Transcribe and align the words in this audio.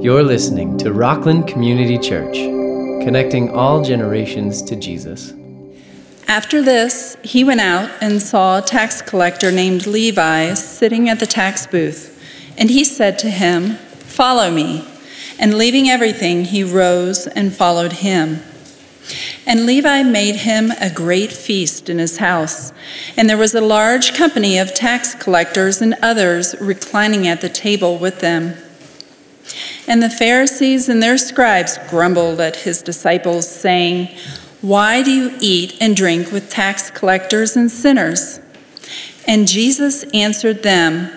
You're 0.00 0.22
listening 0.22 0.78
to 0.78 0.92
Rockland 0.92 1.48
Community 1.48 1.98
Church, 1.98 2.34
connecting 3.04 3.50
all 3.50 3.82
generations 3.82 4.62
to 4.62 4.76
Jesus. 4.76 5.34
After 6.28 6.62
this, 6.62 7.16
he 7.22 7.42
went 7.42 7.60
out 7.60 7.90
and 8.00 8.22
saw 8.22 8.58
a 8.58 8.62
tax 8.62 9.02
collector 9.02 9.50
named 9.50 9.86
Levi 9.86 10.54
sitting 10.54 11.08
at 11.08 11.20
the 11.20 11.26
tax 11.26 11.66
booth. 11.66 12.14
And 12.56 12.70
he 12.70 12.84
said 12.84 13.18
to 13.18 13.28
him, 13.28 13.76
Follow 13.76 14.50
me. 14.50 14.86
And 15.38 15.58
leaving 15.58 15.88
everything, 15.88 16.44
he 16.44 16.64
rose 16.64 17.26
and 17.26 17.54
followed 17.54 17.94
him. 17.94 18.42
And 19.46 19.66
Levi 19.66 20.02
made 20.02 20.36
him 20.36 20.70
a 20.80 20.90
great 20.90 21.32
feast 21.32 21.88
in 21.88 21.98
his 21.98 22.18
house. 22.18 22.72
And 23.16 23.28
there 23.28 23.36
was 23.36 23.54
a 23.54 23.60
large 23.60 24.14
company 24.14 24.58
of 24.58 24.74
tax 24.74 25.14
collectors 25.14 25.82
and 25.82 25.94
others 26.02 26.54
reclining 26.60 27.26
at 27.26 27.40
the 27.40 27.48
table 27.48 27.98
with 27.98 28.20
them. 28.20 28.54
And 29.88 30.02
the 30.02 30.10
Pharisees 30.10 30.90
and 30.90 31.02
their 31.02 31.16
scribes 31.16 31.78
grumbled 31.88 32.40
at 32.40 32.56
his 32.56 32.82
disciples, 32.82 33.48
saying, 33.48 34.14
Why 34.60 35.02
do 35.02 35.10
you 35.10 35.34
eat 35.40 35.78
and 35.80 35.96
drink 35.96 36.30
with 36.30 36.50
tax 36.50 36.90
collectors 36.90 37.56
and 37.56 37.70
sinners? 37.70 38.38
And 39.26 39.48
Jesus 39.48 40.04
answered 40.12 40.62
them, 40.62 41.10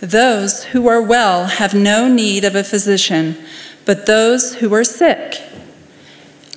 Those 0.00 0.64
who 0.64 0.88
are 0.88 1.00
well 1.00 1.46
have 1.46 1.72
no 1.72 2.08
need 2.08 2.44
of 2.44 2.56
a 2.56 2.64
physician, 2.64 3.36
but 3.84 4.06
those 4.06 4.56
who 4.56 4.74
are 4.74 4.84
sick. 4.84 5.40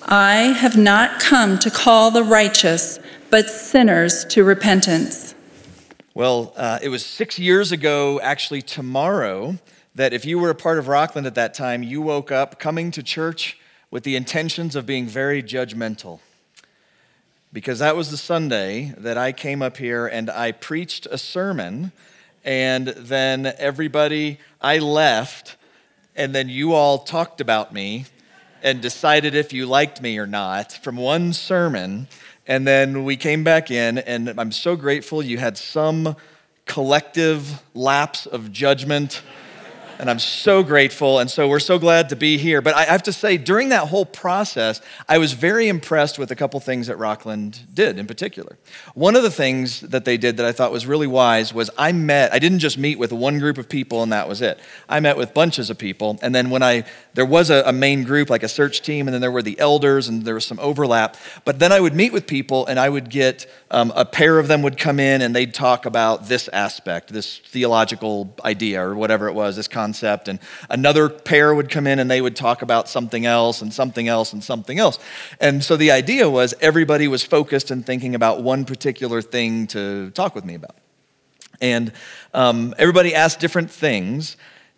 I 0.02 0.56
have 0.58 0.76
not 0.76 1.20
come 1.20 1.60
to 1.60 1.70
call 1.70 2.10
the 2.10 2.24
righteous, 2.24 3.00
but 3.30 3.48
sinners 3.48 4.26
to 4.26 4.44
repentance. 4.44 5.36
Well, 6.16 6.52
uh, 6.58 6.80
it 6.82 6.90
was 6.90 7.06
six 7.06 7.38
years 7.38 7.72
ago, 7.72 8.20
actually, 8.22 8.64
tomorrow 8.64 9.60
that 9.96 10.14
if 10.14 10.26
you 10.26 10.40
were 10.40 10.50
a 10.50 10.56
part 10.56 10.78
of 10.78 10.88
Rockland 10.88 11.28
at 11.28 11.36
that 11.36 11.54
time, 11.54 11.84
you 11.84 12.02
woke 12.02 12.32
up 12.32 12.60
coming 12.60 12.92
to 12.92 13.04
church 13.04 13.58
with 13.92 14.04
the 14.04 14.16
intentions 14.16 14.76
of 14.76 14.86
being 14.86 15.08
very 15.08 15.42
judgmental. 15.42 16.20
Because 17.52 17.80
that 17.80 17.96
was 17.96 18.12
the 18.12 18.18
Sunday 18.18 18.94
that 18.98 19.18
I 19.18 19.32
came 19.32 19.62
up 19.62 19.78
here 19.78 20.06
and 20.06 20.30
I 20.30 20.52
preached 20.52 21.08
a 21.08 21.18
sermon, 21.18 21.92
and 22.46 22.90
then 22.90 23.54
everybody, 23.58 24.40
I 24.62 24.78
left, 24.78 25.58
and 26.16 26.34
then 26.36 26.50
you 26.50 26.74
all 26.74 27.00
talked 27.00 27.42
about 27.42 27.74
me 27.74 28.06
and 28.62 28.82
decided 28.82 29.36
if 29.36 29.52
you 29.54 29.66
liked 29.66 30.02
me 30.02 30.18
or 30.18 30.28
not 30.28 30.74
from 30.74 30.98
one 30.98 31.34
sermon. 31.34 32.08
And 32.46 32.68
then 32.68 33.04
we 33.04 33.16
came 33.16 33.44
back 33.44 33.72
in, 33.72 33.98
and 33.98 34.40
I'm 34.40 34.52
so 34.52 34.76
grateful 34.76 35.24
you 35.24 35.38
had 35.38 35.58
some 35.58 36.16
collective 36.66 37.64
lapse 37.74 38.26
of 38.26 38.52
judgment 38.52 39.22
and 40.00 40.10
I'm 40.10 40.18
so 40.18 40.64
grateful. 40.64 41.20
And 41.20 41.30
so 41.30 41.50
we're 41.50 41.60
so 41.60 41.78
glad 41.78 42.10
to 42.10 42.16
be 42.16 42.38
here. 42.38 42.62
But 42.62 42.74
I 42.74 42.86
have 42.86 43.04
to 43.04 43.12
say, 43.12 43.38
during 43.38 43.70
that 43.70 43.90
whole 43.90 44.06
process, 44.06 44.80
I 45.10 45.18
was 45.18 45.34
very 45.34 45.68
impressed 45.68 46.18
with 46.18 46.32
a 46.32 46.38
couple 46.38 46.58
things 46.62 46.88
that 46.88 46.98
Rockland 46.98 47.60
did 47.74 48.00
in 48.00 48.08
particular. 48.08 48.58
One 48.96 49.18
of 49.18 49.24
the 49.24 49.30
things 49.30 49.82
that 49.82 50.06
they 50.06 50.16
did 50.16 50.38
that 50.38 50.46
I 50.46 50.54
thought 50.54 50.72
was 50.72 50.88
really 50.88 51.06
wise 51.06 51.54
was 51.54 51.70
I 51.78 51.92
met, 51.92 52.34
I 52.34 52.40
didn't 52.40 52.60
just 52.60 52.78
meet 52.78 52.98
with 52.98 53.12
one 53.12 53.40
group 53.40 53.58
of 53.58 53.68
people 53.68 54.02
and 54.02 54.14
that 54.14 54.30
was 54.30 54.42
it. 54.42 54.58
I 54.88 55.02
met 55.02 55.18
with 55.18 55.34
bunches 55.34 55.70
of 55.70 55.78
people. 55.78 56.18
And 56.22 56.34
then 56.34 56.50
when 56.50 56.64
I, 56.64 56.86
there 57.14 57.26
was 57.26 57.50
a, 57.50 57.64
a 57.66 57.74
main 57.74 58.06
group, 58.06 58.30
like 58.30 58.44
a 58.44 58.48
search 58.48 58.82
team, 58.82 59.06
and 59.06 59.14
then 59.14 59.20
there 59.20 59.32
were 59.32 59.44
the 59.44 59.60
elders 59.60 60.08
and 60.08 60.24
there 60.24 60.36
was 60.36 60.46
some 60.46 60.60
overlap. 60.60 61.18
But 61.44 61.60
then 61.60 61.74
I 61.74 61.80
would 61.82 61.94
meet 61.94 62.14
with 62.14 62.26
people 62.26 62.66
and 62.68 62.80
I 62.80 62.88
would 62.88 63.10
get 63.10 63.48
um, 63.70 63.92
a 63.98 64.06
pair 64.06 64.40
of 64.40 64.48
them 64.48 64.62
would 64.62 64.78
come 64.78 64.98
in 64.98 65.22
and 65.22 65.36
they'd 65.36 65.54
talk 65.54 65.86
about 65.86 66.30
this 66.30 66.48
aspect, 66.54 67.12
this 67.12 67.40
theological 67.40 68.34
idea 68.46 68.82
or 68.82 68.96
whatever 68.96 69.28
it 69.28 69.34
was, 69.34 69.58
this 69.58 69.68
concept. 69.68 69.89
And 70.28 70.40
another 70.70 71.10
pair 71.10 71.54
would 71.54 71.70
come 71.70 71.88
in 71.88 72.00
and 72.00 72.10
they 72.10 72.22
would 72.22 72.36
talk 72.36 72.62
about 72.62 72.90
something 72.90 73.26
else 73.26 73.62
and 73.62 73.74
something 73.74 74.08
else 74.08 74.34
and 74.34 74.44
something 74.44 74.80
else. 74.80 75.00
And 75.40 75.64
so 75.64 75.78
the 75.78 75.92
idea 75.92 76.30
was 76.30 76.54
everybody 76.62 77.08
was 77.08 77.24
focused 77.24 77.72
and 77.72 77.86
thinking 77.86 78.16
about 78.16 78.42
one 78.44 78.66
particular 78.66 79.22
thing 79.22 79.68
to 79.68 80.12
talk 80.12 80.36
with 80.36 80.46
me 80.46 80.56
about. 80.56 80.76
And 81.62 81.92
um, 82.34 82.74
everybody 82.78 83.14
asked 83.14 83.40
different 83.40 83.70
things, 83.70 84.38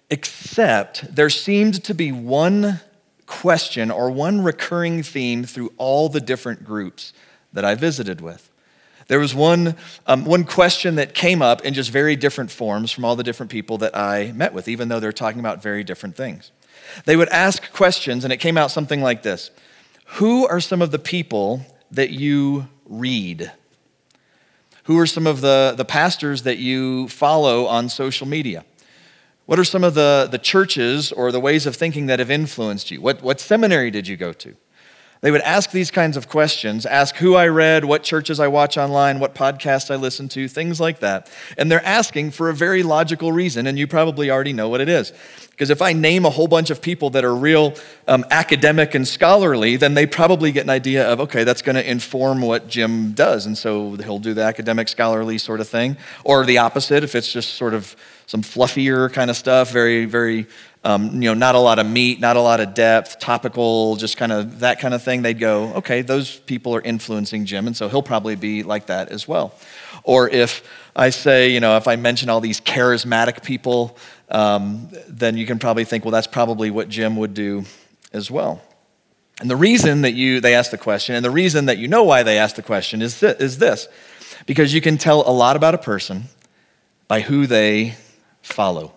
except 0.09 1.15
there 1.15 1.29
seemed 1.29 1.83
to 1.85 1.93
be 1.93 2.11
one 2.11 2.79
question 3.25 3.89
or 3.89 4.11
one 4.11 4.43
recurring 4.43 5.03
theme 5.03 5.45
through 5.45 5.71
all 5.77 6.09
the 6.09 6.19
different 6.19 6.65
groups 6.65 7.13
that 7.53 7.63
I 7.63 7.75
visited 7.75 8.19
with. 8.21 8.50
There 9.07 9.19
was 9.19 9.33
one, 9.35 9.75
um, 10.07 10.25
one 10.25 10.43
question 10.43 10.95
that 10.95 11.13
came 11.13 11.41
up 11.41 11.65
in 11.65 11.73
just 11.73 11.89
very 11.91 12.15
different 12.15 12.51
forms 12.51 12.91
from 12.91 13.05
all 13.05 13.15
the 13.15 13.23
different 13.23 13.51
people 13.51 13.77
that 13.79 13.95
I 13.95 14.31
met 14.31 14.53
with, 14.53 14.67
even 14.67 14.87
though 14.87 14.99
they're 14.99 15.11
talking 15.11 15.39
about 15.39 15.61
very 15.61 15.83
different 15.83 16.15
things. 16.15 16.51
They 17.05 17.15
would 17.15 17.29
ask 17.29 17.71
questions, 17.73 18.23
and 18.23 18.33
it 18.33 18.37
came 18.37 18.57
out 18.57 18.71
something 18.71 19.01
like 19.01 19.23
this 19.23 19.51
Who 20.17 20.47
are 20.47 20.59
some 20.59 20.81
of 20.81 20.91
the 20.91 20.99
people 20.99 21.65
that 21.91 22.11
you 22.11 22.67
read? 22.85 23.51
Who 24.85 24.97
are 24.99 25.05
some 25.05 25.27
of 25.27 25.41
the, 25.41 25.73
the 25.77 25.85
pastors 25.85 26.43
that 26.43 26.57
you 26.57 27.07
follow 27.07 27.65
on 27.65 27.87
social 27.87 28.27
media? 28.27 28.65
What 29.45 29.59
are 29.59 29.63
some 29.63 29.83
of 29.83 29.93
the, 29.93 30.27
the 30.31 30.37
churches 30.37 31.11
or 31.11 31.31
the 31.31 31.39
ways 31.39 31.65
of 31.65 31.75
thinking 31.75 32.05
that 32.07 32.19
have 32.19 32.31
influenced 32.31 32.89
you? 32.89 33.01
What, 33.01 33.21
what 33.21 33.39
seminary 33.39 33.91
did 33.91 34.07
you 34.07 34.17
go 34.17 34.33
to? 34.33 34.55
They 35.21 35.29
would 35.29 35.41
ask 35.41 35.69
these 35.69 35.91
kinds 35.91 36.17
of 36.17 36.27
questions, 36.27 36.83
ask 36.83 37.15
who 37.17 37.35
I 37.35 37.47
read, 37.47 37.85
what 37.85 38.01
churches 38.01 38.39
I 38.39 38.47
watch 38.47 38.75
online, 38.75 39.19
what 39.19 39.35
podcasts 39.35 39.91
I 39.91 39.95
listen 39.95 40.27
to, 40.29 40.47
things 40.47 40.79
like 40.79 40.99
that. 40.99 41.29
And 41.59 41.71
they're 41.71 41.85
asking 41.85 42.31
for 42.31 42.49
a 42.49 42.55
very 42.55 42.81
logical 42.81 43.31
reason, 43.31 43.67
and 43.67 43.77
you 43.77 43.85
probably 43.85 44.31
already 44.31 44.51
know 44.51 44.67
what 44.67 44.81
it 44.81 44.89
is. 44.89 45.13
Because 45.51 45.69
if 45.69 45.79
I 45.79 45.93
name 45.93 46.25
a 46.25 46.31
whole 46.31 46.47
bunch 46.47 46.71
of 46.71 46.81
people 46.81 47.11
that 47.11 47.23
are 47.23 47.35
real 47.35 47.75
um, 48.07 48.25
academic 48.31 48.95
and 48.95 49.07
scholarly, 49.07 49.75
then 49.75 49.93
they 49.93 50.07
probably 50.07 50.51
get 50.51 50.63
an 50.63 50.71
idea 50.71 51.07
of, 51.07 51.19
okay, 51.19 51.43
that's 51.43 51.61
going 51.61 51.75
to 51.75 51.87
inform 51.87 52.41
what 52.41 52.67
Jim 52.67 53.11
does. 53.11 53.45
And 53.45 53.55
so 53.55 53.91
he'll 53.97 54.17
do 54.17 54.33
the 54.33 54.41
academic, 54.41 54.87
scholarly 54.87 55.37
sort 55.37 55.59
of 55.59 55.67
thing. 55.67 55.97
Or 56.23 56.45
the 56.45 56.57
opposite, 56.57 57.03
if 57.03 57.13
it's 57.13 57.31
just 57.31 57.53
sort 57.53 57.75
of 57.75 57.95
some 58.31 58.41
fluffier 58.41 59.11
kind 59.11 59.29
of 59.29 59.35
stuff, 59.35 59.73
very, 59.73 60.05
very 60.05 60.47
um, 60.85 61.21
you 61.21 61.27
know, 61.27 61.33
not 61.33 61.55
a 61.55 61.59
lot 61.59 61.79
of 61.79 61.85
meat, 61.85 62.21
not 62.21 62.37
a 62.37 62.41
lot 62.41 62.61
of 62.61 62.73
depth, 62.73 63.19
topical, 63.19 63.97
just 63.97 64.15
kind 64.15 64.31
of 64.31 64.61
that 64.61 64.79
kind 64.79 64.93
of 64.93 65.03
thing, 65.03 65.21
they'd 65.21 65.37
go, 65.37 65.73
okay, 65.73 66.01
those 66.01 66.39
people 66.39 66.73
are 66.73 66.79
influencing 66.79 67.43
Jim, 67.43 67.67
and 67.67 67.75
so 67.75 67.89
he'll 67.89 68.01
probably 68.01 68.37
be 68.37 68.63
like 68.63 68.85
that 68.85 69.09
as 69.09 69.27
well. 69.27 69.53
Or 70.03 70.29
if 70.29 70.63
I 70.95 71.09
say, 71.09 71.51
you 71.51 71.59
know, 71.59 71.75
if 71.75 71.89
I 71.89 71.97
mention 71.97 72.29
all 72.29 72.39
these 72.39 72.61
charismatic 72.61 73.43
people, 73.43 73.97
um, 74.29 74.87
then 75.09 75.35
you 75.35 75.45
can 75.45 75.59
probably 75.59 75.83
think, 75.83 76.05
well, 76.05 76.13
that's 76.13 76.25
probably 76.25 76.71
what 76.71 76.87
Jim 76.87 77.17
would 77.17 77.33
do 77.33 77.65
as 78.13 78.31
well. 78.31 78.61
And 79.41 79.49
the 79.49 79.57
reason 79.57 80.03
that 80.03 80.13
you 80.13 80.39
they 80.39 80.55
ask 80.55 80.71
the 80.71 80.77
question, 80.77 81.15
and 81.15 81.25
the 81.25 81.31
reason 81.31 81.65
that 81.65 81.79
you 81.79 81.89
know 81.89 82.03
why 82.03 82.23
they 82.23 82.37
ask 82.37 82.55
the 82.55 82.63
question 82.63 83.01
is 83.01 83.21
is 83.21 83.57
this 83.57 83.89
because 84.45 84.73
you 84.73 84.79
can 84.79 84.97
tell 84.97 85.29
a 85.29 85.33
lot 85.33 85.57
about 85.57 85.75
a 85.75 85.77
person 85.77 86.29
by 87.09 87.19
who 87.19 87.45
they 87.45 87.95
follow. 88.41 88.93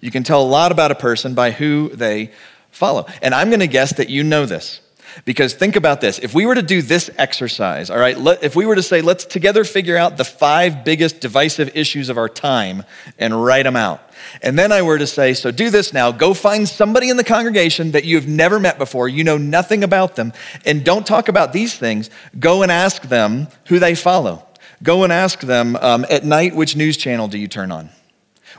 You 0.00 0.10
can 0.10 0.22
tell 0.22 0.42
a 0.42 0.46
lot 0.46 0.72
about 0.72 0.90
a 0.90 0.94
person 0.94 1.34
by 1.34 1.50
who 1.50 1.88
they 1.88 2.30
follow. 2.70 3.06
And 3.22 3.34
I'm 3.34 3.48
going 3.48 3.60
to 3.60 3.66
guess 3.66 3.94
that 3.94 4.08
you 4.08 4.22
know 4.22 4.46
this. 4.46 4.80
Because 5.24 5.54
think 5.54 5.74
about 5.74 6.00
this. 6.00 6.18
If 6.18 6.34
we 6.34 6.46
were 6.46 6.54
to 6.54 6.62
do 6.62 6.82
this 6.82 7.10
exercise, 7.16 7.90
all 7.90 7.98
right, 7.98 8.16
let, 8.16 8.44
if 8.44 8.54
we 8.54 8.66
were 8.66 8.74
to 8.74 8.82
say, 8.82 9.00
let's 9.00 9.24
together 9.24 9.64
figure 9.64 9.96
out 9.96 10.16
the 10.16 10.24
five 10.24 10.84
biggest 10.84 11.20
divisive 11.20 11.74
issues 11.74 12.08
of 12.08 12.18
our 12.18 12.28
time 12.28 12.84
and 13.18 13.42
write 13.42 13.64
them 13.64 13.74
out. 13.74 14.02
And 14.42 14.58
then 14.58 14.70
I 14.70 14.82
were 14.82 14.98
to 14.98 15.06
say, 15.06 15.34
so 15.34 15.50
do 15.50 15.70
this 15.70 15.92
now. 15.92 16.12
Go 16.12 16.34
find 16.34 16.68
somebody 16.68 17.08
in 17.08 17.16
the 17.16 17.24
congregation 17.24 17.92
that 17.92 18.04
you've 18.04 18.28
never 18.28 18.60
met 18.60 18.78
before, 18.78 19.08
you 19.08 19.24
know 19.24 19.38
nothing 19.38 19.82
about 19.82 20.16
them, 20.16 20.32
and 20.64 20.84
don't 20.84 21.06
talk 21.06 21.28
about 21.28 21.52
these 21.52 21.74
things. 21.74 22.10
Go 22.38 22.62
and 22.62 22.70
ask 22.70 23.02
them 23.02 23.48
who 23.66 23.78
they 23.78 23.94
follow. 23.94 24.46
Go 24.82 25.04
and 25.04 25.12
ask 25.12 25.40
them 25.40 25.76
um, 25.76 26.04
at 26.10 26.24
night, 26.24 26.54
which 26.54 26.76
news 26.76 26.96
channel 26.96 27.28
do 27.28 27.38
you 27.38 27.48
turn 27.48 27.72
on? 27.72 27.90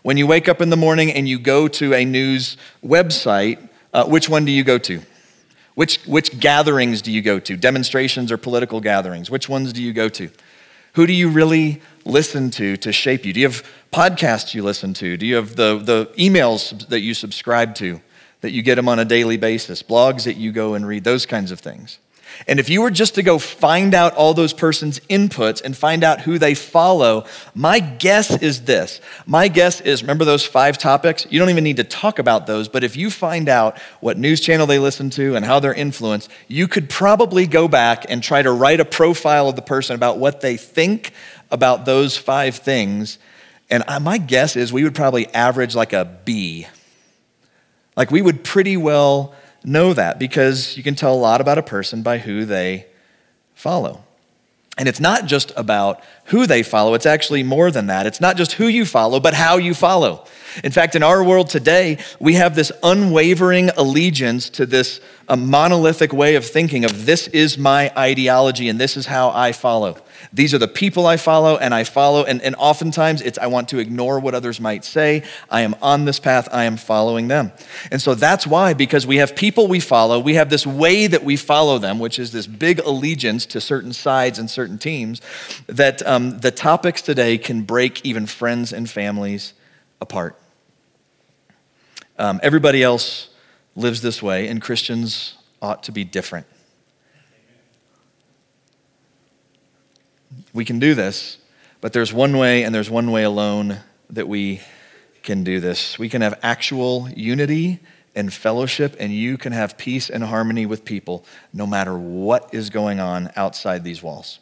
When 0.02 0.18
you 0.18 0.28
wake 0.28 0.48
up 0.48 0.62
in 0.62 0.70
the 0.70 0.78
morning 0.78 1.12
and 1.12 1.28
you 1.28 1.40
go 1.40 1.68
to 1.68 1.94
a 1.94 2.06
news 2.06 2.58
website, 2.84 3.68
uh, 3.94 4.06
which 4.06 4.30
one 4.30 4.46
do 4.46 4.52
you 4.52 4.64
go 4.64 4.78
to? 4.78 5.02
Which, 5.76 6.00
which 6.06 6.40
gatherings 6.40 7.02
do 7.02 7.12
you 7.12 7.22
go 7.22 7.40
to? 7.40 7.58
Demonstrations 7.58 8.32
or 8.32 8.38
political 8.38 8.82
gatherings? 8.82 9.30
Which 9.30 9.50
ones 9.50 9.74
do 9.74 9.82
you 9.82 9.94
go 9.94 10.10
to? 10.10 10.30
Who 10.94 11.06
do 11.06 11.14
you 11.14 11.30
really 11.30 11.82
listen 12.06 12.50
to 12.52 12.78
to 12.78 12.92
shape 12.92 13.26
you? 13.26 13.34
Do 13.34 13.40
you 13.40 13.48
have 13.48 13.64
podcasts 13.94 14.54
you 14.54 14.64
listen 14.64 14.94
to? 14.96 15.18
Do 15.18 15.26
you 15.26 15.36
have 15.36 15.56
the, 15.56 15.78
the 15.78 16.10
emails 16.18 16.88
that 16.88 17.02
you 17.02 17.14
subscribe 17.14 17.76
to, 17.76 18.02
that 18.42 18.52
you 18.52 18.62
get 18.62 18.76
them 18.76 18.90
on 18.90 19.00
a 19.00 19.06
daily 19.06 19.38
basis, 19.38 19.84
blogs 19.84 20.24
that 20.24 20.36
you 20.36 20.52
go 20.52 20.74
and 20.74 20.88
read, 20.88 21.04
those 21.04 21.26
kinds 21.26 21.52
of 21.52 21.60
things? 21.60 22.00
And 22.48 22.60
if 22.60 22.70
you 22.70 22.82
were 22.82 22.92
just 22.92 23.16
to 23.16 23.24
go 23.24 23.38
find 23.38 23.94
out 23.94 24.16
all 24.16 24.34
those 24.34 24.54
persons' 24.54 25.00
inputs 25.02 25.62
and 25.62 25.76
find 25.76 26.04
out 26.04 26.22
who 26.22 26.38
they 26.38 26.56
follow, 26.56 27.26
my 27.54 27.80
guess 27.80 28.42
is 28.42 28.64
this. 28.64 29.02
My 29.26 29.48
guess 29.48 29.82
is 29.82 30.02
remember 30.02 30.26
those 30.26 30.46
five 30.46 30.78
topics? 30.78 31.28
You 31.30 31.40
don't 31.40 31.50
even 31.50 31.64
need 31.64 31.78
to 31.78 31.84
talk 31.84 32.18
about 32.18 32.48
those, 32.48 32.68
but 32.68 32.84
if 32.84 32.96
you 32.96 33.12
find 33.12 33.50
out 33.50 33.78
what 34.00 34.18
news 34.18 34.42
channel 34.42 34.68
they 34.68 34.80
listen 34.80 35.10
to 35.12 35.36
and 35.36 35.46
how 35.46 35.60
they're 35.60 35.74
influenced, 35.74 36.30
you 36.48 36.68
could 36.68 36.90
probably 36.90 37.46
go 37.46 37.68
back 37.68 38.06
and 38.10 38.24
try 38.24 38.42
to 38.42 38.52
write 38.52 38.80
a 38.80 38.86
profile 38.86 39.50
of 39.50 39.56
the 39.56 39.62
person 39.62 39.96
about 39.96 40.18
what 40.18 40.42
they 40.42 40.58
think 40.58 41.12
about 41.52 41.86
those 41.86 42.16
five 42.16 42.56
things. 42.56 43.20
And 43.70 43.84
my 44.02 44.18
guess 44.18 44.56
is 44.56 44.74
we 44.74 44.84
would 44.84 44.96
probably 44.96 45.28
average 45.34 45.76
like 45.76 45.94
a 45.94 46.06
B 46.26 46.68
Like 47.96 48.12
we 48.12 48.22
would 48.22 48.44
pretty 48.44 48.78
well 48.78 49.36
know 49.70 49.94
that 49.94 50.20
because 50.20 50.76
you 50.76 50.84
can 50.84 50.96
tell 50.96 51.14
a 51.14 51.16
lot 51.16 51.40
about 51.40 51.58
a 51.58 51.64
person 51.64 52.02
by 52.02 52.18
who 52.18 52.46
they 52.46 52.88
follow. 53.54 54.04
And 54.78 54.88
it's 54.88 55.02
not 55.02 55.26
just 55.26 55.52
about 55.58 56.02
who 56.26 56.48
they 56.48 56.64
follow, 56.64 56.94
it's 56.94 57.06
actually 57.06 57.44
more 57.44 57.70
than 57.70 57.88
that. 57.88 58.06
It's 58.06 58.22
not 58.22 58.38
just 58.38 58.54
who 58.54 58.68
you 58.68 58.86
follow, 58.86 59.20
but 59.20 59.34
how 59.34 59.58
you 59.58 59.74
follow. 59.74 60.26
In 60.64 60.72
fact, 60.72 60.96
in 60.96 61.04
our 61.04 61.22
world 61.22 61.50
today, 61.50 61.98
we 62.20 62.36
have 62.36 62.56
this 62.56 62.72
unwavering 62.82 63.70
allegiance 63.72 64.50
to 64.52 64.66
this 64.66 65.02
monolithic 65.30 66.14
way 66.14 66.36
of 66.36 66.46
thinking 66.46 66.86
of 66.86 67.06
this 67.06 67.28
is 67.28 67.58
my 67.58 67.92
ideology 67.98 68.70
and 68.70 68.80
this 68.80 68.96
is 68.96 69.06
how 69.06 69.32
I 69.32 69.52
follow. 69.52 69.98
These 70.32 70.54
are 70.54 70.58
the 70.58 70.68
people 70.68 71.08
I 71.08 71.18
follow 71.18 71.58
and 71.58 71.74
I 71.74 71.84
follow. 71.84 72.24
And, 72.24 72.42
and 72.42 72.56
oftentimes 72.56 73.22
it's 73.22 73.38
I 73.38 73.48
want 73.48 73.70
to 73.70 73.80
ignore 73.80 74.20
what 74.20 74.36
others 74.36 74.60
might 74.60 74.86
say. 74.86 75.24
I 75.50 75.62
am 75.62 75.76
on 75.82 76.06
this 76.06 76.20
path, 76.20 76.48
I 76.52 76.66
am 76.66 76.78
following 76.78 77.28
them. 77.28 77.52
And 77.92 78.02
so 78.02 78.16
that's 78.16 78.46
why, 78.46 78.74
because 78.74 79.08
we 79.08 79.18
have 79.18 79.36
people 79.36 79.68
we 79.68 79.80
follow, 79.80 80.20
we 80.20 80.36
have 80.36 80.50
this 80.50 80.66
way 80.66 81.08
that 81.08 81.24
we 81.24 81.36
follow 81.36 81.78
them, 81.78 82.00
which 82.00 82.20
is 82.20 82.32
this 82.32 82.48
big 82.48 82.80
allegiance 82.80 83.46
to 83.48 83.62
certain 83.62 83.94
sides 83.94 84.40
and 84.40 84.50
certain 84.50 84.78
teams, 84.78 85.22
that 85.68 86.06
um, 86.08 86.40
the 86.40 86.52
topics 86.52 87.02
today 87.02 87.38
can 87.38 87.64
break 87.64 88.06
even 88.06 88.26
friends 88.26 88.74
and 88.74 88.90
families 88.90 89.54
apart. 90.02 90.40
Um, 92.18 92.40
everybody 92.44 92.84
else 92.84 93.30
lives 93.76 94.02
this 94.02 94.22
way, 94.22 94.48
and 94.48 94.62
Christians 94.62 95.36
ought 95.62 95.84
to 95.84 95.92
be 95.92 96.04
different. 96.04 96.46
We 100.54 100.66
can 100.66 100.80
do 100.80 100.94
this, 100.96 101.38
but 101.82 101.94
there's 101.94 102.14
one 102.14 102.38
way, 102.38 102.64
and 102.64 102.74
there's 102.74 102.90
one 102.90 103.12
way 103.12 103.24
alone 103.24 103.80
that 104.10 104.28
we 104.28 104.62
can 105.24 105.44
do 105.44 105.60
this. 105.60 106.00
We 106.00 106.10
can 106.10 106.22
have 106.22 106.40
actual 106.42 107.10
unity 107.10 107.80
and 108.16 108.34
fellowship, 108.34 108.96
and 109.00 109.14
you 109.14 109.38
can 109.38 109.54
have 109.54 109.78
peace 109.78 110.10
and 110.10 110.24
harmony 110.24 110.66
with 110.66 110.86
people 110.86 111.26
no 111.54 111.68
matter 111.68 111.98
what 111.98 112.54
is 112.54 112.70
going 112.70 113.00
on 113.00 113.32
outside 113.36 113.84
these 113.84 114.02
walls. 114.02 114.40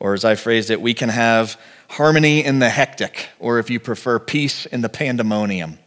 Or, 0.00 0.14
as 0.14 0.24
I 0.24 0.36
phrased 0.36 0.70
it, 0.70 0.80
we 0.80 0.94
can 0.94 1.08
have 1.08 1.60
harmony 1.88 2.44
in 2.44 2.60
the 2.60 2.68
hectic, 2.68 3.28
or 3.40 3.58
if 3.58 3.68
you 3.68 3.80
prefer, 3.80 4.18
peace 4.18 4.64
in 4.66 4.80
the 4.80 4.88
pandemonium. 4.88 5.78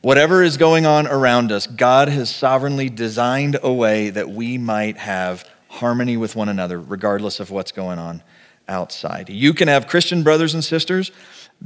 Whatever 0.00 0.42
is 0.42 0.56
going 0.56 0.86
on 0.86 1.06
around 1.06 1.52
us, 1.52 1.66
God 1.66 2.08
has 2.08 2.34
sovereignly 2.34 2.88
designed 2.88 3.58
a 3.62 3.70
way 3.70 4.08
that 4.08 4.30
we 4.30 4.56
might 4.56 4.96
have 4.96 5.46
harmony 5.70 6.16
with 6.16 6.34
one 6.34 6.48
another, 6.48 6.80
regardless 6.80 7.38
of 7.38 7.50
what's 7.50 7.70
going 7.72 7.98
on 7.98 8.22
outside. 8.68 9.30
You 9.30 9.54
can 9.54 9.68
have 9.68 9.86
Christian 9.86 10.22
brothers 10.22 10.52
and 10.52 10.64
sisters 10.64 11.12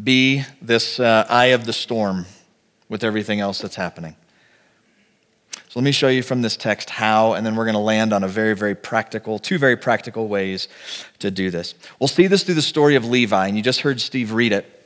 be 0.03 0.45
this 0.61 1.01
uh, 1.01 1.27
eye 1.29 1.47
of 1.47 1.65
the 1.65 1.73
storm 1.73 2.27
with 2.89 3.03
everything 3.03 3.41
else 3.41 3.61
that's 3.61 3.77
happening. 3.77 4.15
So 5.53 5.81
let 5.81 5.85
me 5.85 5.93
show 5.93 6.09
you 6.09 6.23
from 6.23 6.43
this 6.43 6.56
text 6.56 6.91
how, 6.91 7.33
and 7.33 7.45
then 7.45 7.56
we're 7.56 7.65
going 7.65 7.75
to 7.75 7.81
land 7.81 8.12
on 8.12 8.23
a 8.23 8.29
very, 8.29 8.55
very 8.55 8.75
practical, 8.75 9.39
two 9.39 9.59
very 9.59 9.77
practical 9.77 10.29
ways 10.29 10.69
to 11.19 11.31
do 11.31 11.50
this. 11.50 11.75
We'll 11.99 12.09
see 12.09 12.27
this 12.27 12.45
through 12.45 12.55
the 12.55 12.62
story 12.62 12.97
of 12.97 13.07
Levi, 13.07 13.49
and 13.49 13.57
you 13.57 13.62
just 13.62 13.81
heard 13.81 14.00
Steve 14.00 14.33
read 14.33 14.53
it. 14.53 14.84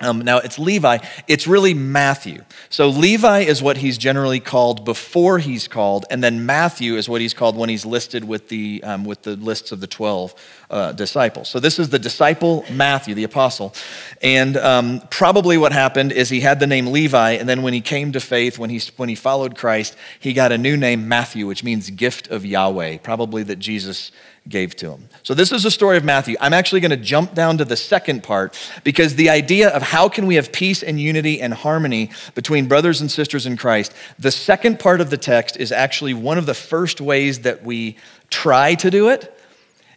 Um, 0.00 0.18
now, 0.20 0.38
it's 0.38 0.58
Levi, 0.58 0.98
it's 1.26 1.46
really 1.46 1.72
Matthew. 1.72 2.42
So, 2.68 2.88
Levi 2.88 3.40
is 3.40 3.62
what 3.62 3.78
he's 3.78 3.96
generally 3.96 4.40
called 4.40 4.84
before 4.84 5.38
he's 5.38 5.66
called, 5.66 6.04
and 6.10 6.22
then 6.22 6.44
Matthew 6.44 6.96
is 6.96 7.08
what 7.08 7.22
he's 7.22 7.32
called 7.32 7.56
when 7.56 7.70
he's 7.70 7.86
listed 7.86 8.24
with 8.24 8.48
the, 8.48 8.82
um, 8.84 9.04
with 9.04 9.22
the 9.22 9.36
lists 9.36 9.72
of 9.72 9.80
the 9.80 9.86
12 9.86 10.34
uh, 10.70 10.92
disciples. 10.92 11.48
So, 11.48 11.60
this 11.60 11.78
is 11.78 11.88
the 11.88 11.98
disciple 11.98 12.66
Matthew, 12.70 13.14
the 13.14 13.24
apostle. 13.24 13.74
And 14.20 14.58
um, 14.58 15.00
probably 15.08 15.56
what 15.56 15.72
happened 15.72 16.12
is 16.12 16.28
he 16.28 16.40
had 16.40 16.60
the 16.60 16.66
name 16.66 16.88
Levi, 16.88 17.32
and 17.32 17.48
then 17.48 17.62
when 17.62 17.72
he 17.72 17.80
came 17.80 18.12
to 18.12 18.20
faith, 18.20 18.58
when 18.58 18.68
he, 18.68 18.80
when 18.96 19.08
he 19.08 19.14
followed 19.14 19.56
Christ, 19.56 19.96
he 20.20 20.34
got 20.34 20.52
a 20.52 20.58
new 20.58 20.76
name, 20.76 21.08
Matthew, 21.08 21.46
which 21.46 21.64
means 21.64 21.88
gift 21.88 22.28
of 22.28 22.44
Yahweh, 22.44 22.98
probably 22.98 23.42
that 23.44 23.58
Jesus 23.58 24.12
gave 24.48 24.76
to 24.76 24.90
him. 24.90 25.08
So 25.22 25.34
this 25.34 25.52
is 25.52 25.62
the 25.62 25.70
story 25.70 25.96
of 25.96 26.04
Matthew. 26.04 26.36
I'm 26.40 26.52
actually 26.52 26.80
going 26.80 26.90
to 26.90 26.96
jump 26.96 27.34
down 27.34 27.58
to 27.58 27.64
the 27.64 27.76
second 27.76 28.22
part 28.22 28.58
because 28.84 29.16
the 29.16 29.30
idea 29.30 29.70
of 29.70 29.82
how 29.82 30.08
can 30.08 30.26
we 30.26 30.36
have 30.36 30.52
peace 30.52 30.82
and 30.82 31.00
unity 31.00 31.40
and 31.40 31.52
harmony 31.52 32.10
between 32.34 32.68
brothers 32.68 33.00
and 33.00 33.10
sisters 33.10 33.46
in 33.46 33.56
Christ, 33.56 33.92
the 34.18 34.30
second 34.30 34.78
part 34.78 35.00
of 35.00 35.10
the 35.10 35.16
text 35.16 35.56
is 35.56 35.72
actually 35.72 36.14
one 36.14 36.38
of 36.38 36.46
the 36.46 36.54
first 36.54 37.00
ways 37.00 37.40
that 37.40 37.64
we 37.64 37.96
try 38.30 38.74
to 38.76 38.90
do 38.90 39.08
it. 39.08 39.32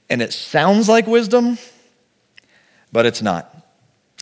And 0.09 0.21
it 0.21 0.33
sounds 0.33 0.89
like 0.89 1.05
wisdom, 1.05 1.59
but 2.91 3.05
it's 3.05 3.21
not. 3.21 3.58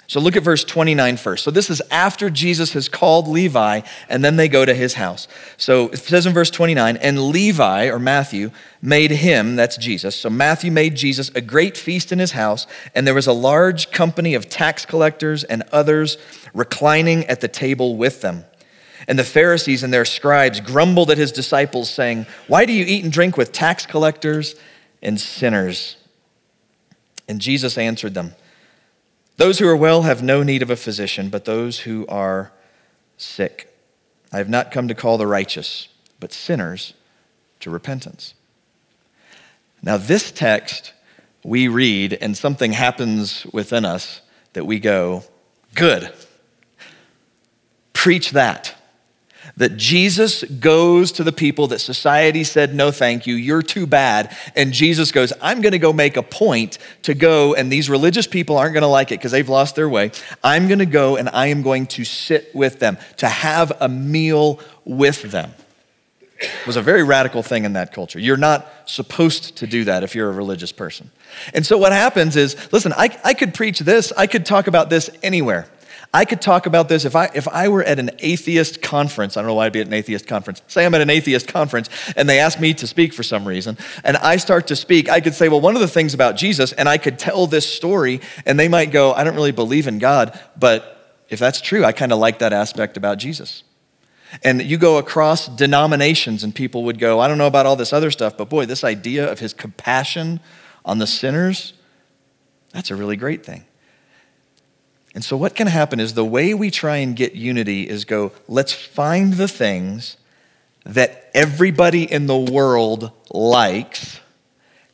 So 0.08 0.22
look 0.22 0.38
at 0.38 0.44
verse 0.44 0.64
29 0.64 1.18
first. 1.18 1.44
So 1.44 1.52
this 1.52 1.70
is 1.70 1.82
after 1.92 2.30
Jesus 2.30 2.72
has 2.74 2.88
called 2.88 3.28
Levi, 3.28 3.82
and 4.08 4.24
then 4.24 4.38
they 4.38 4.48
go 4.48 4.64
to 4.64 4.74
his 4.74 4.94
house. 4.94 5.28
So 5.58 5.90
it 5.90 5.98
says 5.98 6.26
in 6.26 6.34
verse 6.34 6.50
29, 6.50 6.96
and 6.98 7.24
Levi, 7.24 7.88
or 7.88 8.00
Matthew, 8.00 8.52
made 8.82 9.12
him, 9.12 9.58
that's 9.58 9.76
Jesus. 9.76 10.16
So 10.16 10.30
Matthew 10.30 10.72
made 10.72 10.96
Jesus 10.96 11.30
a 11.36 11.42
great 11.42 11.78
feast 11.78 12.14
in 12.14 12.20
his 12.20 12.32
house, 12.32 12.68
and 12.96 13.06
there 13.06 13.14
was 13.14 13.28
a 13.28 13.34
large 13.34 13.92
company 13.92 14.34
of 14.34 14.50
tax 14.50 14.86
collectors 14.86 15.44
and 15.44 15.64
others 15.74 16.18
reclining 16.54 17.26
at 17.26 17.42
the 17.42 17.50
table 17.50 17.98
with 17.98 18.22
them. 18.22 18.46
And 19.10 19.20
the 19.20 19.26
Pharisees 19.26 19.84
and 19.84 19.94
their 19.94 20.06
scribes 20.06 20.62
grumbled 20.62 21.12
at 21.12 21.18
his 21.18 21.34
disciples, 21.34 21.90
saying, 21.90 22.28
Why 22.48 22.66
do 22.66 22.72
you 22.72 22.86
eat 22.86 23.04
and 23.04 23.12
drink 23.12 23.36
with 23.36 23.52
tax 23.52 23.86
collectors 23.86 24.56
and 25.02 25.20
sinners? 25.20 25.98
And 27.28 27.42
Jesus 27.42 27.78
answered 27.78 28.14
them, 28.14 28.36
those 29.38 29.60
who 29.60 29.68
are 29.68 29.76
well 29.76 30.02
have 30.02 30.22
no 30.22 30.44
need 30.44 30.62
of 30.62 30.70
a 30.70 30.76
physician, 30.76 31.30
but 31.30 31.46
those 31.46 31.80
who 31.80 32.06
are 32.08 32.52
sick. 33.18 33.74
I 34.32 34.38
have 34.38 34.50
not 34.50 34.72
come 34.72 34.88
to 34.88 34.96
call 34.96 35.18
the 35.18 35.28
righteous, 35.28 35.88
but 36.20 36.34
sinners 36.34 36.94
to 37.62 37.70
repentance. 37.70 38.34
Now, 39.82 39.98
this 39.98 40.32
text 40.32 40.94
we 41.44 41.68
read, 41.68 42.18
and 42.20 42.36
something 42.36 42.74
happens 42.74 43.46
within 43.54 43.86
us 43.86 44.22
that 44.54 44.66
we 44.66 44.80
go, 44.80 45.24
Good. 45.76 46.12
Preach 47.94 48.32
that 48.32 48.77
that 49.56 49.78
Jesus 49.78 50.44
goes 50.44 51.12
to 51.14 51.24
the 51.24 51.32
people 51.32 51.68
that 51.68 51.80
society 51.80 52.44
said, 52.44 52.76
no, 52.76 52.92
thank 52.92 53.26
you, 53.26 53.36
you're 53.36 53.62
too 53.62 53.88
bad. 53.88 54.36
And 54.56 54.74
Jesus 54.74 55.12
goes, 55.12 55.32
I'm 55.42 55.62
going 55.62 55.72
to 55.72 55.80
go 55.80 55.94
make 55.94 56.18
a 56.18 56.24
point 56.24 56.78
to 57.04 57.14
go, 57.14 57.56
and 57.56 57.72
these 57.72 57.90
religious 57.90 58.28
people 58.28 58.58
aren't 58.58 58.74
going 58.74 58.82
to 58.82 58.88
like 58.88 59.12
it 59.12 59.20
because 59.20 59.32
they've 59.32 59.48
lost 59.48 59.76
their 59.76 59.90
way. 59.90 60.12
I'm 60.44 60.68
going 60.68 60.80
to 60.80 60.86
go 60.86 61.16
and 61.16 61.30
I 61.30 61.48
am 61.48 61.62
going 61.62 61.88
to 61.88 62.04
sit 62.04 62.54
with 62.54 62.80
them, 62.80 62.98
to 63.18 63.28
have 63.28 63.72
a 63.80 63.88
meal 63.88 64.60
with 64.86 65.24
them. 65.24 65.54
It 66.40 66.68
was 66.68 66.76
a 66.76 66.84
very 66.84 67.04
radical 67.04 67.42
thing 67.42 67.66
in 67.66 67.74
that 67.74 67.92
culture. 67.92 68.20
You're 68.20 68.38
not 68.38 68.68
supposed 68.86 69.58
to 69.58 69.66
do 69.66 69.86
that 69.86 70.04
if 70.04 70.14
you're 70.14 70.30
a 70.30 70.34
religious 70.34 70.72
person. 70.72 71.10
And 71.54 71.66
so 71.66 71.80
what 71.80 71.94
happens 71.94 72.36
is, 72.36 72.56
listen, 72.72 72.94
I, 72.94 73.18
I 73.24 73.34
could 73.34 73.56
preach 73.56 73.80
this, 73.80 74.12
I 74.16 74.28
could 74.28 74.46
talk 74.46 74.68
about 74.68 74.92
this 74.92 75.10
anywhere. 75.24 75.68
I 76.14 76.26
could 76.26 76.42
talk 76.42 76.66
about 76.66 76.90
this 76.90 77.06
if 77.06 77.16
I, 77.16 77.30
if 77.36 77.48
I 77.48 77.68
were 77.68 77.84
at 77.84 78.00
an 78.00 78.12
atheist 78.20 78.82
conference. 78.82 79.36
I 79.36 79.42
don't 79.42 79.48
know 79.48 79.56
why 79.56 79.66
I'd 79.66 79.74
be 79.74 79.82
at 79.82 79.88
an 79.88 79.94
atheist 79.94 80.26
conference. 80.26 80.62
Say 80.68 80.86
I'm 80.86 80.96
at 80.96 81.02
an 81.02 81.10
atheist 81.10 81.48
conference 81.48 81.90
and 82.16 82.30
they 82.30 82.40
ask 82.40 82.60
me 82.60 82.74
to 82.76 82.88
speak 82.88 83.14
for 83.14 83.24
some 83.24 83.48
reason, 83.48 83.78
and 84.04 84.18
I 84.18 84.38
start 84.38 84.68
to 84.68 84.76
speak. 84.76 85.10
I 85.10 85.20
could 85.20 85.36
say, 85.36 85.50
well, 85.50 85.62
one 85.62 85.76
of 85.76 85.82
the 85.82 85.88
things 85.88 86.14
about 86.14 86.38
Jesus, 86.38 86.72
and 86.72 86.88
I 86.88 86.98
could 86.98 87.20
tell 87.20 87.46
this 87.46 87.68
story, 87.68 88.22
and 88.46 88.60
they 88.60 88.68
might 88.68 88.92
go, 88.92 89.14
I 89.14 89.24
don't 89.24 89.36
really 89.36 89.52
believe 89.52 89.88
in 89.88 90.00
God, 90.00 90.40
but 90.58 90.94
if 91.30 91.40
that's 91.40 91.60
true, 91.60 91.84
I 91.84 91.92
kind 91.92 92.12
of 92.12 92.20
like 92.20 92.40
that 92.40 92.54
aspect 92.54 92.96
about 92.98 93.18
Jesus. 93.18 93.64
And 94.44 94.62
you 94.62 94.78
go 94.78 94.98
across 94.98 95.48
denominations, 95.48 96.44
and 96.44 96.54
people 96.54 96.84
would 96.84 97.00
go, 97.00 97.20
I 97.20 97.28
don't 97.28 97.38
know 97.38 97.48
about 97.48 97.66
all 97.66 97.76
this 97.76 97.94
other 97.94 98.12
stuff, 98.12 98.38
but 98.38 98.50
boy, 98.50 98.66
this 98.66 98.84
idea 98.84 99.30
of 99.30 99.40
his 99.40 99.54
compassion 99.54 100.40
on 100.84 100.98
the 100.98 101.08
sinners, 101.08 101.74
that's 102.72 102.92
a 102.92 102.96
really 102.96 103.16
great 103.16 103.46
thing. 103.46 103.66
And 105.18 105.24
so, 105.24 105.36
what 105.36 105.56
can 105.56 105.66
happen 105.66 106.00
is 106.00 106.14
the 106.14 106.24
way 106.24 106.54
we 106.54 106.70
try 106.70 106.98
and 106.98 107.16
get 107.16 107.34
unity 107.34 107.90
is 107.90 108.06
go, 108.06 108.34
let's 108.48 108.72
find 108.72 109.34
the 109.34 109.48
things 109.48 110.16
that 110.86 111.32
everybody 111.34 112.04
in 112.04 112.28
the 112.28 112.38
world 112.38 113.12
likes 113.32 114.20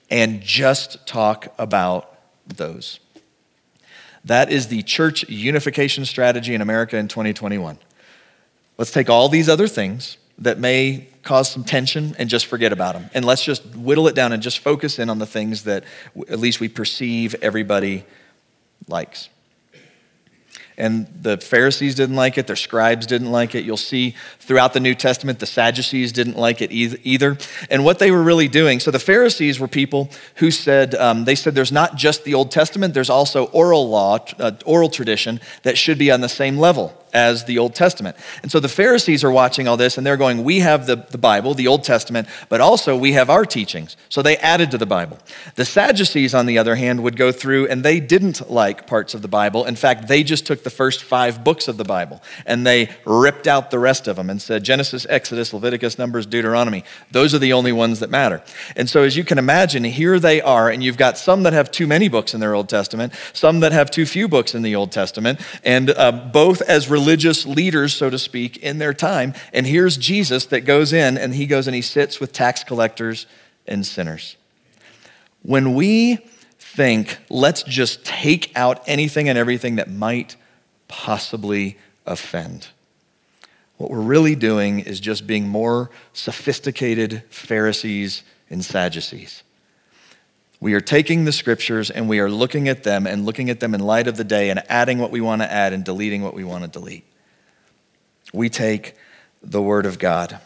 and 0.09 0.39
just 0.39 1.05
talk 1.05 1.53
about 1.57 2.17
those. 2.47 3.01
That 4.23 4.49
is 4.49 4.69
the 4.69 4.81
church 4.83 5.27
unification 5.27 6.05
strategy 6.05 6.55
in 6.55 6.61
America 6.61 6.95
in 6.95 7.09
2021. 7.09 7.77
Let's 8.77 8.91
take 8.91 9.09
all 9.09 9.27
these 9.27 9.49
other 9.49 9.67
things 9.67 10.15
that 10.37 10.57
may 10.57 11.09
cause 11.23 11.51
some 11.51 11.65
tension 11.65 12.15
and 12.17 12.29
just 12.29 12.45
forget 12.45 12.71
about 12.71 12.93
them. 12.93 13.09
And 13.13 13.25
let's 13.25 13.43
just 13.43 13.65
whittle 13.75 14.07
it 14.07 14.15
down 14.15 14.31
and 14.31 14.41
just 14.41 14.59
focus 14.59 14.99
in 14.99 15.09
on 15.09 15.19
the 15.19 15.27
things 15.27 15.65
that 15.65 15.83
at 16.29 16.39
least 16.39 16.61
we 16.61 16.69
perceive 16.69 17.35
everybody 17.41 18.05
likes. 18.87 19.27
And 20.77 21.07
the 21.21 21.37
Pharisees 21.37 21.95
didn't 21.95 22.15
like 22.15 22.37
it, 22.37 22.47
their 22.47 22.55
scribes 22.55 23.05
didn't 23.05 23.31
like 23.31 23.55
it. 23.55 23.63
You'll 23.63 23.77
see 23.77 24.15
throughout 24.39 24.73
the 24.73 24.79
New 24.79 24.95
Testament, 24.95 25.39
the 25.39 25.45
Sadducees 25.45 26.11
didn't 26.11 26.37
like 26.37 26.61
it 26.61 26.71
either. 26.71 27.37
And 27.69 27.85
what 27.85 27.99
they 27.99 28.11
were 28.11 28.23
really 28.23 28.47
doing, 28.47 28.79
so 28.79 28.91
the 28.91 28.99
Pharisees 28.99 29.59
were 29.59 29.67
people 29.67 30.09
who 30.35 30.51
said, 30.51 30.95
um, 30.95 31.25
they 31.25 31.35
said 31.35 31.55
there's 31.55 31.71
not 31.71 31.95
just 31.95 32.23
the 32.23 32.33
Old 32.33 32.51
Testament, 32.51 32.93
there's 32.93 33.09
also 33.09 33.45
oral 33.47 33.89
law, 33.89 34.19
uh, 34.39 34.51
oral 34.65 34.89
tradition 34.89 35.39
that 35.63 35.77
should 35.77 35.97
be 35.97 36.11
on 36.11 36.21
the 36.21 36.29
same 36.29 36.57
level 36.57 37.02
as 37.13 37.45
the 37.45 37.57
Old 37.57 37.75
Testament. 37.75 38.17
And 38.41 38.51
so 38.51 38.59
the 38.59 38.69
Pharisees 38.69 39.23
are 39.23 39.31
watching 39.31 39.67
all 39.67 39.77
this 39.77 39.97
and 39.97 40.05
they're 40.05 40.17
going, 40.17 40.43
We 40.43 40.59
have 40.59 40.87
the, 40.87 40.95
the 40.95 41.17
Bible, 41.17 41.53
the 41.53 41.67
Old 41.67 41.83
Testament, 41.83 42.27
but 42.49 42.61
also 42.61 42.95
we 42.95 43.13
have 43.13 43.29
our 43.29 43.45
teachings. 43.45 43.95
So 44.09 44.21
they 44.21 44.37
added 44.37 44.71
to 44.71 44.77
the 44.77 44.85
Bible. 44.85 45.19
The 45.55 45.65
Sadducees, 45.65 46.33
on 46.33 46.45
the 46.45 46.57
other 46.57 46.75
hand, 46.75 47.03
would 47.03 47.15
go 47.15 47.31
through 47.31 47.67
and 47.67 47.83
they 47.83 47.99
didn't 47.99 48.49
like 48.49 48.87
parts 48.87 49.13
of 49.13 49.21
the 49.21 49.27
Bible. 49.27 49.65
In 49.65 49.75
fact, 49.75 50.07
they 50.07 50.23
just 50.23 50.45
took 50.45 50.63
the 50.63 50.69
first 50.69 51.03
five 51.03 51.43
books 51.43 51.67
of 51.67 51.77
the 51.77 51.83
Bible 51.83 52.21
and 52.45 52.65
they 52.65 52.89
ripped 53.05 53.47
out 53.47 53.71
the 53.71 53.79
rest 53.79 54.07
of 54.07 54.15
them 54.15 54.29
and 54.29 54.41
said 54.41 54.63
Genesis, 54.63 55.05
Exodus, 55.09 55.53
Leviticus, 55.53 55.97
Numbers, 55.97 56.25
Deuteronomy. 56.25 56.83
Those 57.11 57.33
are 57.33 57.39
the 57.39 57.53
only 57.53 57.71
ones 57.71 57.99
that 57.99 58.09
matter. 58.09 58.41
And 58.75 58.89
so 58.89 59.03
as 59.03 59.15
you 59.15 59.23
can 59.23 59.37
imagine, 59.37 59.83
here 59.83 60.19
they 60.19 60.41
are, 60.41 60.69
and 60.69 60.83
you've 60.83 60.97
got 60.97 61.17
some 61.17 61.43
that 61.43 61.53
have 61.53 61.71
too 61.71 61.87
many 61.87 62.07
books 62.07 62.33
in 62.33 62.39
their 62.39 62.53
Old 62.53 62.69
Testament, 62.69 63.13
some 63.33 63.59
that 63.59 63.71
have 63.71 63.91
too 63.91 64.05
few 64.05 64.27
books 64.27 64.55
in 64.55 64.61
the 64.61 64.75
Old 64.75 64.91
Testament, 64.91 65.39
and 65.63 65.89
uh, 65.91 66.11
both 66.11 66.61
as 66.61 66.89
religious 66.89 67.02
leaders, 67.05 67.93
so 67.93 68.09
to 68.09 68.19
speak, 68.19 68.57
in 68.57 68.77
their 68.77 68.93
time. 68.93 69.33
And 69.53 69.65
here's 69.65 69.97
Jesus 69.97 70.45
that 70.47 70.61
goes 70.61 70.93
in 70.93 71.17
and 71.17 71.35
he 71.35 71.45
goes 71.45 71.67
and 71.67 71.75
he 71.75 71.81
sits 71.81 72.19
with 72.19 72.33
tax 72.33 72.63
collectors 72.63 73.25
and 73.67 73.85
sinners. 73.85 74.35
When 75.41 75.73
we 75.73 76.25
think, 76.57 77.17
let's 77.29 77.63
just 77.63 78.05
take 78.05 78.51
out 78.55 78.81
anything 78.87 79.29
and 79.29 79.37
everything 79.37 79.75
that 79.75 79.91
might 79.91 80.35
possibly 80.87 81.77
offend. 82.05 82.67
What 83.77 83.91
we're 83.91 83.99
really 83.99 84.35
doing 84.35 84.79
is 84.79 84.99
just 84.99 85.27
being 85.27 85.47
more 85.47 85.89
sophisticated 86.13 87.23
Pharisees 87.29 88.23
and 88.49 88.63
Sadducees. 88.63 89.42
We 90.63 90.75
are 90.75 90.79
taking 90.79 91.25
the 91.25 91.33
scriptures 91.33 91.89
and 91.89 92.07
we 92.07 92.19
are 92.19 92.29
looking 92.29 92.69
at 92.69 92.83
them 92.83 93.05
and 93.05 93.25
looking 93.25 93.49
at 93.49 93.59
them 93.59 93.75
in 93.75 93.81
light 93.81 94.07
of 94.07 94.15
the 94.15 94.23
day 94.23 94.49
and 94.49 94.63
adding 94.69 94.97
what 94.97 95.11
we 95.11 95.19
want 95.19 95.41
to 95.41 95.51
add 95.51 95.73
and 95.73 95.83
deleting 95.83 96.21
what 96.21 96.33
we 96.33 96.45
want 96.45 96.63
to 96.63 96.69
delete. 96.69 97.03
We 98.31 98.47
take 98.47 98.95
the 99.41 99.61
Word 99.61 99.85
of 99.85 99.99
God. 99.99 100.39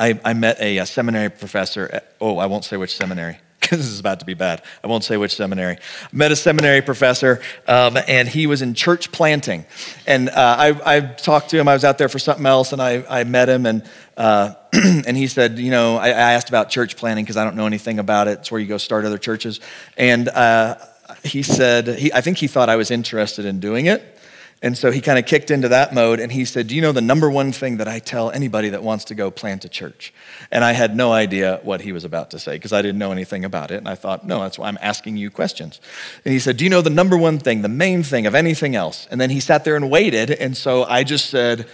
I, 0.00 0.18
I 0.24 0.32
met 0.32 0.60
a, 0.60 0.78
a, 0.78 0.86
seminary 0.86 1.28
professor. 1.28 1.88
At, 1.92 2.16
oh, 2.20 2.38
I 2.38 2.46
won't 2.46 2.64
say 2.64 2.76
which 2.76 2.96
seminary 2.96 3.38
this 3.70 3.86
is 3.86 4.00
about 4.00 4.20
to 4.20 4.26
be 4.26 4.34
bad. 4.34 4.62
I 4.82 4.86
won't 4.88 5.04
say 5.04 5.16
which 5.16 5.34
seminary. 5.34 5.76
I 5.76 6.08
met 6.12 6.32
a 6.32 6.36
seminary 6.36 6.82
professor, 6.82 7.40
um, 7.68 7.96
and 8.08 8.28
he 8.28 8.46
was 8.46 8.62
in 8.62 8.74
church 8.74 9.12
planting. 9.12 9.64
And 10.06 10.28
uh, 10.28 10.32
I, 10.58 10.96
I, 10.96 11.00
talked 11.00 11.50
to 11.50 11.58
him. 11.58 11.68
I 11.68 11.74
was 11.74 11.84
out 11.84 11.98
there 11.98 12.08
for 12.08 12.18
something 12.18 12.46
else, 12.46 12.72
and 12.72 12.82
I, 12.82 13.04
I 13.08 13.24
met 13.24 13.48
him, 13.48 13.66
and 13.66 13.84
uh, 14.16 14.54
and 14.72 15.16
he 15.16 15.26
said, 15.26 15.58
you 15.58 15.70
know, 15.70 15.96
I, 15.96 16.08
I 16.08 16.32
asked 16.32 16.48
about 16.48 16.68
church 16.68 16.96
planting 16.96 17.24
because 17.24 17.36
I 17.36 17.44
don't 17.44 17.56
know 17.56 17.66
anything 17.66 17.98
about 17.98 18.28
it. 18.28 18.40
It's 18.40 18.50
where 18.50 18.60
you 18.60 18.66
go 18.66 18.76
start 18.76 19.04
other 19.04 19.18
churches. 19.18 19.60
And 19.96 20.28
uh, 20.28 20.76
he 21.24 21.42
said, 21.42 21.88
he, 21.98 22.12
I 22.12 22.20
think 22.20 22.38
he 22.38 22.46
thought 22.46 22.68
I 22.68 22.76
was 22.76 22.90
interested 22.90 23.44
in 23.44 23.60
doing 23.60 23.86
it. 23.86 24.18
And 24.62 24.76
so 24.76 24.90
he 24.90 25.00
kind 25.00 25.18
of 25.18 25.24
kicked 25.24 25.50
into 25.50 25.68
that 25.68 25.94
mode 25.94 26.20
and 26.20 26.30
he 26.30 26.44
said, 26.44 26.66
Do 26.66 26.74
you 26.76 26.82
know 26.82 26.92
the 26.92 27.00
number 27.00 27.30
one 27.30 27.50
thing 27.50 27.78
that 27.78 27.88
I 27.88 27.98
tell 27.98 28.30
anybody 28.30 28.68
that 28.70 28.82
wants 28.82 29.06
to 29.06 29.14
go 29.14 29.30
plant 29.30 29.64
a 29.64 29.70
church? 29.70 30.12
And 30.50 30.62
I 30.62 30.72
had 30.72 30.94
no 30.94 31.12
idea 31.12 31.60
what 31.62 31.80
he 31.80 31.92
was 31.92 32.04
about 32.04 32.30
to 32.32 32.38
say 32.38 32.56
because 32.56 32.72
I 32.72 32.82
didn't 32.82 32.98
know 32.98 33.10
anything 33.10 33.46
about 33.46 33.70
it. 33.70 33.78
And 33.78 33.88
I 33.88 33.94
thought, 33.94 34.26
No, 34.26 34.40
that's 34.40 34.58
why 34.58 34.68
I'm 34.68 34.78
asking 34.82 35.16
you 35.16 35.30
questions. 35.30 35.80
And 36.26 36.34
he 36.34 36.38
said, 36.38 36.58
Do 36.58 36.64
you 36.64 36.70
know 36.70 36.82
the 36.82 36.90
number 36.90 37.16
one 37.16 37.38
thing, 37.38 37.62
the 37.62 37.68
main 37.68 38.02
thing 38.02 38.26
of 38.26 38.34
anything 38.34 38.76
else? 38.76 39.08
And 39.10 39.18
then 39.18 39.30
he 39.30 39.40
sat 39.40 39.64
there 39.64 39.76
and 39.76 39.90
waited. 39.90 40.30
And 40.30 40.54
so 40.54 40.84
I 40.84 41.04
just 41.04 41.30
said, 41.30 41.66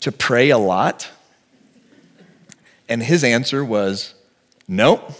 To 0.00 0.12
pray 0.12 0.48
a 0.48 0.58
lot. 0.58 1.10
And 2.88 3.02
his 3.02 3.22
answer 3.22 3.62
was, 3.62 4.14
Nope. 4.66 5.12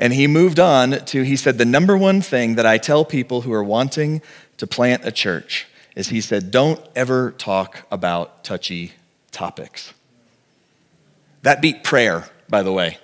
And 0.00 0.14
he 0.14 0.26
moved 0.26 0.58
on 0.58 1.04
to, 1.06 1.22
he 1.22 1.36
said, 1.36 1.58
The 1.58 1.66
number 1.66 1.96
one 1.96 2.22
thing 2.22 2.54
that 2.54 2.64
I 2.64 2.78
tell 2.78 3.04
people 3.04 3.42
who 3.42 3.52
are 3.52 3.62
wanting 3.62 4.22
to 4.60 4.66
plant 4.66 5.06
a 5.06 5.10
church 5.10 5.66
is 5.96 6.08
he 6.08 6.20
said, 6.20 6.50
Don't 6.50 6.80
ever 6.94 7.32
talk 7.32 7.86
about 7.90 8.44
touchy 8.44 8.92
topics. 9.32 9.92
That 11.42 11.60
beat 11.60 11.82
prayer, 11.82 12.28
by 12.48 12.62
the 12.62 12.72
way, 12.72 12.98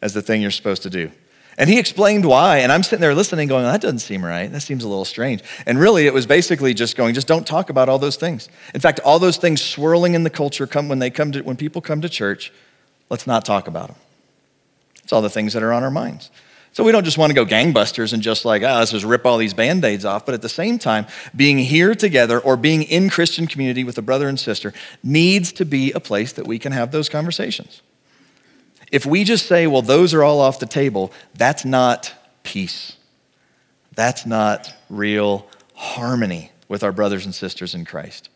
as 0.00 0.14
the 0.14 0.22
thing 0.22 0.40
you're 0.40 0.50
supposed 0.50 0.82
to 0.82 0.90
do. 0.90 1.12
And 1.58 1.68
he 1.68 1.78
explained 1.78 2.24
why, 2.24 2.58
and 2.58 2.72
I'm 2.72 2.82
sitting 2.82 3.02
there 3.02 3.14
listening, 3.14 3.48
going, 3.48 3.64
That 3.64 3.82
doesn't 3.82 3.98
seem 3.98 4.24
right. 4.24 4.50
That 4.50 4.62
seems 4.62 4.82
a 4.82 4.88
little 4.88 5.04
strange. 5.04 5.42
And 5.66 5.78
really, 5.78 6.06
it 6.06 6.14
was 6.14 6.26
basically 6.26 6.72
just 6.72 6.96
going, 6.96 7.14
Just 7.14 7.28
don't 7.28 7.46
talk 7.46 7.68
about 7.68 7.90
all 7.90 7.98
those 7.98 8.16
things. 8.16 8.48
In 8.74 8.80
fact, 8.80 9.00
all 9.00 9.18
those 9.18 9.36
things 9.36 9.62
swirling 9.62 10.14
in 10.14 10.24
the 10.24 10.30
culture 10.30 10.66
come 10.66 10.88
when 10.88 11.00
they 11.00 11.10
come 11.10 11.32
to, 11.32 11.42
when 11.42 11.56
people 11.56 11.82
come 11.82 12.00
to 12.00 12.08
church, 12.08 12.50
let's 13.10 13.26
not 13.26 13.44
talk 13.44 13.68
about 13.68 13.88
them. 13.88 13.96
It's 15.04 15.12
all 15.12 15.22
the 15.22 15.28
things 15.28 15.52
that 15.52 15.62
are 15.62 15.72
on 15.72 15.82
our 15.82 15.90
minds. 15.90 16.30
So 16.72 16.84
we 16.84 16.92
don't 16.92 17.04
just 17.04 17.18
want 17.18 17.30
to 17.30 17.34
go 17.34 17.44
gangbusters 17.44 18.12
and 18.12 18.22
just 18.22 18.44
like, 18.44 18.62
ah, 18.62 18.76
oh, 18.76 18.78
let's 18.78 18.92
just 18.92 19.04
rip 19.04 19.26
all 19.26 19.38
these 19.38 19.54
band 19.54 19.84
aids 19.84 20.04
off. 20.04 20.24
But 20.24 20.34
at 20.34 20.42
the 20.42 20.48
same 20.48 20.78
time, 20.78 21.06
being 21.34 21.58
here 21.58 21.94
together 21.94 22.38
or 22.38 22.56
being 22.56 22.84
in 22.84 23.10
Christian 23.10 23.48
community 23.48 23.82
with 23.82 23.98
a 23.98 24.02
brother 24.02 24.28
and 24.28 24.38
sister 24.38 24.72
needs 25.02 25.52
to 25.52 25.64
be 25.64 25.90
a 25.92 26.00
place 26.00 26.32
that 26.32 26.46
we 26.46 26.58
can 26.58 26.72
have 26.72 26.92
those 26.92 27.08
conversations. 27.08 27.82
If 28.92 29.04
we 29.04 29.24
just 29.24 29.46
say, 29.46 29.66
well, 29.66 29.82
those 29.82 30.14
are 30.14 30.22
all 30.22 30.40
off 30.40 30.58
the 30.58 30.66
table, 30.66 31.12
that's 31.34 31.64
not 31.64 32.12
peace. 32.44 32.96
That's 33.94 34.24
not 34.24 34.72
real 34.88 35.48
harmony 35.74 36.52
with 36.68 36.82
our 36.82 36.92
brothers 36.92 37.24
and 37.24 37.34
sisters 37.34 37.74
in 37.74 37.84
Christ. 37.84 38.29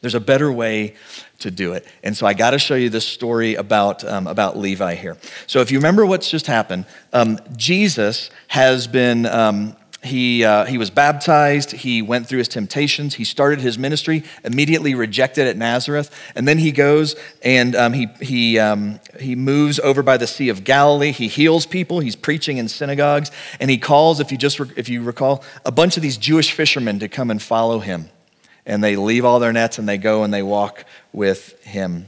There's 0.00 0.14
a 0.14 0.20
better 0.20 0.50
way 0.52 0.94
to 1.40 1.50
do 1.50 1.72
it. 1.72 1.86
And 2.02 2.16
so 2.16 2.26
I 2.26 2.34
got 2.34 2.50
to 2.50 2.58
show 2.58 2.74
you 2.74 2.88
this 2.88 3.06
story 3.06 3.54
about, 3.54 4.04
um, 4.04 4.26
about 4.26 4.56
Levi 4.56 4.94
here. 4.94 5.16
So 5.46 5.60
if 5.60 5.70
you 5.70 5.78
remember 5.78 6.06
what's 6.06 6.30
just 6.30 6.46
happened, 6.46 6.86
um, 7.12 7.38
Jesus 7.56 8.30
has 8.48 8.86
been. 8.86 9.26
Um, 9.26 9.76
he, 10.00 10.44
uh, 10.44 10.64
he 10.64 10.78
was 10.78 10.90
baptized. 10.90 11.72
He 11.72 12.02
went 12.02 12.28
through 12.28 12.38
his 12.38 12.46
temptations. 12.46 13.16
He 13.16 13.24
started 13.24 13.60
his 13.60 13.80
ministry, 13.80 14.22
immediately 14.44 14.94
rejected 14.94 15.48
at 15.48 15.56
Nazareth. 15.56 16.16
And 16.36 16.46
then 16.46 16.58
he 16.58 16.70
goes 16.70 17.16
and 17.42 17.74
um, 17.74 17.92
he, 17.92 18.06
he, 18.20 18.60
um, 18.60 19.00
he 19.18 19.34
moves 19.34 19.80
over 19.80 20.04
by 20.04 20.16
the 20.16 20.28
Sea 20.28 20.50
of 20.50 20.62
Galilee. 20.62 21.10
He 21.10 21.26
heals 21.26 21.66
people. 21.66 21.98
He's 21.98 22.14
preaching 22.14 22.58
in 22.58 22.68
synagogues. 22.68 23.32
And 23.58 23.72
he 23.72 23.76
calls, 23.76 24.20
if 24.20 24.30
you, 24.30 24.38
just 24.38 24.60
if 24.76 24.88
you 24.88 25.02
recall, 25.02 25.42
a 25.64 25.72
bunch 25.72 25.96
of 25.96 26.02
these 26.04 26.16
Jewish 26.16 26.52
fishermen 26.52 27.00
to 27.00 27.08
come 27.08 27.28
and 27.28 27.42
follow 27.42 27.80
him 27.80 28.08
and 28.68 28.84
they 28.84 28.94
leave 28.94 29.24
all 29.24 29.40
their 29.40 29.52
nets 29.52 29.78
and 29.78 29.88
they 29.88 29.98
go 29.98 30.22
and 30.22 30.32
they 30.32 30.42
walk 30.42 30.84
with 31.12 31.60
him. 31.64 32.06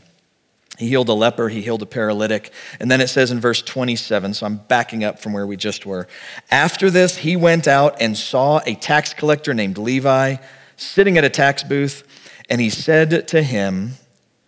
He 0.79 0.89
healed 0.89 1.09
a 1.09 1.15
leper, 1.15 1.49
he 1.49 1.63
healed 1.63 1.83
a 1.83 1.87
paralytic. 1.87 2.53
And 2.79 2.91
then 2.91 3.01
it 3.01 3.09
says 3.09 3.31
in 3.31 3.41
verse 3.41 3.61
27, 3.63 4.35
so 4.35 4.47
I'm 4.47 4.57
backing 4.57 5.03
up 5.03 5.19
from 5.19 5.33
where 5.33 5.47
we 5.47 5.57
just 5.57 5.85
were. 5.85 6.07
After 6.51 6.91
this, 6.91 7.17
he 7.19 7.35
went 7.35 7.67
out 7.67 8.01
and 8.01 8.17
saw 8.17 8.61
a 8.65 8.75
tax 8.75 9.13
collector 9.13 9.53
named 9.53 9.79
Levi 9.79 10.37
sitting 10.77 11.19
at 11.19 11.25
a 11.25 11.29
tax 11.29 11.63
booth, 11.63 12.05
and 12.49 12.61
he 12.61 12.71
said 12.71 13.27
to 13.29 13.43
him, 13.43 13.93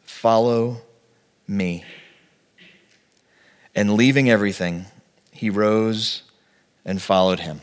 Follow 0.04 0.80
me. 1.48 1.84
And 3.74 3.94
leaving 3.94 4.30
everything, 4.30 4.86
he 5.32 5.50
rose 5.50 6.22
and 6.84 7.02
followed 7.02 7.40
him. 7.40 7.60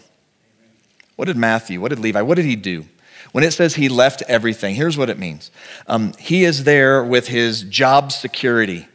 What 1.15 1.25
did 1.25 1.37
Matthew, 1.37 1.79
what 1.79 1.89
did 1.89 1.99
Levi, 1.99 2.21
what 2.21 2.35
did 2.35 2.45
he 2.45 2.55
do? 2.55 2.85
When 3.31 3.43
it 3.43 3.51
says 3.51 3.75
he 3.75 3.89
left 3.89 4.23
everything, 4.27 4.75
here's 4.75 4.97
what 4.97 5.09
it 5.09 5.19
means 5.19 5.51
um, 5.87 6.13
he 6.17 6.43
is 6.43 6.63
there 6.63 7.03
with 7.03 7.27
his 7.27 7.63
job 7.63 8.11
security, 8.11 8.87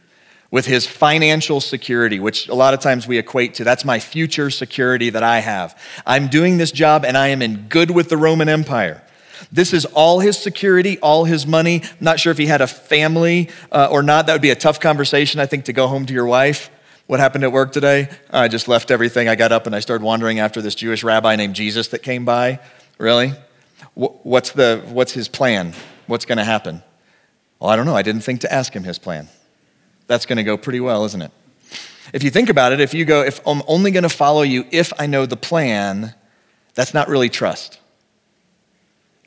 with 0.51 0.65
his 0.65 0.85
financial 0.85 1.61
security, 1.61 2.19
which 2.19 2.47
a 2.47 2.55
lot 2.55 2.73
of 2.73 2.79
times 2.79 3.07
we 3.07 3.17
equate 3.17 3.55
to 3.55 3.63
that's 3.63 3.85
my 3.85 3.99
future 3.99 4.49
security 4.49 5.09
that 5.09 5.23
I 5.23 5.39
have. 5.39 5.79
I'm 6.05 6.27
doing 6.27 6.57
this 6.57 6.71
job 6.71 7.05
and 7.05 7.17
I 7.17 7.29
am 7.29 7.41
in 7.41 7.67
good 7.69 7.91
with 7.91 8.09
the 8.09 8.17
Roman 8.17 8.49
Empire. 8.49 9.01
This 9.51 9.73
is 9.73 9.85
all 9.85 10.19
his 10.19 10.37
security, 10.37 10.99
all 10.99 11.25
his 11.25 11.45
money. 11.45 11.81
I'm 11.83 11.89
not 11.99 12.19
sure 12.19 12.31
if 12.31 12.37
he 12.37 12.45
had 12.45 12.61
a 12.61 12.67
family 12.67 13.49
uh, 13.71 13.89
or 13.91 14.01
not. 14.01 14.27
That 14.27 14.33
would 14.33 14.41
be 14.41 14.49
a 14.49 14.55
tough 14.55 14.79
conversation, 14.79 15.39
I 15.39 15.45
think, 15.45 15.65
to 15.65 15.73
go 15.73 15.87
home 15.87 16.05
to 16.05 16.13
your 16.13 16.25
wife. 16.25 16.69
What 17.07 17.19
happened 17.19 17.43
at 17.43 17.51
work 17.51 17.71
today? 17.71 18.09
I 18.31 18.47
just 18.47 18.67
left 18.67 18.89
everything. 18.89 19.27
I 19.27 19.35
got 19.35 19.51
up 19.51 19.67
and 19.67 19.75
I 19.75 19.79
started 19.79 20.03
wandering 20.03 20.39
after 20.39 20.61
this 20.61 20.73
Jewish 20.73 21.03
rabbi 21.03 21.35
named 21.35 21.53
Jesus 21.53 21.89
that 21.89 21.99
came 21.99 22.25
by. 22.25 22.59
Really? 22.97 23.33
What's, 24.25 24.53
the, 24.53 24.81
what's 24.87 25.11
his 25.11 25.27
plan? 25.27 25.75
What's 26.07 26.25
going 26.25 26.39
to 26.39 26.43
happen? 26.43 26.81
Well, 27.59 27.69
I 27.69 27.75
don't 27.75 27.85
know. 27.85 27.95
I 27.95 28.01
didn't 28.01 28.21
think 28.21 28.41
to 28.41 28.51
ask 28.51 28.75
him 28.75 28.83
his 28.83 28.97
plan. 28.97 29.29
That's 30.07 30.25
going 30.25 30.37
to 30.37 30.43
go 30.43 30.57
pretty 30.57 30.79
well, 30.79 31.05
isn't 31.05 31.21
it? 31.21 31.29
If 32.11 32.23
you 32.23 32.31
think 32.31 32.49
about 32.49 32.71
it, 32.73 32.79
if 32.79 32.91
you 32.91 33.05
go, 33.05 33.21
if 33.21 33.39
I'm 33.45 33.61
only 33.67 33.91
going 33.91 34.01
to 34.01 34.09
follow 34.09 34.41
you 34.41 34.65
if 34.71 34.91
I 34.97 35.05
know 35.05 35.27
the 35.27 35.37
plan, 35.37 36.15
that's 36.73 36.91
not 36.91 37.07
really 37.07 37.29
trust. 37.29 37.79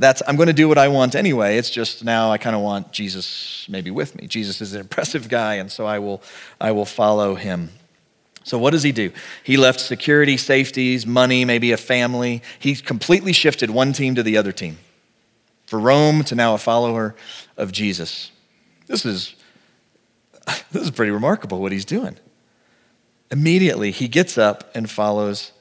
That's, 0.01 0.21
I'm 0.27 0.35
going 0.35 0.49
to 0.49 0.53
do 0.53 0.67
what 0.67 0.79
I 0.79 0.89
want 0.89 1.15
anyway. 1.15 1.59
It's 1.59 1.71
just 1.71 2.03
now 2.03 2.33
I 2.33 2.39
kind 2.39 2.57
of 2.57 2.63
want 2.63 2.91
Jesus 2.91 3.67
maybe 3.69 3.93
with 3.93 4.17
me. 4.17 4.27
Jesus 4.27 4.61
is 4.61 4.75
an 4.75 4.81
impressive 4.89 5.29
guy, 5.29 5.55
and 5.55 5.71
so 5.71 5.87
I 5.87 6.01
will, 6.01 6.25
I 6.61 6.73
will 6.73 6.85
follow 6.85 7.37
him. 7.37 7.71
So, 8.43 8.59
what 8.59 8.71
does 8.73 8.83
he 8.83 8.91
do? 8.91 9.13
He 9.45 9.57
left 9.57 9.79
security, 9.79 10.37
safeties, 10.37 11.07
money, 11.07 11.45
maybe 11.45 11.71
a 11.71 11.77
family. 11.77 12.43
He 12.59 12.75
completely 12.75 13.33
shifted 13.33 13.71
one 13.71 13.93
team 13.93 14.17
to 14.17 14.25
the 14.25 14.37
other 14.37 14.51
team. 14.51 14.79
For 15.69 15.79
Rome 15.79 16.25
to 16.25 16.35
now 16.35 16.55
a 16.55 16.59
follower 16.59 17.15
of 17.59 17.73
Jesus. 17.73 18.31
This 18.87 19.05
is, 19.05 19.35
this 20.73 20.85
is 20.85 20.91
pretty 20.91 21.13
remarkable 21.13 21.61
what 21.61 21.73
he's 21.73 21.85
doing. 21.85 22.17
Immediately, 23.31 23.91
he 23.91 24.09
gets 24.09 24.39
up 24.39 24.75
and 24.75 24.89
follows 24.89 25.53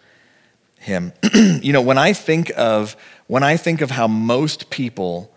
him. 0.79 1.11
you 1.33 1.73
know, 1.73 1.81
when 1.81 1.97
I 1.97 2.13
think 2.13 2.53
of 2.55 2.95
when 3.27 3.43
I 3.43 3.57
think 3.57 3.81
of 3.81 3.91
how 3.91 4.07
most 4.07 4.69
people 4.69 5.29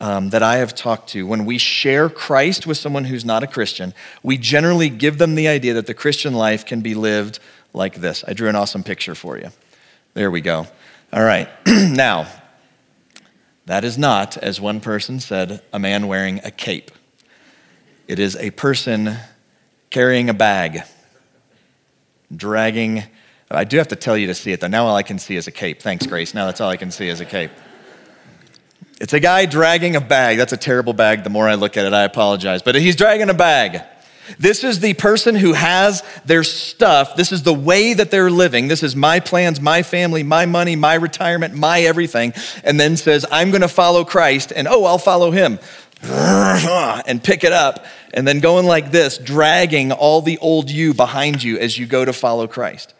um, 0.00 0.30
that 0.30 0.42
I 0.42 0.56
have 0.56 0.74
talked 0.74 1.10
to, 1.10 1.24
when 1.24 1.44
we 1.44 1.56
share 1.56 2.08
Christ 2.08 2.66
with 2.66 2.78
someone 2.78 3.04
who's 3.04 3.24
not 3.24 3.44
a 3.44 3.46
Christian, 3.46 3.94
we 4.24 4.38
generally 4.38 4.88
give 4.88 5.18
them 5.18 5.36
the 5.36 5.46
idea 5.46 5.74
that 5.74 5.86
the 5.86 5.94
Christian 5.94 6.34
life 6.34 6.66
can 6.66 6.80
be 6.80 6.96
lived 6.96 7.38
like 7.72 7.94
this. 7.94 8.24
I 8.26 8.32
drew 8.32 8.48
an 8.48 8.56
awesome 8.56 8.82
picture 8.82 9.14
for 9.14 9.38
you. 9.38 9.50
There 10.14 10.32
we 10.32 10.40
go. 10.40 10.66
All 11.12 11.22
right. 11.22 11.48
now, 11.68 12.26
that 13.66 13.84
is 13.84 13.98
not, 13.98 14.36
as 14.36 14.60
one 14.60 14.80
person 14.80 15.20
said, 15.20 15.62
a 15.72 15.78
man 15.78 16.06
wearing 16.06 16.40
a 16.44 16.50
cape. 16.50 16.90
It 18.08 18.18
is 18.18 18.36
a 18.36 18.50
person 18.52 19.16
carrying 19.90 20.28
a 20.28 20.34
bag, 20.34 20.82
dragging. 22.34 23.02
I 23.50 23.64
do 23.64 23.76
have 23.78 23.88
to 23.88 23.96
tell 23.96 24.16
you 24.16 24.28
to 24.28 24.34
see 24.34 24.52
it, 24.52 24.60
though. 24.60 24.68
Now 24.68 24.86
all 24.86 24.96
I 24.96 25.02
can 25.02 25.18
see 25.18 25.36
is 25.36 25.46
a 25.48 25.52
cape. 25.52 25.82
Thanks, 25.82 26.06
Grace. 26.06 26.32
Now 26.32 26.46
that's 26.46 26.60
all 26.60 26.70
I 26.70 26.76
can 26.76 26.90
see 26.90 27.08
is 27.08 27.20
a 27.20 27.24
cape. 27.24 27.50
It's 29.00 29.12
a 29.12 29.20
guy 29.20 29.46
dragging 29.46 29.96
a 29.96 30.00
bag. 30.00 30.38
That's 30.38 30.52
a 30.52 30.56
terrible 30.56 30.92
bag. 30.92 31.24
The 31.24 31.30
more 31.30 31.48
I 31.48 31.54
look 31.54 31.76
at 31.76 31.84
it, 31.84 31.92
I 31.92 32.04
apologize. 32.04 32.62
But 32.62 32.76
he's 32.76 32.96
dragging 32.96 33.28
a 33.28 33.34
bag. 33.34 33.82
This 34.38 34.64
is 34.64 34.80
the 34.80 34.94
person 34.94 35.34
who 35.34 35.52
has 35.52 36.02
their 36.24 36.42
stuff. 36.42 37.16
This 37.16 37.32
is 37.32 37.42
the 37.42 37.54
way 37.54 37.94
that 37.94 38.10
they're 38.10 38.30
living. 38.30 38.68
This 38.68 38.82
is 38.82 38.96
my 38.96 39.20
plans, 39.20 39.60
my 39.60 39.82
family, 39.82 40.22
my 40.22 40.46
money, 40.46 40.76
my 40.76 40.94
retirement, 40.94 41.54
my 41.54 41.80
everything. 41.80 42.32
And 42.64 42.78
then 42.78 42.96
says, 42.96 43.24
I'm 43.30 43.50
going 43.50 43.62
to 43.62 43.68
follow 43.68 44.04
Christ, 44.04 44.52
and 44.54 44.66
oh, 44.68 44.84
I'll 44.84 44.98
follow 44.98 45.30
him. 45.30 45.58
And 47.06 47.22
pick 47.22 47.44
it 47.44 47.52
up, 47.52 47.86
and 48.12 48.26
then 48.26 48.40
going 48.40 48.66
like 48.66 48.90
this, 48.90 49.18
dragging 49.18 49.92
all 49.92 50.20
the 50.20 50.38
old 50.38 50.70
you 50.70 50.92
behind 50.92 51.42
you 51.42 51.58
as 51.58 51.78
you 51.78 51.86
go 51.86 52.04
to 52.04 52.12
follow 52.12 52.46
Christ. 52.46 52.94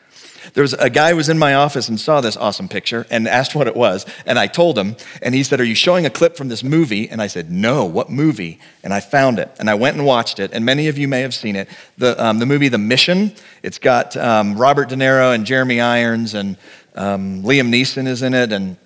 There 0.55 0.63
was 0.63 0.75
a 0.75 0.91
guy 0.91 1.11
who 1.11 1.17
was 1.17 1.29
in 1.29 1.39
my 1.39 1.55
office 1.55 1.89
and 1.89 1.99
saw 1.99 2.21
this 2.21 2.37
awesome 2.37 2.69
picture 2.69 3.07
and 3.11 3.29
asked 3.29 3.55
what 3.55 3.67
it 3.67 3.77
was. 3.77 4.07
And 4.25 4.39
I 4.39 4.47
told 4.47 4.79
him, 4.79 4.97
and 5.23 5.35
he 5.35 5.43
said, 5.43 5.61
Are 5.61 5.65
you 5.65 5.75
showing 5.75 6.07
a 6.07 6.11
clip 6.11 6.37
from 6.37 6.49
this 6.49 6.63
movie? 6.63 7.09
And 7.09 7.21
I 7.21 7.27
said, 7.27 7.51
No, 7.51 7.85
what 7.85 8.11
movie? 8.11 8.59
And 8.83 8.93
I 8.93 9.01
found 9.01 9.39
it. 9.39 9.51
And 9.59 9.69
I 9.69 9.75
went 9.75 9.97
and 9.97 10.07
watched 10.07 10.39
it. 10.39 10.53
And 10.53 10.65
many 10.65 10.89
of 10.89 10.99
you 10.99 11.09
may 11.09 11.21
have 11.21 11.35
seen 11.35 11.57
it. 11.57 11.69
The, 11.99 12.23
um, 12.23 12.39
the 12.39 12.47
movie 12.47 12.69
The 12.69 12.79
Mission. 12.79 13.33
It's 13.63 13.79
got 13.79 14.17
um, 14.17 14.57
Robert 14.57 14.89
De 14.89 14.97
Niro 14.97 15.35
and 15.35 15.45
Jeremy 15.45 15.81
Irons, 15.81 16.35
and 16.35 16.57
um, 16.95 17.43
Liam 17.43 17.69
Neeson 17.69 18.07
is 18.07 18.23
in 18.23 18.35
it. 18.35 18.53
And 18.53 18.77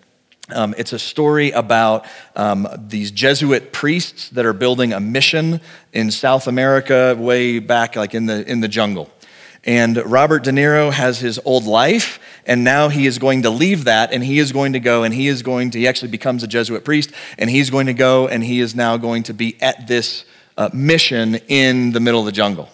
um, 0.52 0.74
it's 0.78 0.92
a 0.92 0.98
story 0.98 1.50
about 1.50 2.06
um, 2.36 2.68
these 2.88 3.10
Jesuit 3.10 3.72
priests 3.72 4.30
that 4.30 4.44
are 4.44 4.52
building 4.52 4.92
a 4.92 5.00
mission 5.00 5.60
in 5.92 6.10
South 6.10 6.46
America, 6.46 7.14
way 7.18 7.58
back, 7.58 7.96
like 7.96 8.14
in 8.14 8.26
the, 8.26 8.48
in 8.50 8.60
the 8.60 8.68
jungle. 8.68 9.10
And 9.64 9.98
Robert 10.10 10.42
De 10.42 10.50
Niro 10.50 10.90
has 10.90 11.18
his 11.18 11.38
old 11.44 11.64
life, 11.64 12.18
and 12.46 12.64
now 12.64 12.88
he 12.88 13.06
is 13.06 13.18
going 13.18 13.42
to 13.42 13.50
leave 13.50 13.84
that, 13.84 14.12
and 14.12 14.24
he 14.24 14.38
is 14.38 14.52
going 14.52 14.72
to 14.72 14.80
go, 14.80 15.02
and 15.02 15.12
he 15.12 15.28
is 15.28 15.42
going 15.42 15.70
to, 15.72 15.78
he 15.78 15.86
actually 15.86 16.10
becomes 16.10 16.42
a 16.42 16.46
Jesuit 16.46 16.82
priest, 16.82 17.10
and 17.36 17.50
he's 17.50 17.68
going 17.68 17.86
to 17.86 17.92
go, 17.92 18.26
and 18.26 18.42
he 18.42 18.60
is 18.60 18.74
now 18.74 18.96
going 18.96 19.22
to 19.24 19.34
be 19.34 19.60
at 19.60 19.86
this 19.86 20.24
uh, 20.56 20.70
mission 20.72 21.36
in 21.48 21.92
the 21.92 22.00
middle 22.00 22.20
of 22.20 22.26
the 22.26 22.32
jungle. 22.32 22.70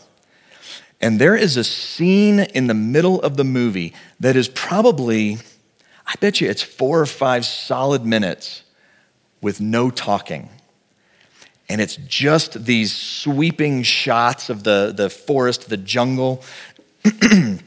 And 1.00 1.20
there 1.20 1.36
is 1.36 1.56
a 1.56 1.64
scene 1.64 2.40
in 2.40 2.68
the 2.68 2.74
middle 2.74 3.20
of 3.20 3.36
the 3.36 3.44
movie 3.44 3.92
that 4.20 4.36
is 4.36 4.48
probably, 4.48 5.38
I 6.06 6.14
bet 6.20 6.40
you 6.40 6.48
it's 6.48 6.62
four 6.62 7.00
or 7.00 7.06
five 7.06 7.44
solid 7.44 8.06
minutes 8.06 8.62
with 9.42 9.60
no 9.60 9.90
talking. 9.90 10.48
And 11.68 11.80
it's 11.80 11.96
just 11.96 12.64
these 12.64 12.94
sweeping 12.94 13.82
shots 13.82 14.48
of 14.48 14.62
the, 14.62 14.92
the 14.96 15.10
forest, 15.10 15.68
the 15.68 15.76
jungle, 15.76 16.42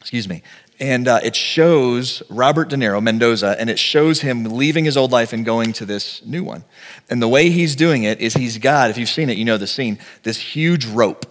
excuse 0.00 0.28
me. 0.28 0.42
And 0.78 1.08
uh, 1.08 1.20
it 1.22 1.34
shows 1.34 2.22
Robert 2.28 2.68
De 2.68 2.76
Niro, 2.76 3.02
Mendoza, 3.02 3.56
and 3.58 3.70
it 3.70 3.78
shows 3.78 4.20
him 4.20 4.44
leaving 4.44 4.84
his 4.84 4.96
old 4.96 5.10
life 5.10 5.32
and 5.32 5.44
going 5.44 5.72
to 5.74 5.86
this 5.86 6.24
new 6.24 6.44
one. 6.44 6.64
And 7.08 7.22
the 7.22 7.28
way 7.28 7.48
he's 7.48 7.74
doing 7.74 8.02
it 8.02 8.20
is 8.20 8.34
he's 8.34 8.58
got, 8.58 8.90
if 8.90 8.98
you've 8.98 9.08
seen 9.08 9.30
it, 9.30 9.38
you 9.38 9.44
know 9.44 9.56
the 9.56 9.66
scene, 9.66 9.98
this 10.22 10.38
huge 10.38 10.84
rope. 10.84 11.26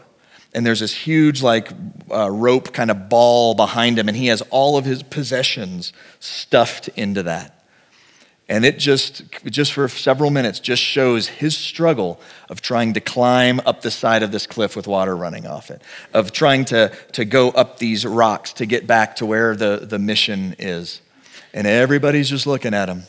And 0.54 0.66
there's 0.66 0.80
this 0.80 0.94
huge, 0.96 1.44
like, 1.44 1.70
uh, 2.10 2.32
rope 2.32 2.74
kind 2.74 2.90
of 2.90 3.08
ball 3.08 3.54
behind 3.54 4.00
him, 4.00 4.08
and 4.08 4.18
he 4.18 4.28
has 4.28 4.42
all 4.50 4.78
of 4.78 4.86
his 4.86 5.04
possessions 5.04 5.94
stuffed 6.20 6.88
into 6.90 7.24
that. 7.24 7.55
And 8.48 8.64
it 8.64 8.78
just, 8.78 9.24
just 9.46 9.74
for 9.74 9.88
several 9.88 10.30
minutes, 10.30 10.60
just 10.60 10.82
shows 10.82 11.28
his 11.28 11.58
struggle 11.58 12.20
of 12.48 12.62
trying 12.62 12.94
to 12.94 13.00
climb 13.00 13.60
up 13.66 13.82
the 13.82 13.90
side 13.90 14.22
of 14.22 14.32
this 14.32 14.46
cliff 14.46 14.76
with 14.76 14.88
water 14.88 15.16
running 15.16 15.48
off 15.48 15.72
it, 15.72 15.82
of 16.14 16.32
trying 16.32 16.66
to, 16.66 16.92
to 17.14 17.26
go 17.26 17.50
up 17.50 17.80
these 17.80 18.06
rocks 18.06 18.54
to 18.54 18.68
get 18.68 18.86
back 18.86 19.16
to 19.16 19.26
where 19.26 19.56
the, 19.56 19.88
the 19.90 19.98
mission 19.98 20.56
is. 20.60 21.02
And 21.56 21.66
everybody's 21.66 22.30
just 22.30 22.46
looking 22.46 22.76
at 22.76 22.88
him. 22.88 23.04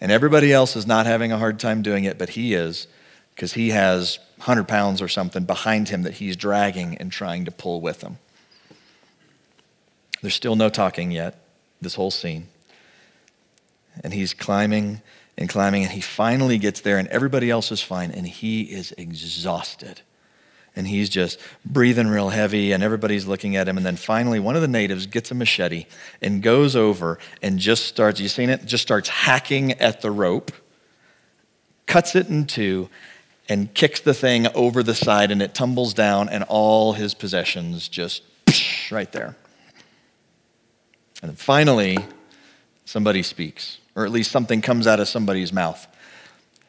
And 0.00 0.10
everybody 0.10 0.50
else 0.50 0.76
is 0.76 0.86
not 0.86 1.04
having 1.04 1.30
a 1.30 1.36
hard 1.36 1.60
time 1.60 1.82
doing 1.82 2.04
it, 2.04 2.16
but 2.16 2.30
he 2.30 2.54
is, 2.54 2.86
because 3.34 3.52
he 3.52 3.70
has 3.70 4.18
100 4.38 4.66
pounds 4.66 5.02
or 5.02 5.08
something 5.08 5.44
behind 5.44 5.90
him 5.90 6.04
that 6.04 6.14
he's 6.14 6.36
dragging 6.36 6.96
and 6.96 7.12
trying 7.12 7.44
to 7.44 7.50
pull 7.50 7.82
with 7.82 8.00
him. 8.00 8.16
There's 10.22 10.34
still 10.34 10.56
no 10.56 10.70
talking 10.70 11.10
yet, 11.10 11.38
this 11.82 11.96
whole 11.96 12.10
scene 12.10 12.48
and 14.02 14.12
he's 14.12 14.34
climbing 14.34 15.02
and 15.38 15.48
climbing, 15.48 15.82
and 15.82 15.92
he 15.92 16.00
finally 16.00 16.58
gets 16.58 16.82
there, 16.82 16.98
and 16.98 17.08
everybody 17.08 17.50
else 17.50 17.72
is 17.72 17.80
fine, 17.80 18.10
and 18.10 18.26
he 18.26 18.62
is 18.62 18.92
exhausted. 18.98 20.02
And 20.76 20.86
he's 20.86 21.08
just 21.08 21.40
breathing 21.64 22.08
real 22.08 22.28
heavy, 22.28 22.72
and 22.72 22.82
everybody's 22.82 23.26
looking 23.26 23.56
at 23.56 23.66
him. 23.66 23.76
And 23.76 23.84
then 23.84 23.96
finally, 23.96 24.38
one 24.38 24.54
of 24.54 24.62
the 24.62 24.68
natives 24.68 25.06
gets 25.06 25.30
a 25.30 25.34
machete 25.34 25.86
and 26.22 26.42
goes 26.42 26.76
over 26.76 27.18
and 27.42 27.58
just 27.58 27.86
starts, 27.86 28.20
you 28.20 28.28
seen 28.28 28.50
it? 28.50 28.66
Just 28.66 28.82
starts 28.82 29.08
hacking 29.08 29.72
at 29.72 30.00
the 30.00 30.10
rope, 30.10 30.52
cuts 31.86 32.14
it 32.14 32.28
in 32.28 32.46
two, 32.46 32.88
and 33.48 33.74
kicks 33.74 34.00
the 34.00 34.14
thing 34.14 34.46
over 34.54 34.82
the 34.82 34.94
side, 34.94 35.32
and 35.32 35.42
it 35.42 35.54
tumbles 35.54 35.92
down, 35.92 36.28
and 36.28 36.44
all 36.44 36.92
his 36.92 37.14
possessions 37.14 37.88
just 37.88 38.22
right 38.92 39.10
there. 39.10 39.36
And 41.20 41.36
finally, 41.36 41.98
somebody 42.84 43.24
speaks 43.24 43.79
or 44.00 44.04
at 44.04 44.12
least 44.12 44.30
something 44.30 44.60
comes 44.60 44.86
out 44.86 45.00
of 45.00 45.08
somebody's 45.08 45.52
mouth. 45.52 45.86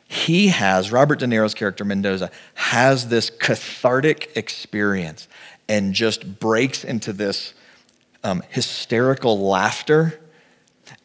He 0.08 0.50
has, 0.50 0.92
Robert 0.92 1.20
De 1.20 1.28
Niro's 1.28 1.54
character 1.54 1.86
Mendoza, 1.86 2.30
has 2.56 3.08
this 3.08 3.30
cathartic 3.30 4.32
experience 4.36 5.28
and 5.70 5.94
just 5.94 6.40
breaks 6.40 6.84
into 6.84 7.14
this 7.14 7.54
um, 8.24 8.44
hysterical 8.50 9.40
laughter 9.40 10.20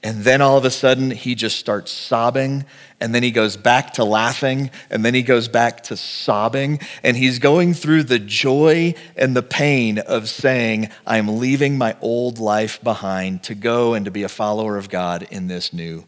and 0.03 0.23
then 0.23 0.41
all 0.41 0.57
of 0.57 0.65
a 0.65 0.71
sudden, 0.71 1.11
he 1.11 1.35
just 1.35 1.59
starts 1.59 1.91
sobbing. 1.91 2.65
And 3.01 3.15
then 3.15 3.23
he 3.23 3.31
goes 3.31 3.57
back 3.57 3.95
to 3.95 4.05
laughing. 4.05 4.71
And 4.91 5.05
then 5.05 5.15
he 5.15 5.23
goes 5.23 5.49
back 5.49 5.83
to 5.85 5.97
sobbing. 5.97 6.81
And 7.03 7.17
he's 7.17 7.39
going 7.39 7.75
through 7.75 8.05
the 8.05 8.19
joy 8.19 8.95
and 9.17 9.37
the 9.37 9.43
pain 9.43 9.99
of 9.99 10.29
saying, 10.29 10.91
I'm 11.07 11.39
leaving 11.39 11.79
my 11.79 11.97
old 12.01 12.39
life 12.39 12.83
behind 12.83 13.43
to 13.45 13.55
go 13.55 13.95
and 13.95 14.05
to 14.05 14.11
be 14.11 14.23
a 14.23 14.29
follower 14.29 14.77
of 14.77 14.89
God 14.89 15.27
in 15.31 15.49
this 15.49 15.73
new 15.73 16.05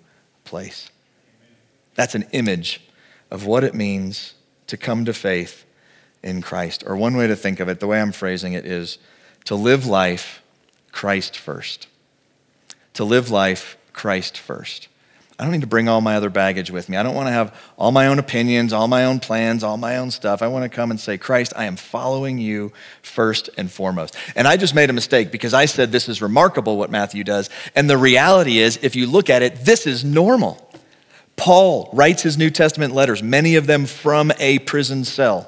place. 0.49 0.91
That's 1.95 2.15
an 2.15 2.27
image 2.33 2.81
of 3.31 3.45
what 3.45 3.65
it 3.65 3.75
means 3.75 4.35
to 4.67 4.77
come 4.77 5.05
to 5.05 5.13
faith 5.13 5.65
in 6.23 6.43
Christ. 6.43 6.83
Or 6.87 6.97
one 6.97 7.17
way 7.17 7.27
to 7.27 7.37
think 7.37 7.61
of 7.61 7.69
it, 7.69 7.81
the 7.81 7.87
way 7.87 8.01
I'm 8.01 8.13
phrasing 8.13 8.55
it, 8.55 8.65
is 8.65 8.99
to 9.45 9.55
live 9.55 9.87
life 9.87 10.43
Christ 10.91 11.37
first. 11.37 11.87
To 12.95 13.05
live 13.05 13.31
life 13.31 13.77
Christ 13.93 14.39
first. 14.39 14.89
I 15.39 15.45
don't 15.45 15.53
need 15.53 15.61
to 15.61 15.69
bring 15.69 15.89
all 15.89 16.01
my 16.01 16.17
other 16.17 16.31
baggage 16.31 16.73
with 16.73 16.89
me. 16.89 16.97
I 16.97 17.05
don't 17.05 17.15
want 17.15 17.29
to 17.29 17.33
have 17.33 17.55
all 17.77 17.93
my 17.93 18.09
own 18.09 18.19
opinions, 18.19 18.73
all 18.73 18.89
my 18.89 19.05
own 19.05 19.21
plans, 19.21 19.63
all 19.63 19.77
my 19.77 19.99
own 19.99 20.11
stuff. 20.11 20.43
I 20.43 20.49
want 20.49 20.65
to 20.65 20.69
come 20.69 20.91
and 20.91 20.99
say, 20.99 21.17
Christ, 21.17 21.53
I 21.55 21.67
am 21.67 21.77
following 21.77 22.39
you 22.39 22.73
first 23.03 23.49
and 23.57 23.71
foremost. 23.71 24.17
And 24.35 24.49
I 24.49 24.57
just 24.57 24.75
made 24.75 24.91
a 24.91 24.93
mistake 24.93 25.31
because 25.31 25.55
I 25.55 25.67
said 25.67 25.93
this 25.93 26.09
is 26.09 26.21
remarkable 26.21 26.77
what 26.77 26.91
Matthew 26.91 27.23
does. 27.23 27.51
And 27.77 27.89
the 27.89 27.97
reality 27.97 28.59
is, 28.59 28.81
if 28.83 28.97
you 28.97 29.07
look 29.07 29.31
at 29.31 29.43
it, 29.43 29.65
this 29.65 29.87
is 29.87 30.05
normal. 30.05 30.69
Paul 31.37 31.89
writes 31.93 32.23
his 32.23 32.37
New 32.37 32.51
Testament 32.51 32.93
letters, 32.93 33.23
many 33.23 33.55
of 33.55 33.69
them 33.69 33.87
from 33.87 34.33
a 34.41 34.59
prison 34.59 35.05
cell. 35.05 35.47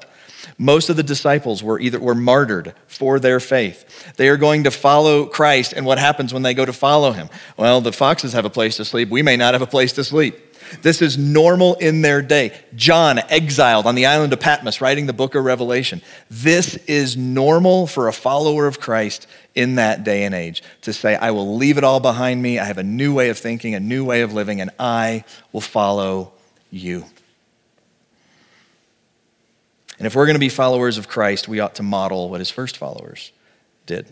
Most 0.57 0.89
of 0.89 0.97
the 0.97 1.03
disciples 1.03 1.63
were 1.63 1.79
either 1.79 1.99
were 1.99 2.15
martyred 2.15 2.73
for 2.87 3.19
their 3.19 3.39
faith. 3.39 4.13
They 4.17 4.29
are 4.29 4.37
going 4.37 4.63
to 4.65 4.71
follow 4.71 5.25
Christ, 5.25 5.73
and 5.73 5.85
what 5.85 5.99
happens 5.99 6.33
when 6.33 6.43
they 6.43 6.53
go 6.53 6.65
to 6.65 6.73
follow 6.73 7.11
him? 7.11 7.29
Well, 7.57 7.81
the 7.81 7.91
foxes 7.91 8.33
have 8.33 8.45
a 8.45 8.49
place 8.49 8.77
to 8.77 8.85
sleep. 8.85 9.09
We 9.09 9.21
may 9.21 9.37
not 9.37 9.53
have 9.53 9.61
a 9.61 9.67
place 9.67 9.93
to 9.93 10.03
sleep. 10.03 10.51
This 10.81 11.01
is 11.01 11.17
normal 11.17 11.75
in 11.75 12.01
their 12.01 12.21
day. 12.21 12.57
John, 12.75 13.19
exiled 13.29 13.85
on 13.85 13.95
the 13.95 14.05
island 14.05 14.33
of 14.33 14.39
Patmos, 14.39 14.81
writing 14.81 15.05
the 15.05 15.13
book 15.13 15.35
of 15.35 15.43
Revelation. 15.43 16.01
This 16.29 16.75
is 16.87 17.17
normal 17.17 17.87
for 17.87 18.07
a 18.07 18.13
follower 18.13 18.67
of 18.67 18.79
Christ 18.79 19.27
in 19.53 19.75
that 19.75 20.03
day 20.03 20.23
and 20.23 20.33
age 20.33 20.63
to 20.81 20.93
say, 20.93 21.15
I 21.15 21.31
will 21.31 21.57
leave 21.57 21.77
it 21.77 21.83
all 21.83 21.99
behind 21.99 22.41
me. 22.41 22.57
I 22.57 22.65
have 22.65 22.77
a 22.77 22.83
new 22.83 23.13
way 23.13 23.29
of 23.29 23.37
thinking, 23.37 23.75
a 23.75 23.79
new 23.79 24.05
way 24.05 24.21
of 24.21 24.33
living, 24.33 24.61
and 24.61 24.71
I 24.79 25.25
will 25.51 25.61
follow 25.61 26.31
you. 26.69 27.05
And 30.01 30.07
if 30.07 30.15
we're 30.15 30.25
going 30.25 30.33
to 30.33 30.39
be 30.39 30.49
followers 30.49 30.97
of 30.97 31.07
Christ, 31.07 31.47
we 31.47 31.59
ought 31.59 31.75
to 31.75 31.83
model 31.83 32.31
what 32.31 32.39
his 32.39 32.49
first 32.49 32.75
followers 32.75 33.31
did. 33.85 34.07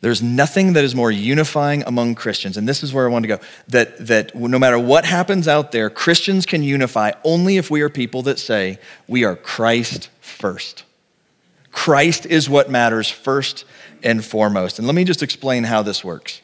There's 0.00 0.24
nothing 0.24 0.72
that 0.72 0.82
is 0.82 0.92
more 0.92 1.12
unifying 1.12 1.84
among 1.86 2.16
Christians, 2.16 2.56
and 2.56 2.68
this 2.68 2.82
is 2.82 2.92
where 2.92 3.08
I 3.08 3.12
want 3.12 3.22
to 3.22 3.28
go. 3.28 3.38
That, 3.68 4.08
that 4.08 4.34
no 4.34 4.58
matter 4.58 4.76
what 4.76 5.04
happens 5.04 5.46
out 5.46 5.70
there, 5.70 5.88
Christians 5.88 6.46
can 6.46 6.64
unify 6.64 7.12
only 7.22 7.56
if 7.56 7.70
we 7.70 7.82
are 7.82 7.88
people 7.88 8.22
that 8.22 8.40
say 8.40 8.80
we 9.06 9.22
are 9.22 9.36
Christ 9.36 10.10
first. 10.20 10.82
Christ 11.70 12.26
is 12.26 12.50
what 12.50 12.72
matters 12.72 13.08
first 13.08 13.66
and 14.02 14.24
foremost. 14.24 14.80
And 14.80 14.88
let 14.88 14.96
me 14.96 15.04
just 15.04 15.22
explain 15.22 15.62
how 15.62 15.80
this 15.80 16.02
works. 16.02 16.40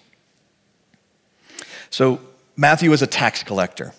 So, 1.91 2.21
Matthew 2.57 2.89
was 2.89 3.03
a 3.03 3.09
tax 3.09 3.43
collector. 3.43 3.95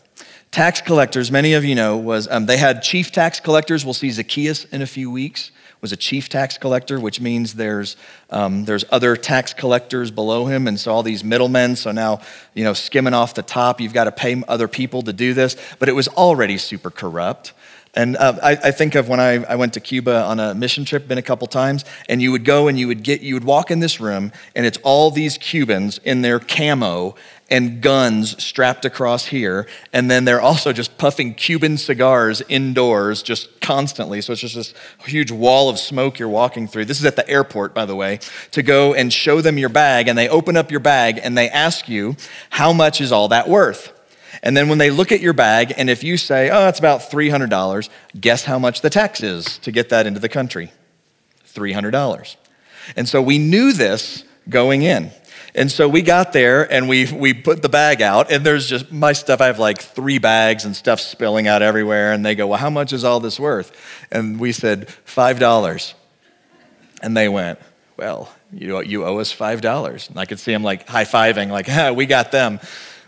Tax 0.51 0.81
collectors, 0.81 1.31
many 1.31 1.53
of 1.53 1.63
you 1.63 1.75
know, 1.75 1.97
was 1.97 2.27
um, 2.29 2.45
they 2.45 2.57
had 2.57 2.83
chief 2.83 3.11
tax 3.11 3.39
collectors. 3.39 3.85
We'll 3.85 3.93
see 3.93 4.11
Zacchaeus 4.11 4.65
in 4.65 4.81
a 4.81 4.87
few 4.87 5.09
weeks 5.09 5.51
was 5.81 5.91
a 5.91 5.97
chief 5.97 6.29
tax 6.29 6.57
collector, 6.57 6.99
which 6.99 7.19
means 7.19 7.55
there's, 7.55 7.97
um, 8.29 8.65
there's 8.65 8.85
other 8.91 9.15
tax 9.15 9.53
collectors 9.53 10.11
below 10.11 10.45
him, 10.45 10.67
and 10.67 10.79
so 10.79 10.91
all 10.91 11.01
these 11.03 11.23
middlemen. 11.23 11.75
So 11.75 11.91
now, 11.91 12.21
you 12.53 12.63
know, 12.63 12.73
skimming 12.73 13.15
off 13.15 13.33
the 13.33 13.41
top, 13.41 13.81
you've 13.81 13.93
got 13.93 14.03
to 14.03 14.11
pay 14.11 14.41
other 14.47 14.67
people 14.67 15.01
to 15.01 15.13
do 15.13 15.33
this. 15.33 15.57
But 15.79 15.89
it 15.89 15.93
was 15.93 16.07
already 16.09 16.57
super 16.59 16.91
corrupt. 16.91 17.53
And 17.93 18.15
uh, 18.15 18.39
I, 18.41 18.51
I, 18.51 18.71
think 18.71 18.95
of 18.95 19.09
when 19.09 19.19
I, 19.19 19.43
I, 19.43 19.55
went 19.55 19.73
to 19.73 19.81
Cuba 19.81 20.23
on 20.23 20.39
a 20.39 20.55
mission 20.55 20.85
trip, 20.85 21.09
been 21.09 21.17
a 21.17 21.21
couple 21.21 21.45
times, 21.47 21.83
and 22.07 22.21
you 22.21 22.31
would 22.31 22.45
go 22.45 22.69
and 22.69 22.79
you 22.79 22.87
would 22.87 23.03
get, 23.03 23.19
you 23.19 23.33
would 23.33 23.43
walk 23.43 23.69
in 23.69 23.81
this 23.81 23.99
room, 23.99 24.31
and 24.55 24.65
it's 24.65 24.77
all 24.81 25.11
these 25.11 25.37
Cubans 25.37 25.97
in 25.97 26.21
their 26.21 26.39
camo 26.39 27.15
and 27.49 27.81
guns 27.81 28.41
strapped 28.41 28.85
across 28.85 29.25
here, 29.25 29.67
and 29.91 30.09
then 30.09 30.23
they're 30.23 30.39
also 30.39 30.71
just 30.71 30.97
puffing 30.97 31.33
Cuban 31.33 31.77
cigars 31.77 32.41
indoors 32.47 33.21
just 33.21 33.59
constantly. 33.59 34.21
So 34.21 34.31
it's 34.31 34.41
just 34.41 34.55
this 34.55 34.73
huge 35.05 35.31
wall 35.31 35.67
of 35.67 35.77
smoke 35.77 36.17
you're 36.17 36.29
walking 36.29 36.69
through. 36.69 36.85
This 36.85 36.99
is 36.99 37.05
at 37.05 37.17
the 37.17 37.29
airport, 37.29 37.73
by 37.73 37.85
the 37.85 37.95
way, 37.95 38.19
to 38.51 38.63
go 38.63 38.93
and 38.93 39.11
show 39.11 39.41
them 39.41 39.57
your 39.57 39.67
bag, 39.67 40.07
and 40.07 40.17
they 40.17 40.29
open 40.29 40.55
up 40.55 40.71
your 40.71 40.79
bag 40.79 41.19
and 41.21 41.37
they 41.37 41.49
ask 41.49 41.89
you, 41.89 42.15
how 42.51 42.71
much 42.71 43.01
is 43.01 43.11
all 43.11 43.27
that 43.27 43.49
worth? 43.49 43.91
And 44.43 44.57
then 44.57 44.69
when 44.69 44.77
they 44.79 44.89
look 44.89 45.11
at 45.11 45.21
your 45.21 45.33
bag, 45.33 45.73
and 45.77 45.89
if 45.89 46.03
you 46.03 46.17
say, 46.17 46.49
oh, 46.49 46.67
it's 46.67 46.79
about 46.79 47.01
$300, 47.01 47.89
guess 48.19 48.43
how 48.43 48.57
much 48.57 48.81
the 48.81 48.89
tax 48.89 49.21
is 49.21 49.59
to 49.59 49.71
get 49.71 49.89
that 49.89 50.07
into 50.07 50.19
the 50.19 50.29
country? 50.29 50.71
$300. 51.45 52.35
And 52.95 53.07
so 53.07 53.21
we 53.21 53.37
knew 53.37 53.71
this 53.71 54.23
going 54.49 54.81
in. 54.81 55.11
And 55.53 55.69
so 55.69 55.87
we 55.87 56.01
got 56.01 56.31
there 56.31 56.71
and 56.71 56.87
we, 56.87 57.11
we 57.11 57.33
put 57.33 57.61
the 57.61 57.69
bag 57.69 58.01
out, 58.01 58.31
and 58.31 58.45
there's 58.45 58.67
just 58.67 58.91
my 58.91 59.11
stuff. 59.11 59.41
I 59.41 59.47
have 59.47 59.59
like 59.59 59.81
three 59.81 60.17
bags 60.17 60.63
and 60.63 60.75
stuff 60.75 61.01
spilling 61.01 61.47
out 61.47 61.61
everywhere. 61.61 62.13
And 62.13 62.25
they 62.25 62.35
go, 62.35 62.47
Well, 62.47 62.57
how 62.57 62.69
much 62.69 62.93
is 62.93 63.03
all 63.03 63.19
this 63.19 63.39
worth? 63.39 63.71
And 64.11 64.39
we 64.39 64.53
said, 64.53 64.87
$5. 65.05 65.93
And 67.01 67.17
they 67.17 67.27
went, 67.27 67.59
Well, 67.97 68.33
you, 68.53 68.81
you 68.81 69.03
owe 69.05 69.17
us 69.19 69.35
$5. 69.35 70.09
And 70.09 70.17
I 70.17 70.25
could 70.25 70.39
see 70.39 70.53
them 70.53 70.63
like 70.63 70.87
high 70.87 71.05
fiving, 71.05 71.49
like, 71.49 71.65
ah, 71.69 71.91
We 71.91 72.05
got 72.05 72.31
them. 72.31 72.59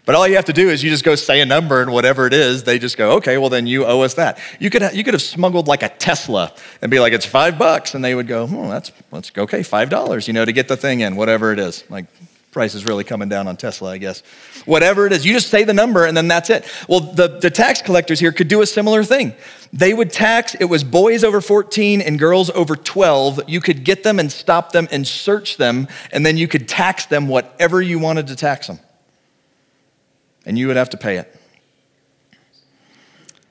But 0.05 0.15
all 0.15 0.27
you 0.27 0.35
have 0.35 0.45
to 0.45 0.53
do 0.53 0.69
is 0.69 0.83
you 0.83 0.89
just 0.89 1.05
go 1.05 1.15
say 1.15 1.39
a 1.39 1.45
number 1.45 1.81
and 1.81 1.91
whatever 1.93 2.27
it 2.27 2.33
is, 2.33 2.63
they 2.63 2.77
just 2.77 2.97
go, 2.97 3.13
okay, 3.13 3.37
well 3.37 3.49
then 3.49 3.67
you 3.67 3.85
owe 3.85 4.01
us 4.01 4.15
that. 4.15 4.37
You 4.59 4.69
could, 4.69 4.93
you 4.93 5.03
could 5.03 5.13
have 5.13 5.21
smuggled 5.21 5.67
like 5.67 5.81
a 5.81 5.89
Tesla 5.89 6.53
and 6.81 6.91
be 6.91 6.99
like, 6.99 7.13
it's 7.13 7.25
five 7.25 7.57
bucks. 7.57 7.95
And 7.95 8.03
they 8.03 8.13
would 8.13 8.27
go, 8.27 8.47
oh, 8.51 8.69
that's, 8.69 8.91
that's 9.11 9.31
okay, 9.37 9.63
five 9.63 9.89
dollars, 9.89 10.27
you 10.27 10.33
know, 10.33 10.43
to 10.43 10.51
get 10.51 10.67
the 10.67 10.75
thing 10.75 10.99
in, 10.99 11.15
whatever 11.15 11.53
it 11.53 11.59
is. 11.59 11.89
Like 11.89 12.05
price 12.51 12.75
is 12.75 12.85
really 12.85 13.05
coming 13.05 13.29
down 13.29 13.47
on 13.47 13.55
Tesla, 13.55 13.91
I 13.91 13.97
guess. 13.97 14.21
Whatever 14.65 15.07
it 15.07 15.13
is, 15.13 15.25
you 15.25 15.33
just 15.33 15.49
say 15.49 15.63
the 15.63 15.73
number 15.73 16.05
and 16.05 16.15
then 16.15 16.27
that's 16.27 16.49
it. 16.49 16.69
Well, 16.89 16.99
the, 16.99 17.39
the 17.39 17.49
tax 17.49 17.81
collectors 17.81 18.19
here 18.19 18.33
could 18.33 18.49
do 18.49 18.61
a 18.61 18.67
similar 18.67 19.05
thing. 19.05 19.33
They 19.71 19.93
would 19.93 20.11
tax, 20.11 20.53
it 20.55 20.65
was 20.65 20.83
boys 20.83 21.23
over 21.23 21.39
14 21.39 22.01
and 22.01 22.19
girls 22.19 22.49
over 22.51 22.75
12. 22.75 23.49
You 23.49 23.61
could 23.61 23.85
get 23.85 24.03
them 24.03 24.19
and 24.19 24.29
stop 24.29 24.73
them 24.73 24.87
and 24.91 25.07
search 25.07 25.55
them, 25.57 25.87
and 26.11 26.25
then 26.25 26.37
you 26.37 26.47
could 26.49 26.67
tax 26.67 27.05
them 27.05 27.27
whatever 27.27 27.81
you 27.81 27.99
wanted 27.99 28.27
to 28.27 28.35
tax 28.35 28.67
them 28.67 28.79
and 30.45 30.57
you 30.57 30.67
would 30.67 30.75
have 30.75 30.89
to 30.91 30.97
pay 30.97 31.17
it. 31.17 31.39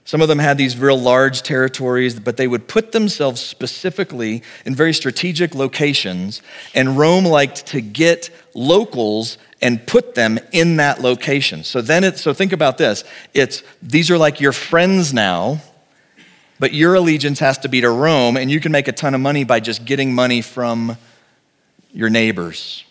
Some 0.05 0.20
of 0.20 0.28
them 0.28 0.40
had 0.40 0.59
these 0.59 0.76
real 0.76 1.00
large 1.00 1.42
territories, 1.42 2.18
but 2.18 2.37
they 2.37 2.48
would 2.48 2.66
put 2.66 2.92
themselves 2.92 3.40
specifically 3.40 4.42
in 4.66 4.74
very 4.74 4.92
strategic 4.92 5.55
locations, 5.55 6.42
and 6.74 6.98
Rome 6.98 7.24
liked 7.24 7.66
to 7.68 7.81
get 7.81 8.28
locals 8.52 9.38
and 9.62 9.87
put 9.87 10.14
them 10.14 10.40
in 10.50 10.76
that 10.76 11.00
location. 11.00 11.62
So 11.62 11.81
then 11.81 12.02
it's 12.02 12.20
so 12.20 12.35
think 12.35 12.52
about 12.52 12.78
this. 12.78 13.05
It's 13.33 13.62
these 13.81 14.11
are 14.11 14.18
like 14.18 14.40
your 14.40 14.52
friends 14.52 15.14
now, 15.14 15.62
but 16.59 16.74
your 16.74 16.94
allegiance 16.94 17.38
has 17.38 17.59
to 17.59 17.68
be 17.68 17.81
to 17.81 17.90
Rome, 17.90 18.37
and 18.37 18.50
you 18.50 18.61
can 18.61 18.72
make 18.72 18.88
a 18.88 18.92
ton 18.92 19.14
of 19.14 19.20
money 19.20 19.44
by 19.44 19.61
just 19.61 19.85
getting 19.85 20.12
money 20.12 20.42
from 20.42 20.96
your 21.92 22.11
neighbors 22.11 22.85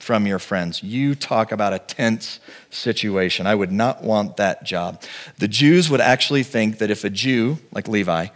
from 0.00 0.26
your 0.26 0.38
friends. 0.38 0.82
You 0.82 1.14
talk 1.14 1.52
about 1.52 1.72
a 1.72 1.78
tense 1.78 2.40
situation. 2.70 3.46
I 3.46 3.54
would 3.54 3.72
not 3.72 4.02
want 4.02 4.36
that 4.36 4.64
job. 4.64 5.02
The 5.38 5.48
Jews 5.48 5.90
would 5.90 6.00
actually 6.00 6.42
think 6.42 6.78
that 6.78 6.90
if 6.90 7.04
a 7.04 7.10
Jew, 7.10 7.58
like 7.72 7.88
Levi, 7.88 8.28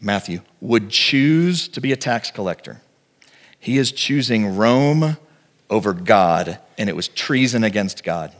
Matthew, 0.00 0.40
would 0.60 0.90
choose 0.90 1.68
to 1.68 1.80
be 1.80 1.92
a 1.92 1.96
tax 1.96 2.30
collector, 2.30 2.80
he 3.58 3.78
is 3.78 3.92
choosing 3.92 4.56
Rome 4.56 5.16
over 5.70 5.92
God, 5.92 6.58
and 6.76 6.88
it 6.88 6.96
was 6.96 7.08
treason 7.08 7.64
against 7.64 8.02
God. 8.04 8.32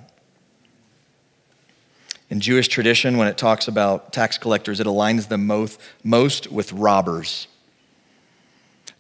In 2.29 2.41
Jewish 2.41 2.69
tradition, 2.69 3.19
when 3.19 3.29
it 3.29 3.37
talks 3.37 3.69
about 3.69 4.13
tax 4.13 4.39
collectors, 4.39 4.81
it 4.81 4.87
aligns 4.87 5.29
them 5.29 5.47
most, 5.47 5.79
most 6.03 6.51
with 6.51 6.73
robbers. 6.73 7.47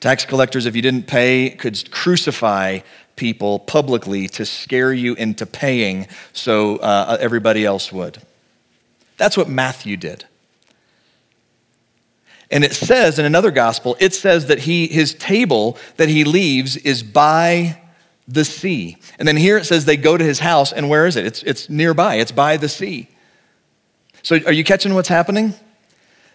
Tax 0.00 0.24
collectors, 0.24 0.66
if 0.66 0.76
you 0.76 0.82
didn't 0.82 1.06
pay, 1.06 1.48
could 1.48 1.90
crucify 1.90 2.80
people 3.16 3.58
publicly 3.58 4.28
to 4.28 4.44
scare 4.44 4.92
you 4.92 5.14
into 5.14 5.46
paying 5.46 6.06
so 6.32 6.76
uh, 6.78 7.16
everybody 7.20 7.64
else 7.64 7.92
would. 7.92 8.22
That's 9.16 9.36
what 9.36 9.48
Matthew 9.48 9.96
did. 9.96 10.24
And 12.50 12.64
it 12.64 12.74
says 12.74 13.18
in 13.18 13.24
another 13.24 13.50
gospel, 13.50 13.96
it 13.98 14.12
says 14.12 14.46
that 14.46 14.60
he, 14.60 14.86
his 14.86 15.14
table 15.14 15.78
that 15.96 16.10
he 16.10 16.24
leaves 16.24 16.76
is 16.76 17.02
by 17.02 17.80
the 18.28 18.44
sea. 18.44 18.98
And 19.18 19.26
then 19.26 19.36
here 19.36 19.56
it 19.56 19.64
says 19.64 19.84
they 19.84 19.96
go 19.96 20.16
to 20.16 20.24
his 20.24 20.40
house, 20.40 20.72
and 20.72 20.88
where 20.88 21.06
is 21.06 21.16
it? 21.16 21.24
It's, 21.24 21.42
it's 21.42 21.70
nearby, 21.70 22.16
it's 22.16 22.32
by 22.32 22.58
the 22.58 22.68
sea. 22.68 23.08
So 24.22 24.38
are 24.46 24.52
you 24.52 24.64
catching 24.64 24.94
what's 24.94 25.08
happening? 25.08 25.54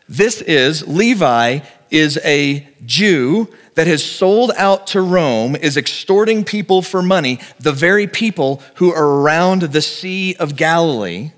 This 0.09 0.41
is 0.41 0.87
Levi 0.87 1.59
is 1.89 2.19
a 2.23 2.67
Jew 2.85 3.47
that 3.75 3.87
has 3.87 4.03
sold 4.03 4.51
out 4.57 4.87
to 4.87 5.01
Rome, 5.01 5.55
is 5.55 5.77
extorting 5.77 6.43
people 6.43 6.81
for 6.81 7.01
money, 7.01 7.39
the 7.59 7.71
very 7.71 8.07
people 8.07 8.61
who 8.75 8.91
are 8.91 9.21
around 9.21 9.61
the 9.61 9.81
Sea 9.81 10.35
of 10.35 10.55
Galilee, 10.55 11.31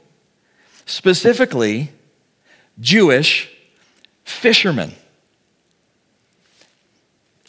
specifically 0.86 1.92
Jewish 2.80 3.50
fishermen. 4.24 4.94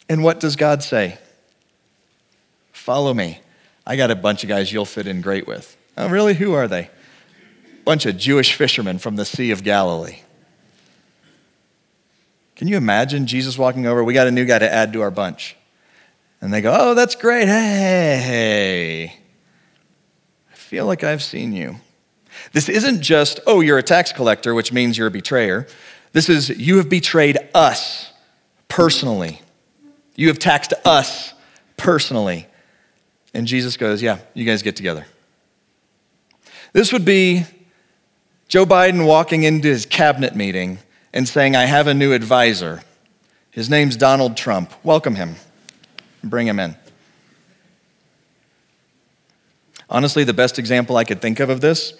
And 0.09 0.23
what 0.23 0.39
does 0.39 0.55
God 0.55 0.83
say? 0.83 1.17
Follow 2.73 3.13
me. 3.13 3.39
I 3.87 3.95
got 3.95 4.11
a 4.11 4.15
bunch 4.15 4.43
of 4.43 4.49
guys 4.49 4.73
you'll 4.73 4.85
fit 4.85 5.07
in 5.07 5.21
great 5.21 5.47
with. 5.47 5.77
Oh, 5.97 6.09
really? 6.09 6.33
Who 6.33 6.53
are 6.53 6.67
they? 6.67 6.89
Bunch 7.85 8.05
of 8.05 8.17
Jewish 8.17 8.53
fishermen 8.53 8.99
from 8.99 9.15
the 9.15 9.25
Sea 9.25 9.51
of 9.51 9.63
Galilee. 9.63 10.19
Can 12.61 12.67
you 12.67 12.77
imagine 12.77 13.25
Jesus 13.25 13.57
walking 13.57 13.87
over? 13.87 14.03
We 14.03 14.13
got 14.13 14.27
a 14.27 14.31
new 14.31 14.45
guy 14.45 14.59
to 14.59 14.71
add 14.71 14.93
to 14.93 15.01
our 15.01 15.09
bunch. 15.09 15.55
And 16.41 16.53
they 16.53 16.61
go, 16.61 16.71
Oh, 16.79 16.93
that's 16.93 17.15
great. 17.15 17.47
Hey, 17.47 19.05
I 20.51 20.53
feel 20.53 20.85
like 20.85 21.03
I've 21.03 21.23
seen 21.23 21.53
you. 21.53 21.77
This 22.53 22.69
isn't 22.69 23.01
just, 23.01 23.39
Oh, 23.47 23.61
you're 23.61 23.79
a 23.79 23.83
tax 23.83 24.11
collector, 24.11 24.53
which 24.53 24.71
means 24.71 24.95
you're 24.95 25.07
a 25.07 25.09
betrayer. 25.09 25.65
This 26.11 26.29
is, 26.29 26.49
You 26.49 26.77
have 26.77 26.87
betrayed 26.87 27.39
us 27.55 28.13
personally. 28.67 29.41
You 30.15 30.27
have 30.27 30.37
taxed 30.37 30.75
us 30.85 31.33
personally. 31.77 32.45
And 33.33 33.47
Jesus 33.47 33.75
goes, 33.75 34.03
Yeah, 34.03 34.19
you 34.35 34.45
guys 34.45 34.61
get 34.61 34.75
together. 34.75 35.07
This 36.73 36.93
would 36.93 37.05
be 37.05 37.43
Joe 38.47 38.67
Biden 38.67 39.07
walking 39.07 39.41
into 39.45 39.67
his 39.67 39.87
cabinet 39.87 40.35
meeting 40.35 40.77
and 41.13 41.27
saying, 41.27 41.55
I 41.55 41.65
have 41.65 41.87
a 41.87 41.93
new 41.93 42.13
advisor. 42.13 42.83
His 43.51 43.69
name's 43.69 43.97
Donald 43.97 44.37
Trump. 44.37 44.71
Welcome 44.83 45.15
him. 45.15 45.35
Bring 46.23 46.47
him 46.47 46.59
in. 46.59 46.75
Honestly, 49.89 50.23
the 50.23 50.33
best 50.33 50.57
example 50.57 50.95
I 50.95 51.03
could 51.03 51.21
think 51.21 51.39
of 51.39 51.49
of 51.49 51.59
this 51.59 51.93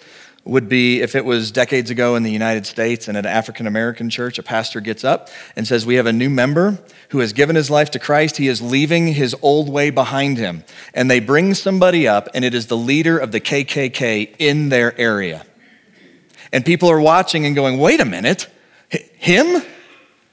would 0.44 0.68
be 0.68 1.00
if 1.00 1.14
it 1.14 1.24
was 1.24 1.52
decades 1.52 1.90
ago 1.90 2.16
in 2.16 2.22
the 2.22 2.30
United 2.30 2.66
States 2.66 3.06
and 3.06 3.16
at 3.16 3.26
an 3.26 3.30
African 3.30 3.66
American 3.66 4.10
church, 4.10 4.38
a 4.38 4.42
pastor 4.42 4.80
gets 4.80 5.04
up 5.04 5.28
and 5.54 5.66
says, 5.66 5.86
We 5.86 5.96
have 5.96 6.06
a 6.06 6.12
new 6.12 6.30
member 6.30 6.78
who 7.10 7.18
has 7.18 7.32
given 7.32 7.54
his 7.54 7.70
life 7.70 7.90
to 7.92 7.98
Christ. 7.98 8.38
He 8.38 8.48
is 8.48 8.60
leaving 8.60 9.08
his 9.08 9.36
old 9.42 9.68
way 9.68 9.90
behind 9.90 10.38
him. 10.38 10.64
And 10.94 11.10
they 11.10 11.20
bring 11.20 11.54
somebody 11.54 12.08
up, 12.08 12.28
and 12.34 12.44
it 12.44 12.54
is 12.54 12.66
the 12.66 12.76
leader 12.76 13.18
of 13.18 13.30
the 13.30 13.40
KKK 13.40 14.36
in 14.38 14.68
their 14.68 14.98
area. 14.98 15.46
And 16.52 16.64
people 16.64 16.90
are 16.90 17.00
watching 17.00 17.46
and 17.46 17.54
going, 17.54 17.78
Wait 17.78 18.00
a 18.00 18.04
minute. 18.04 18.48
Him? 19.18 19.62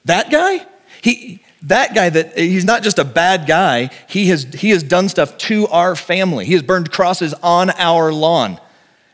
That 0.04 0.30
guy? 0.30 0.66
He, 1.02 1.40
That 1.62 1.94
guy 1.94 2.08
that 2.08 2.38
he's 2.38 2.64
not 2.64 2.82
just 2.82 2.98
a 2.98 3.04
bad 3.04 3.46
guy, 3.46 3.90
he 4.08 4.28
has, 4.28 4.44
he 4.44 4.70
has 4.70 4.82
done 4.82 5.08
stuff 5.08 5.36
to 5.38 5.66
our 5.68 5.94
family. 5.94 6.46
He 6.46 6.54
has 6.54 6.62
burned 6.62 6.90
crosses 6.90 7.34
on 7.42 7.70
our 7.70 8.12
lawn. 8.12 8.58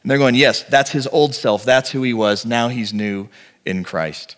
And 0.02 0.10
they're 0.10 0.18
going, 0.18 0.36
yes, 0.36 0.62
that's 0.62 0.90
his 0.90 1.08
old 1.08 1.34
self. 1.34 1.64
That's 1.64 1.90
who 1.90 2.04
he 2.04 2.14
was. 2.14 2.46
Now 2.46 2.68
he's 2.68 2.94
new 2.94 3.28
in 3.64 3.82
Christ. 3.82 4.36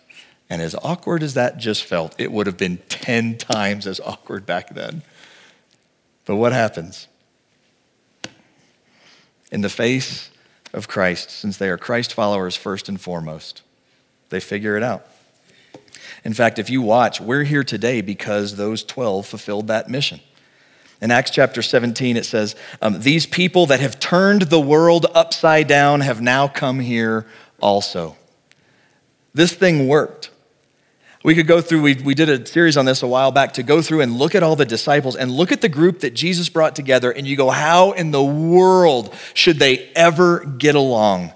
And 0.49 0.61
as 0.63 0.73
awkward 0.81 1.21
as 1.21 1.35
that 1.35 1.59
just 1.59 1.83
felt, 1.83 2.15
it 2.19 2.31
would 2.31 2.47
have 2.47 2.57
been 2.57 2.79
10 2.89 3.37
times 3.37 3.85
as 3.85 3.99
awkward 3.99 4.47
back 4.47 4.73
then. 4.73 5.03
But 6.25 6.37
what 6.37 6.53
happens? 6.53 7.07
In 9.51 9.61
the 9.61 9.69
face 9.69 10.31
of 10.73 10.87
Christ, 10.87 11.29
since 11.29 11.57
they 11.57 11.69
are 11.69 11.77
Christ 11.77 12.13
followers 12.13 12.55
first 12.55 12.89
and 12.89 12.99
foremost, 12.99 13.61
they 14.29 14.39
figure 14.39 14.77
it 14.77 14.83
out. 14.83 15.05
In 16.23 16.33
fact, 16.33 16.59
if 16.59 16.69
you 16.69 16.81
watch, 16.81 17.21
we're 17.21 17.43
here 17.43 17.63
today 17.63 18.01
because 18.01 18.55
those 18.55 18.83
12 18.83 19.25
fulfilled 19.25 19.67
that 19.67 19.89
mission. 19.89 20.19
In 21.01 21.11
Acts 21.11 21.31
chapter 21.31 21.61
17, 21.61 22.17
it 22.17 22.25
says, 22.25 22.55
um, 22.81 22.99
These 22.99 23.25
people 23.25 23.65
that 23.67 23.79
have 23.79 23.99
turned 23.99 24.43
the 24.43 24.59
world 24.59 25.05
upside 25.13 25.67
down 25.67 26.01
have 26.01 26.21
now 26.21 26.47
come 26.47 26.81
here 26.81 27.25
also. 27.61 28.17
This 29.33 29.53
thing 29.53 29.87
worked. 29.87 30.31
We 31.23 31.35
could 31.35 31.47
go 31.47 31.61
through, 31.61 31.81
we, 31.81 31.95
we 31.95 32.15
did 32.15 32.29
a 32.29 32.45
series 32.45 32.77
on 32.77 32.85
this 32.85 33.03
a 33.03 33.07
while 33.07 33.31
back 33.31 33.53
to 33.53 33.63
go 33.63 33.81
through 33.81 34.01
and 34.01 34.17
look 34.17 34.35
at 34.35 34.43
all 34.43 34.55
the 34.55 34.65
disciples 34.65 35.15
and 35.15 35.31
look 35.31 35.51
at 35.51 35.61
the 35.61 35.69
group 35.69 35.99
that 35.99 36.13
Jesus 36.13 36.47
brought 36.49 36.75
together, 36.75 37.11
and 37.11 37.27
you 37.27 37.35
go, 37.35 37.49
How 37.49 37.91
in 37.91 38.11
the 38.11 38.23
world 38.23 39.13
should 39.33 39.57
they 39.57 39.89
ever 39.95 40.45
get 40.45 40.75
along? 40.75 41.33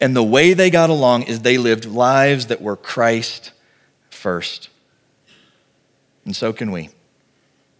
And 0.00 0.14
the 0.14 0.22
way 0.22 0.52
they 0.52 0.70
got 0.70 0.90
along 0.90 1.24
is 1.24 1.40
they 1.40 1.58
lived 1.58 1.84
lives 1.84 2.46
that 2.46 2.60
were 2.60 2.76
Christ 2.76 3.52
first. 4.10 4.68
And 6.24 6.36
so 6.36 6.52
can 6.52 6.70
we. 6.70 6.90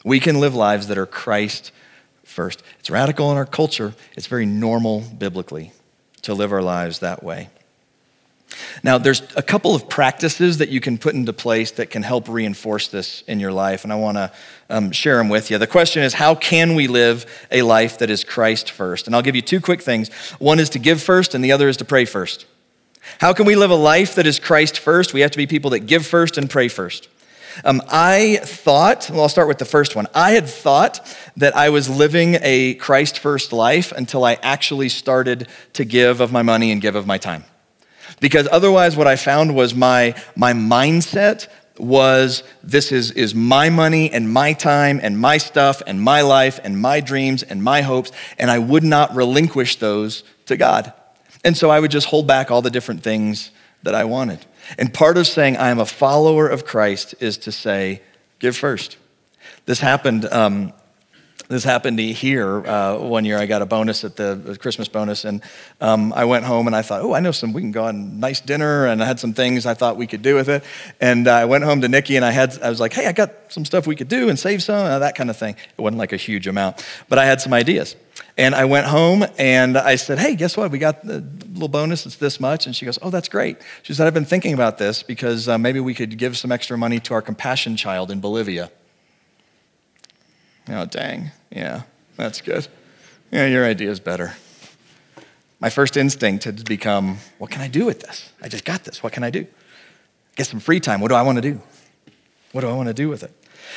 We 0.04 0.20
can 0.20 0.40
live 0.40 0.54
lives 0.54 0.86
that 0.88 0.98
are 0.98 1.06
Christ 1.06 1.72
first. 2.24 2.62
It's 2.78 2.90
radical 2.90 3.30
in 3.30 3.36
our 3.36 3.46
culture, 3.46 3.94
it's 4.16 4.26
very 4.26 4.46
normal 4.46 5.00
biblically 5.00 5.72
to 6.22 6.34
live 6.34 6.52
our 6.52 6.62
lives 6.62 7.00
that 7.00 7.22
way. 7.22 7.48
Now, 8.82 8.98
there's 8.98 9.22
a 9.36 9.42
couple 9.42 9.74
of 9.74 9.88
practices 9.88 10.58
that 10.58 10.68
you 10.68 10.80
can 10.80 10.98
put 10.98 11.14
into 11.14 11.32
place 11.32 11.70
that 11.72 11.90
can 11.90 12.02
help 12.02 12.28
reinforce 12.28 12.88
this 12.88 13.22
in 13.26 13.40
your 13.40 13.52
life, 13.52 13.84
and 13.84 13.92
I 13.92 13.96
want 13.96 14.16
to 14.16 14.32
um, 14.68 14.90
share 14.92 15.18
them 15.18 15.28
with 15.28 15.50
you. 15.50 15.58
The 15.58 15.66
question 15.66 16.02
is, 16.02 16.14
how 16.14 16.34
can 16.34 16.74
we 16.74 16.86
live 16.86 17.46
a 17.50 17.62
life 17.62 17.98
that 17.98 18.10
is 18.10 18.24
Christ 18.24 18.70
first? 18.70 19.06
And 19.06 19.14
I'll 19.14 19.22
give 19.22 19.36
you 19.36 19.42
two 19.42 19.60
quick 19.60 19.82
things. 19.82 20.08
One 20.38 20.58
is 20.58 20.70
to 20.70 20.78
give 20.78 21.02
first, 21.02 21.34
and 21.34 21.44
the 21.44 21.52
other 21.52 21.68
is 21.68 21.76
to 21.78 21.84
pray 21.84 22.04
first. 22.04 22.46
How 23.18 23.32
can 23.32 23.46
we 23.46 23.56
live 23.56 23.70
a 23.70 23.76
life 23.76 24.14
that 24.16 24.26
is 24.26 24.38
Christ 24.38 24.78
first? 24.78 25.14
We 25.14 25.20
have 25.20 25.30
to 25.32 25.38
be 25.38 25.46
people 25.46 25.70
that 25.70 25.80
give 25.80 26.06
first 26.06 26.38
and 26.38 26.48
pray 26.48 26.68
first. 26.68 27.08
Um, 27.64 27.82
I 27.88 28.40
thought, 28.42 29.08
well, 29.10 29.22
I'll 29.22 29.28
start 29.28 29.48
with 29.48 29.58
the 29.58 29.64
first 29.64 29.96
one. 29.96 30.06
I 30.14 30.32
had 30.32 30.48
thought 30.48 31.04
that 31.36 31.56
I 31.56 31.70
was 31.70 31.88
living 31.88 32.38
a 32.42 32.74
Christ 32.74 33.18
first 33.18 33.52
life 33.52 33.92
until 33.92 34.24
I 34.24 34.38
actually 34.42 34.88
started 34.88 35.48
to 35.72 35.84
give 35.84 36.20
of 36.20 36.30
my 36.30 36.42
money 36.42 36.70
and 36.70 36.80
give 36.80 36.94
of 36.94 37.06
my 37.06 37.18
time. 37.18 37.44
Because 38.20 38.46
otherwise, 38.52 38.96
what 38.96 39.06
I 39.06 39.16
found 39.16 39.54
was 39.54 39.74
my, 39.74 40.14
my 40.36 40.52
mindset 40.52 41.48
was 41.78 42.42
this 42.62 42.92
is, 42.92 43.10
is 43.12 43.34
my 43.34 43.70
money 43.70 44.10
and 44.10 44.30
my 44.30 44.52
time 44.52 45.00
and 45.02 45.18
my 45.18 45.38
stuff 45.38 45.82
and 45.86 46.00
my 46.00 46.20
life 46.20 46.60
and 46.62 46.80
my 46.80 47.00
dreams 47.00 47.42
and 47.42 47.64
my 47.64 47.80
hopes, 47.80 48.12
and 48.38 48.50
I 48.50 48.58
would 48.58 48.84
not 48.84 49.14
relinquish 49.14 49.76
those 49.76 50.22
to 50.46 50.56
God. 50.56 50.92
And 51.44 51.56
so 51.56 51.70
I 51.70 51.80
would 51.80 51.90
just 51.90 52.08
hold 52.08 52.26
back 52.26 52.50
all 52.50 52.60
the 52.60 52.70
different 52.70 53.02
things 53.02 53.50
that 53.82 53.94
I 53.94 54.04
wanted. 54.04 54.44
And 54.78 54.92
part 54.92 55.16
of 55.16 55.26
saying 55.26 55.56
I 55.56 55.70
am 55.70 55.78
a 55.78 55.86
follower 55.86 56.46
of 56.46 56.66
Christ 56.66 57.14
is 57.20 57.38
to 57.38 57.52
say, 57.52 58.02
give 58.38 58.56
first. 58.56 58.98
This 59.64 59.80
happened. 59.80 60.26
Um, 60.26 60.74
this 61.50 61.64
happened 61.64 61.98
here 61.98 62.64
uh, 62.64 62.96
one 62.96 63.24
year. 63.24 63.36
I 63.36 63.46
got 63.46 63.60
a 63.60 63.66
bonus 63.66 64.04
at 64.04 64.14
the 64.14 64.56
Christmas 64.60 64.86
bonus, 64.86 65.24
and 65.24 65.42
um, 65.80 66.12
I 66.12 66.24
went 66.24 66.44
home 66.44 66.68
and 66.68 66.76
I 66.76 66.82
thought, 66.82 67.02
oh, 67.02 67.12
I 67.12 67.18
know 67.18 67.32
some. 67.32 67.52
We 67.52 67.60
can 67.60 67.72
go 67.72 67.86
on 67.86 68.20
nice 68.20 68.40
dinner, 68.40 68.86
and 68.86 69.02
I 69.02 69.06
had 69.06 69.18
some 69.18 69.34
things 69.34 69.66
I 69.66 69.74
thought 69.74 69.96
we 69.96 70.06
could 70.06 70.22
do 70.22 70.36
with 70.36 70.48
it. 70.48 70.62
And 71.00 71.26
I 71.26 71.46
went 71.46 71.64
home 71.64 71.80
to 71.80 71.88
Nikki, 71.88 72.14
and 72.14 72.24
I 72.24 72.30
had 72.30 72.56
I 72.62 72.70
was 72.70 72.78
like, 72.78 72.92
hey, 72.92 73.06
I 73.06 73.12
got 73.12 73.32
some 73.48 73.64
stuff 73.64 73.88
we 73.88 73.96
could 73.96 74.06
do 74.06 74.28
and 74.28 74.38
save 74.38 74.62
some, 74.62 74.76
uh, 74.76 75.00
that 75.00 75.16
kind 75.16 75.28
of 75.28 75.36
thing. 75.36 75.56
It 75.76 75.80
wasn't 75.80 75.98
like 75.98 76.12
a 76.12 76.16
huge 76.16 76.46
amount, 76.46 76.86
but 77.08 77.18
I 77.18 77.26
had 77.26 77.40
some 77.40 77.52
ideas. 77.52 77.96
And 78.38 78.54
I 78.54 78.64
went 78.64 78.86
home 78.86 79.24
and 79.36 79.76
I 79.76 79.96
said, 79.96 80.20
Hey, 80.20 80.36
guess 80.36 80.56
what? 80.56 80.70
We 80.70 80.78
got 80.78 81.04
a 81.04 81.18
little 81.52 81.68
bonus. 81.68 82.06
It's 82.06 82.16
this 82.16 82.38
much. 82.38 82.66
And 82.66 82.76
she 82.76 82.86
goes, 82.86 82.98
Oh, 83.02 83.10
that's 83.10 83.28
great. 83.28 83.58
She 83.82 83.92
said, 83.92 84.06
I've 84.06 84.14
been 84.14 84.24
thinking 84.24 84.54
about 84.54 84.78
this 84.78 85.02
because 85.02 85.48
uh, 85.48 85.58
maybe 85.58 85.80
we 85.80 85.94
could 85.94 86.16
give 86.16 86.38
some 86.38 86.52
extra 86.52 86.78
money 86.78 87.00
to 87.00 87.14
our 87.14 87.22
compassion 87.22 87.76
child 87.76 88.10
in 88.10 88.20
Bolivia. 88.20 88.70
Oh, 90.70 90.84
dang. 90.84 91.32
Yeah, 91.50 91.82
that's 92.16 92.40
good. 92.40 92.68
Yeah, 93.32 93.46
your 93.46 93.64
idea 93.64 93.90
is 93.90 93.98
better. 93.98 94.34
My 95.58 95.68
first 95.68 95.96
instinct 95.96 96.44
had 96.44 96.64
become, 96.64 97.18
What 97.38 97.50
can 97.50 97.60
I 97.60 97.68
do 97.68 97.84
with 97.84 98.00
this? 98.00 98.32
I 98.40 98.48
just 98.48 98.64
got 98.64 98.84
this. 98.84 99.02
What 99.02 99.12
can 99.12 99.24
I 99.24 99.30
do? 99.30 99.46
Get 100.36 100.46
some 100.46 100.60
free 100.60 100.80
time. 100.80 101.00
What 101.00 101.08
do 101.08 101.14
I 101.14 101.22
want 101.22 101.36
to 101.36 101.42
do? 101.42 101.60
What 102.52 102.62
do 102.62 102.68
I 102.68 102.72
want 102.72 102.88
to 102.88 102.94
do 102.94 103.08
with 103.08 103.22
it? 103.22 103.32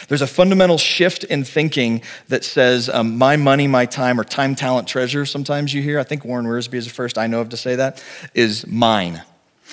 There's 0.08 0.22
a 0.22 0.28
fundamental 0.28 0.78
shift 0.78 1.24
in 1.26 1.44
thinking 1.44 2.02
that 2.28 2.44
says, 2.44 2.90
um, 2.90 3.18
my 3.18 3.38
money, 3.38 3.68
my 3.68 3.86
time, 3.86 4.20
or 4.20 4.24
time, 4.24 4.56
talent, 4.56 4.88
treasure, 4.88 5.26
sometimes 5.26 5.74
you 5.74 5.82
hear. 5.82 6.00
I 6.00 6.04
think 6.04 6.26
Warren 6.26 6.46
Wiersbe 6.46 6.76
is 6.76 6.86
the 6.86 6.94
first 6.94 7.18
I 7.18 7.28
know 7.28 7.42
of 7.42 7.50
to 7.50 7.58
say 7.58 7.76
that, 7.76 8.04
is 8.34 8.66
mine. 8.66 9.22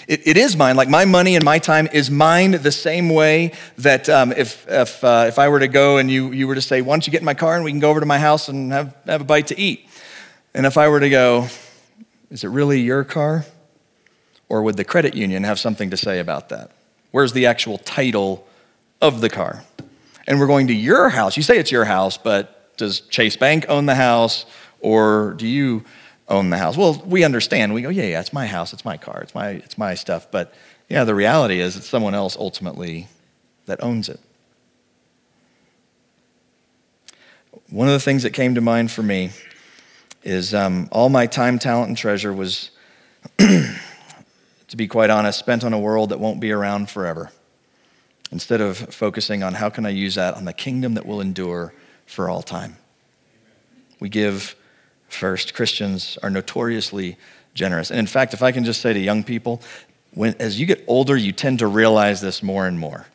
It, 0.09 0.27
it 0.27 0.37
is 0.37 0.57
mine. 0.57 0.77
Like 0.77 0.89
my 0.89 1.05
money 1.05 1.37
and 1.37 1.45
my 1.45 1.59
time 1.59 1.89
is 1.93 2.11
mine 2.11 2.53
the 2.53 2.73
same 2.73 3.11
way 3.11 3.53
that 3.79 4.09
um, 4.09 4.33
if, 4.33 4.67
if, 4.69 5.03
uh, 5.05 5.27
if 5.29 5.39
I 5.39 5.49
were 5.49 5.61
to 5.61 5.69
go 5.69 5.99
and 5.99 6.11
you, 6.11 6.33
you 6.33 6.47
were 6.47 6.55
to 6.55 6.63
say, 6.63 6.81
why 6.83 6.95
don't 6.95 7.07
you 7.07 7.11
get 7.11 7.21
in 7.21 7.25
my 7.27 7.35
car 7.35 7.57
and 7.57 7.65
we 7.65 7.71
can 7.71 7.81
go 7.81 7.91
over 7.91 8.01
to 8.01 8.07
my 8.07 8.19
house 8.19 8.49
and 8.49 8.73
have, 8.73 8.97
have 9.07 9.21
a 9.21 9.25
bite 9.25 9.49
to 9.49 9.59
eat? 9.59 9.89
And 10.55 10.67
if 10.67 10.79
I 10.79 10.89
were 10.89 11.01
to 11.01 11.11
go, 11.11 11.49
is 12.31 12.45
it 12.45 12.49
really 12.49 12.81
your 12.81 13.05
car? 13.05 13.45
Or 14.49 14.63
would 14.63 14.77
the 14.77 14.85
credit 14.85 15.15
union 15.15 15.45
have 15.45 15.59
something 15.59 15.91
to 15.91 15.97
say 15.97 16.19
about 16.19 16.49
that? 16.49 16.73
Where's 17.11 17.33
the 17.33 17.47
actual 17.47 17.79
title 17.79 18.47
of 19.01 19.21
the 19.21 19.29
car? 19.29 19.65
and 20.31 20.39
we're 20.39 20.47
going 20.47 20.69
to 20.69 20.73
your 20.73 21.09
house. 21.09 21.37
You 21.37 21.43
say 21.43 21.59
it's 21.59 21.73
your 21.73 21.85
house, 21.85 22.17
but 22.17 22.77
does 22.77 23.01
Chase 23.01 23.37
Bank 23.37 23.67
own 23.69 23.87
the 23.87 23.97
house 23.97 24.47
or 24.79 25.35
do 25.35 25.47
you 25.47 25.85
own 26.31 26.51
the 26.51 26.57
house? 26.57 26.77
Well, 26.77 27.03
we 27.05 27.25
understand. 27.25 27.75
We 27.75 27.83
go, 27.83 27.89
yeah, 27.89 28.05
yeah, 28.05 28.21
it's 28.21 28.33
my 28.33 28.47
house, 28.47 28.73
it's 28.73 28.85
my 28.85 28.97
car, 28.97 29.21
it's 29.21 29.35
my, 29.35 29.49
it's 29.51 29.77
my 29.77 29.95
stuff. 29.95 30.31
But 30.31 30.55
yeah, 30.89 31.05
the 31.05 31.15
reality 31.15 31.61
is 31.61 31.77
it's 31.77 31.89
someone 31.89 32.15
else 32.15 32.37
ultimately 32.37 33.09
that 33.67 33.83
owns 33.83 34.09
it. 34.09 34.21
One 37.69 37.87
of 37.87 37.93
the 37.93 38.01
things 38.01 38.23
that 38.23 38.31
came 38.31 38.55
to 38.55 38.61
mind 38.61 38.91
for 38.91 39.03
me 39.03 39.31
is 40.23 40.55
um, 40.55 40.89
all 40.93 41.09
my 41.09 41.27
time, 41.27 41.59
talent, 41.59 41.89
and 41.89 41.97
treasure 41.97 42.33
was, 42.33 42.71
to 43.39 44.77
be 44.77 44.87
quite 44.87 45.11
honest, 45.11 45.39
spent 45.39 45.65
on 45.65 45.73
a 45.73 45.79
world 45.79 46.11
that 46.11 46.21
won't 46.21 46.41
be 46.41 46.53
around 46.53 46.91
forever 46.91 47.31
instead 48.33 48.61
of 48.61 48.77
focusing 48.77 49.43
on 49.43 49.55
how 49.55 49.69
can 49.69 49.85
I 49.85 49.91
use 49.91 50.15
that 50.15 50.35
on 50.35 50.45
the 50.45 50.53
kingdom 50.53 50.95
that 50.95 51.07
will 51.07 51.21
endure 51.21 51.73
for 52.07 52.29
all 52.29 52.43
time. 52.43 52.77
We 53.99 54.09
give 54.09 54.55
first. 55.13 55.55
Christians 55.55 56.19
are 56.23 56.31
notoriously 56.31 57.17
generous. 57.55 57.91
And 57.91 57.99
in 57.99 58.07
fact, 58.07 58.35
if 58.35 58.43
I 58.43 58.53
can 58.53 58.65
just 58.65 58.81
say 58.81 58.93
to 58.93 58.99
young 58.99 59.25
people, 59.25 59.61
when, 60.13 60.35
as 60.39 60.59
you 60.59 60.67
get 60.67 60.85
older, 60.87 61.17
you 61.17 61.33
tend 61.33 61.61
to 61.61 61.67
realize 61.67 62.21
this 62.21 62.43
more 62.43 62.67
and 62.67 62.79
more. 62.79 63.07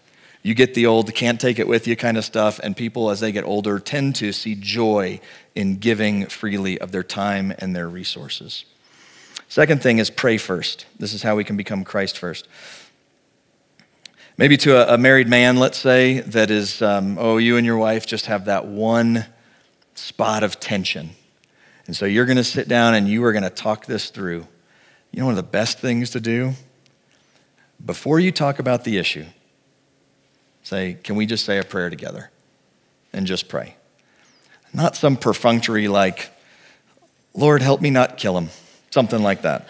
You 0.44 0.54
get 0.54 0.76
the 0.76 0.86
old 0.86 1.14
can't 1.16 1.42
take 1.42 1.58
it 1.58 1.68
with 1.68 1.88
you 1.88 1.96
kind 1.96 2.18
of 2.18 2.24
stuff, 2.24 2.60
and 2.60 2.78
people, 2.78 3.10
as 3.10 3.20
they 3.20 3.32
get 3.32 3.44
older, 3.46 3.80
tend 3.80 4.16
to 4.18 4.32
see 4.32 4.54
joy 4.54 5.20
in 5.56 5.78
giving 5.78 6.28
freely 6.28 6.80
of 6.80 6.92
their 6.92 7.04
time 7.04 7.52
and 7.58 7.76
their 7.76 7.90
resources. 7.90 8.66
Second 9.48 9.82
thing 9.82 9.98
is 9.98 10.10
pray 10.10 10.38
first. 10.38 10.86
This 11.00 11.14
is 11.14 11.24
how 11.24 11.36
we 11.36 11.44
can 11.44 11.58
become 11.58 11.84
Christ 11.84 12.18
first. 12.18 12.48
Maybe 14.38 14.58
to 14.58 14.78
a, 14.78 14.96
a 14.96 14.98
married 14.98 15.28
man, 15.28 15.58
let's 15.58 15.78
say, 15.78 16.20
that 16.20 16.52
is, 16.52 16.82
um, 16.82 17.18
oh, 17.18 17.38
you 17.38 17.58
and 17.58 17.66
your 17.66 17.78
wife 17.78 18.06
just 18.06 18.28
have 18.28 18.46
that 18.46 18.68
one 18.68 19.26
spot 19.96 20.44
of 20.44 20.60
tension. 20.60 21.12
And 21.88 21.96
so 21.96 22.06
you're 22.06 22.26
going 22.26 22.38
to 22.38 22.44
sit 22.44 22.68
down 22.68 22.96
and 22.96 23.08
you 23.08 23.24
are 23.26 23.32
going 23.32 23.44
to 23.44 23.50
talk 23.50 23.86
this 23.86 24.10
through. 24.10 24.48
You 25.12 25.20
know, 25.20 25.26
one 25.26 25.34
of 25.34 25.38
the 25.38 25.44
best 25.44 25.80
things 25.80 26.10
to 26.12 26.20
do? 26.20 26.54
Before 27.84 28.20
you 28.20 28.32
talk 28.32 28.60
about 28.60 28.84
the 28.84 28.98
issue, 28.98 29.26
say, 30.64 30.98
can 31.04 31.16
we 31.16 31.26
just 31.26 31.46
say 31.46 31.60
a 31.60 31.64
prayer 31.64 31.90
together? 31.90 32.32
And 33.14 33.26
just 33.28 33.48
pray. 33.48 33.76
Not 34.74 34.96
some 34.96 35.16
perfunctory, 35.16 35.88
like, 35.88 36.32
Lord, 37.34 37.62
help 37.62 37.82
me 37.82 37.90
not 37.90 38.18
kill 38.18 38.38
him, 38.38 38.50
something 38.90 39.22
like 39.22 39.44
that. 39.44 39.68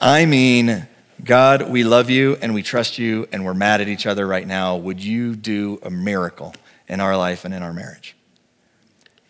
I 0.00 0.26
mean, 0.26 0.86
God, 1.24 1.70
we 1.70 1.84
love 1.84 2.10
you 2.10 2.36
and 2.42 2.54
we 2.54 2.62
trust 2.62 2.98
you 2.98 3.28
and 3.32 3.44
we're 3.44 3.54
mad 3.54 3.80
at 3.80 3.88
each 3.88 4.06
other 4.06 4.26
right 4.26 4.46
now. 4.46 4.76
Would 4.76 5.02
you 5.02 5.36
do 5.36 5.80
a 5.82 5.90
miracle 5.90 6.54
in 6.88 7.00
our 7.00 7.16
life 7.16 7.44
and 7.44 7.54
in 7.54 7.62
our 7.62 7.72
marriage? 7.72 8.16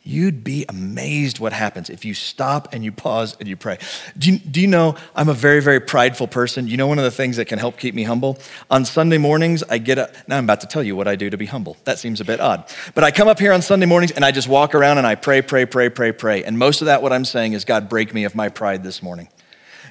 You'd 0.05 0.43
be 0.43 0.65
amazed 0.69 1.39
what 1.39 1.53
happens 1.53 1.89
if 1.89 2.05
you 2.05 2.13
stop 2.13 2.75
and 2.75 2.83
you 2.83 2.91
pause 2.91 3.37
and 3.39 3.49
you 3.49 3.57
pray. 3.57 3.79
Do 4.19 4.33
you, 4.33 4.39
do 4.39 4.61
you 4.61 4.67
know 4.67 4.97
I'm 5.15 5.29
a 5.29 5.35
very, 5.35 5.63
very 5.63 5.79
prideful 5.79 6.27
person? 6.27 6.67
You 6.67 6.77
know, 6.77 6.89
one 6.89 6.99
of 6.99 7.05
the 7.05 7.11
things 7.13 7.37
that 7.37 7.45
can 7.45 7.61
help 7.61 7.79
keep 7.79 7.95
me 7.95 8.03
humble? 8.03 8.37
On 8.69 8.85
Sunday 8.85 9.19
mornings, 9.19 9.63
I 9.63 9.79
get 9.79 9.99
up. 9.99 10.13
Now 10.27 10.39
I'm 10.39 10.45
about 10.45 10.61
to 10.63 10.67
tell 10.67 10.83
you 10.83 10.97
what 10.97 11.07
I 11.07 11.15
do 11.15 11.31
to 11.31 11.37
be 11.37 11.47
humble. 11.47 11.77
That 11.85 12.01
seems 12.01 12.21
a 12.21 12.25
bit 12.25 12.41
odd. 12.41 12.65
But 12.97 13.05
I 13.05 13.13
come 13.13 13.29
up 13.29 13.39
here 13.39 13.53
on 13.53 13.63
Sunday 13.63 13.87
mornings 13.87 14.11
and 14.11 14.25
I 14.25 14.33
just 14.33 14.49
walk 14.49 14.75
around 14.75 14.99
and 14.99 15.07
I 15.07 15.15
pray, 15.15 15.41
pray, 15.41 15.67
pray, 15.67 15.89
pray, 15.89 16.11
pray. 16.11 16.43
And 16.43 16.59
most 16.59 16.83
of 16.83 16.87
that, 16.87 17.01
what 17.01 17.13
I'm 17.13 17.25
saying 17.25 17.53
is, 17.53 17.65
God, 17.65 17.89
break 17.89 18.13
me 18.13 18.25
of 18.25 18.35
my 18.35 18.49
pride 18.49 18.83
this 18.83 19.05
morning. 19.05 19.29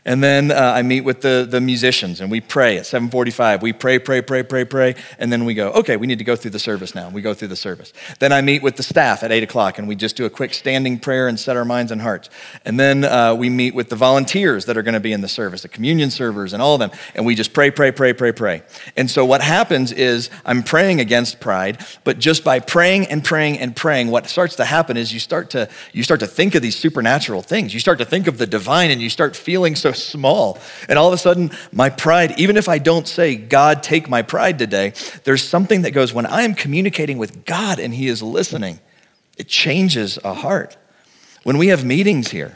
And 0.04 0.24
then 0.24 0.50
uh, 0.50 0.56
I 0.56 0.82
meet 0.82 1.02
with 1.02 1.22
the, 1.22 1.48
the 1.48 1.62
musicians 1.62 2.22
and 2.22 2.32
we 2.32 2.42
pray 2.42 2.80
at 2.80 2.88
745. 2.88 3.62
We 3.62 3.72
pray, 3.72 4.00
pray, 4.00 4.24
pray, 4.24 4.42
pray, 4.42 4.66
pray. 4.66 4.96
And 5.20 5.32
then 5.32 5.46
we 5.46 5.54
go, 5.54 5.70
okay, 5.74 5.96
we 5.96 6.08
need 6.08 6.18
to 6.18 6.24
go 6.24 6.36
through 6.36 6.52
the 6.52 6.60
service 6.60 6.96
now. 6.96 7.10
We 7.10 7.22
go 7.22 7.36
through 7.36 7.50
the 7.50 7.56
service. 7.56 7.94
Then 8.18 8.34
I 8.34 8.42
meet 8.42 8.64
with 8.64 8.78
the 8.78 8.84
staff 8.84 9.22
at 9.22 9.32
8 9.32 9.44
o'clock 9.44 9.78
and 9.78 9.88
we 9.88 9.96
just 9.96 10.16
do 10.16 10.26
a 10.26 10.30
quick 10.30 10.56
standing 10.56 10.98
prayer 10.98 11.28
and 11.28 11.40
set 11.40 11.56
our 11.56 11.66
minds 11.66 11.92
and 11.92 12.02
hearts. 12.02 12.32
And 12.66 12.80
then 12.80 13.04
uh, 13.04 13.36
we 13.36 13.52
meet 13.52 13.76
with 13.76 13.90
the 13.90 13.96
volunteers 13.96 14.66
that 14.66 14.76
are 14.76 14.82
going 14.82 14.96
to 14.96 15.00
be 15.00 15.14
in 15.14 15.22
the 15.22 15.28
service, 15.28 15.62
the 15.62 15.68
communion 15.68 16.10
servers 16.10 16.54
and 16.54 16.64
all 16.64 16.74
of 16.74 16.80
them. 16.80 16.90
And 17.14 17.24
we 17.24 17.36
just 17.36 17.54
pray, 17.54 17.70
pray, 17.70 17.92
pray, 17.92 18.14
pray, 18.14 18.32
pray. 18.32 18.64
And 18.98 19.08
so 19.08 19.24
what 19.24 19.42
happens 19.42 19.92
is 19.92 20.32
I'm 20.48 20.64
praying 20.64 21.00
against 21.00 21.40
pride, 21.40 21.86
but 22.04 22.18
just 22.18 22.44
by 22.44 22.60
praying 22.60 23.06
and 23.06 23.24
praying 23.24 23.60
and 23.60 23.76
praying, 23.76 24.10
what 24.10 24.26
starts 24.26 24.56
to 24.56 24.66
happen 24.66 24.98
is 24.98 25.14
you 25.14 25.20
start 25.20 25.52
to, 25.52 25.70
you 25.94 26.02
start 26.02 26.22
to 26.22 26.28
think 26.28 26.56
of 26.56 26.64
these 26.64 26.76
supernatural 26.76 27.44
things. 27.44 27.72
You 27.72 27.80
start 27.80 28.00
to 28.00 28.06
think 28.06 28.26
of 28.26 28.40
the 28.40 28.48
divine 28.48 28.90
and 28.90 29.00
you 29.00 29.12
start 29.12 29.36
feeling 29.36 29.76
so 29.76 29.91
small. 29.94 30.60
And 30.90 30.98
all 30.98 31.08
of 31.08 31.14
a 31.14 31.18
sudden, 31.18 31.52
my 31.72 31.90
pride, 31.90 32.40
even 32.40 32.58
if 32.58 32.70
I 32.70 32.78
don't 32.78 33.08
say, 33.08 33.36
God, 33.36 33.84
take 33.84 34.10
my 34.10 34.22
pride 34.22 34.60
today, 34.60 34.94
there's 35.24 35.44
something 35.44 35.84
that 35.84 35.92
goes 35.92 36.14
when 36.14 36.26
I 36.26 36.44
am 36.44 36.54
communicating 36.54 37.18
with 37.18 37.46
God 37.46 37.80
and 37.80 37.94
He 37.94 38.08
is 38.08 38.22
listening, 38.22 38.80
it 39.38 39.48
changes 39.48 40.18
a 40.24 40.34
heart. 40.34 40.78
When 41.44 41.58
we 41.58 41.68
have 41.68 41.84
meetings 41.84 42.30
here, 42.30 42.56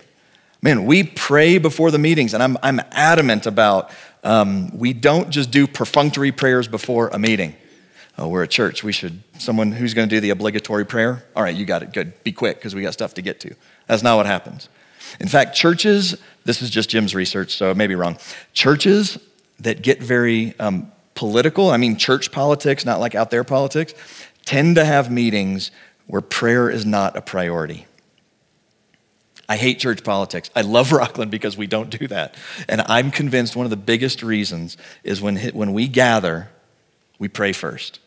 man, 0.62 0.86
we 0.86 1.04
pray 1.04 1.58
before 1.58 1.92
the 1.92 1.98
meetings, 1.98 2.34
and 2.34 2.44
I'm, 2.44 2.58
I'm 2.62 2.80
adamant 2.92 3.46
about 3.46 3.90
um, 4.24 4.76
we 4.78 4.94
don't 4.94 5.30
just 5.30 5.52
do 5.52 5.68
perfunctory 5.68 6.32
prayers 6.32 6.68
before 6.68 7.10
a 7.10 7.20
meeting. 7.20 7.56
Oh, 8.18 8.30
we're 8.30 8.44
a 8.44 8.48
church. 8.48 8.84
We 8.84 8.94
should, 8.94 9.22
someone 9.38 9.72
who's 9.72 9.94
going 9.94 10.08
to 10.08 10.16
do 10.16 10.20
the 10.20 10.30
obligatory 10.30 10.86
prayer? 10.86 11.24
All 11.36 11.44
right, 11.44 11.56
you 11.56 11.66
got 11.66 11.84
it. 11.84 11.92
Good. 11.92 12.24
Be 12.24 12.32
quick 12.32 12.58
because 12.58 12.74
we 12.74 12.82
got 12.82 12.94
stuff 12.94 13.14
to 13.16 13.22
get 13.22 13.40
to. 13.42 13.56
That's 13.88 14.04
not 14.04 14.16
what 14.16 14.26
happens. 14.26 14.70
In 15.20 15.28
fact, 15.28 15.56
churches, 15.56 16.16
this 16.46 16.62
is 16.62 16.70
just 16.70 16.90
Jim's 16.90 17.14
research, 17.14 17.56
so 17.56 17.72
it 17.72 17.78
may 17.78 17.88
be 17.88 17.96
wrong. 17.96 18.18
Churches 18.54 19.18
that 19.60 19.82
get 19.82 20.02
very 20.02 20.58
um, 20.60 20.92
political, 21.16 21.72
I 21.72 21.78
mean 21.78 21.98
church 21.98 22.32
politics, 22.32 22.86
not 22.86 23.00
like 23.00 23.16
out 23.16 23.32
there 23.32 23.44
politics, 23.44 23.94
tend 24.46 24.76
to 24.76 24.86
have 24.86 25.12
meetings 25.12 25.72
where 26.08 26.22
prayer 26.22 26.70
is 26.70 26.86
not 26.86 27.18
a 27.18 27.22
priority. 27.22 27.88
I 29.48 29.58
hate 29.58 29.80
church 29.80 30.04
politics. 30.04 30.50
I 30.56 30.62
love 30.62 30.92
Rockland 30.92 31.32
because 31.32 31.58
we 31.58 31.68
don't 31.68 31.90
do 31.90 32.08
that. 32.08 32.36
And 32.68 32.82
I'm 32.82 33.12
convinced 33.12 33.56
one 33.56 33.66
of 33.66 33.70
the 33.70 33.78
biggest 33.78 34.24
reasons 34.24 34.78
is 35.04 35.22
when, 35.22 35.38
when 35.50 35.74
we 35.74 35.88
gather, 35.88 36.50
we 37.20 37.28
pray 37.28 37.54
first. 37.54 38.00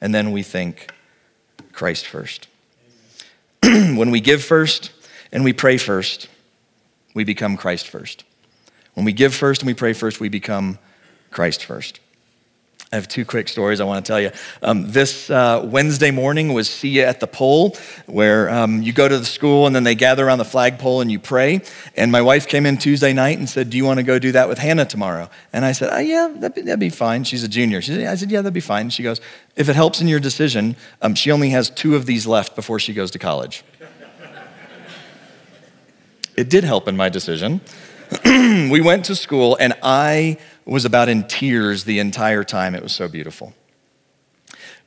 And 0.00 0.14
then 0.14 0.32
we 0.32 0.42
think 0.42 0.90
Christ 1.72 2.06
first. 2.06 2.48
when 3.62 4.10
we 4.10 4.20
give 4.20 4.42
first 4.42 4.92
and 5.32 5.44
we 5.44 5.52
pray 5.52 5.78
first, 5.78 6.28
we 7.16 7.24
become 7.24 7.56
Christ 7.56 7.88
first. 7.88 8.24
When 8.92 9.06
we 9.06 9.12
give 9.12 9.34
first 9.34 9.62
and 9.62 9.66
we 9.66 9.72
pray 9.72 9.94
first, 9.94 10.20
we 10.20 10.28
become 10.28 10.78
Christ 11.30 11.64
first. 11.64 11.98
I 12.92 12.96
have 12.96 13.08
two 13.08 13.24
quick 13.24 13.48
stories 13.48 13.80
I 13.80 13.84
want 13.84 14.04
to 14.04 14.08
tell 14.08 14.20
you. 14.20 14.30
Um, 14.62 14.92
this 14.92 15.30
uh, 15.30 15.62
Wednesday 15.64 16.10
morning 16.10 16.52
was 16.52 16.68
See 16.68 16.90
You 16.90 17.02
at 17.02 17.18
the 17.18 17.26
Pole, 17.26 17.74
where 18.04 18.50
um, 18.50 18.82
you 18.82 18.92
go 18.92 19.08
to 19.08 19.18
the 19.18 19.24
school 19.24 19.66
and 19.66 19.74
then 19.74 19.82
they 19.82 19.94
gather 19.94 20.26
around 20.26 20.38
the 20.38 20.44
flagpole 20.44 21.00
and 21.00 21.10
you 21.10 21.18
pray. 21.18 21.62
And 21.96 22.12
my 22.12 22.20
wife 22.20 22.46
came 22.46 22.66
in 22.66 22.76
Tuesday 22.76 23.14
night 23.14 23.38
and 23.38 23.48
said, 23.48 23.70
Do 23.70 23.78
you 23.78 23.86
want 23.86 23.98
to 23.98 24.04
go 24.04 24.18
do 24.18 24.32
that 24.32 24.46
with 24.46 24.58
Hannah 24.58 24.84
tomorrow? 24.84 25.30
And 25.54 25.64
I 25.64 25.72
said, 25.72 25.88
oh, 25.92 25.98
Yeah, 25.98 26.32
that'd 26.36 26.54
be, 26.54 26.60
that'd 26.60 26.78
be, 26.78 26.90
fine. 26.90 27.24
She's 27.24 27.42
a 27.42 27.48
junior. 27.48 27.80
She 27.80 27.92
said, 27.92 28.06
I 28.06 28.14
said, 28.14 28.30
Yeah, 28.30 28.42
that'd 28.42 28.52
be 28.52 28.60
fine. 28.60 28.90
She 28.90 29.02
goes, 29.02 29.22
If 29.56 29.70
it 29.70 29.74
helps 29.74 30.02
in 30.02 30.06
your 30.06 30.20
decision, 30.20 30.76
um, 31.00 31.14
she 31.14 31.32
only 31.32 31.48
has 31.48 31.70
two 31.70 31.96
of 31.96 32.04
these 32.04 32.26
left 32.26 32.54
before 32.54 32.78
she 32.78 32.92
goes 32.92 33.10
to 33.12 33.18
college. 33.18 33.64
It 36.36 36.50
did 36.50 36.64
help 36.64 36.86
in 36.86 36.96
my 36.96 37.08
decision. 37.08 37.60
we 38.24 38.80
went 38.80 39.06
to 39.06 39.16
school, 39.16 39.56
and 39.58 39.74
I 39.82 40.38
was 40.64 40.84
about 40.84 41.08
in 41.08 41.24
tears 41.24 41.84
the 41.84 41.98
entire 41.98 42.44
time. 42.44 42.74
It 42.74 42.82
was 42.82 42.92
so 42.92 43.08
beautiful. 43.08 43.54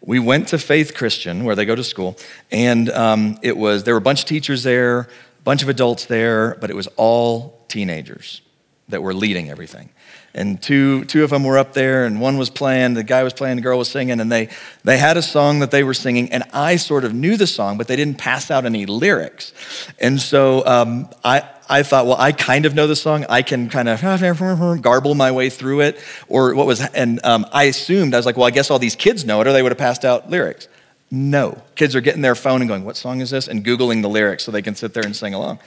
We 0.02 0.20
went 0.20 0.48
to 0.50 0.58
Faith 0.58 0.94
Christian, 0.94 1.44
where 1.44 1.56
they 1.56 1.66
go 1.66 1.76
to 1.76 1.84
school, 1.84 2.18
and 2.52 2.90
um, 2.92 3.40
it 3.42 3.58
was 3.58 3.84
there 3.84 3.94
were 3.94 4.00
a 4.00 4.02
bunch 4.02 4.22
of 4.22 4.28
teachers 4.28 4.64
there, 4.64 5.02
a 5.02 5.08
bunch 5.44 5.64
of 5.64 5.70
adults 5.70 6.06
there, 6.06 6.56
but 6.62 6.70
it 6.70 6.76
was 6.76 6.88
all 6.96 7.60
teenagers 7.68 8.42
that 8.88 9.02
were 9.02 9.14
leading 9.14 9.50
everything 9.50 9.90
and 10.34 10.62
two, 10.62 11.06
two 11.06 11.24
of 11.24 11.30
them 11.30 11.44
were 11.44 11.58
up 11.58 11.74
there 11.74 12.06
and 12.06 12.22
one 12.22 12.38
was 12.38 12.50
playing 12.50 12.94
the 12.94 13.04
guy 13.04 13.24
was 13.24 13.34
playing 13.34 13.56
the 13.56 13.62
girl 13.62 13.78
was 13.78 13.90
singing 13.90 14.20
and 14.20 14.32
they, 14.32 14.50
they 14.84 14.98
had 14.98 15.18
a 15.18 15.22
song 15.22 15.60
that 15.60 15.72
they 15.72 15.84
were 15.84 15.94
singing 15.94 16.32
and 16.32 16.44
i 16.54 16.76
sort 16.76 17.04
of 17.04 17.14
knew 17.14 17.38
the 17.38 17.48
song 17.48 17.78
but 17.78 17.88
they 17.88 17.96
didn't 17.96 18.18
pass 18.18 18.52
out 18.52 18.66
any 18.66 18.86
lyrics. 18.86 19.54
And 20.00 20.20
so 20.20 20.66
um, 20.66 21.10
I, 21.24 21.48
I 21.68 21.84
thought 21.84 22.06
well 22.06 22.18
i 22.18 22.32
kind 22.32 22.66
of 22.66 22.74
know 22.74 22.88
the 22.88 22.96
song. 22.96 23.26
I 23.30 23.42
can 23.42 23.70
kind 23.70 23.90
of 23.90 24.02
garble 24.82 25.16
my 25.16 25.32
way 25.32 25.50
through 25.50 25.82
it 25.82 26.00
or 26.28 26.54
what 26.56 26.68
was 26.68 26.82
and 26.82 27.24
um, 27.26 27.46
i 27.52 27.64
assumed 27.64 28.14
i 28.14 28.18
was 28.18 28.26
like 28.26 28.38
well 28.38 28.48
i 28.48 28.52
guess 28.52 28.70
all 28.70 28.80
these 28.80 28.96
kids 28.96 29.26
know 29.26 29.42
it 29.42 29.48
or 29.48 29.54
they 29.54 29.62
would 29.62 29.72
have 29.72 29.80
passed 29.80 30.06
out 30.06 30.30
lyrics. 30.30 30.68
No. 31.12 31.60
Kids 31.74 31.96
are 31.96 32.02
getting 32.02 32.22
their 32.22 32.36
phone 32.36 32.62
and 32.62 32.70
going 32.70 32.86
what 32.86 32.96
song 32.96 33.22
is 33.22 33.32
this? 33.32 33.48
and 33.48 33.66
googling 33.66 34.02
the 34.04 34.10
lyrics 34.10 34.44
so 34.44 34.52
they 34.52 34.62
can 34.62 34.76
sit 34.76 34.94
there 34.94 35.04
and 35.04 35.16
sing 35.16 35.34
along 35.34 35.60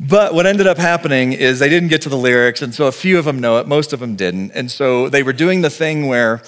but 0.00 0.34
what 0.34 0.46
ended 0.46 0.66
up 0.66 0.78
happening 0.78 1.32
is 1.32 1.58
they 1.58 1.68
didn't 1.68 1.88
get 1.88 2.02
to 2.02 2.08
the 2.08 2.16
lyrics, 2.16 2.62
and 2.62 2.74
so 2.74 2.86
a 2.86 2.92
few 2.92 3.18
of 3.18 3.24
them 3.24 3.38
know 3.38 3.58
it, 3.58 3.66
most 3.66 3.92
of 3.92 4.00
them 4.00 4.16
didn't. 4.16 4.52
And 4.52 4.70
so 4.70 5.08
they 5.08 5.22
were 5.22 5.32
doing 5.32 5.60
the 5.60 5.70
thing 5.70 6.08
where 6.08 6.42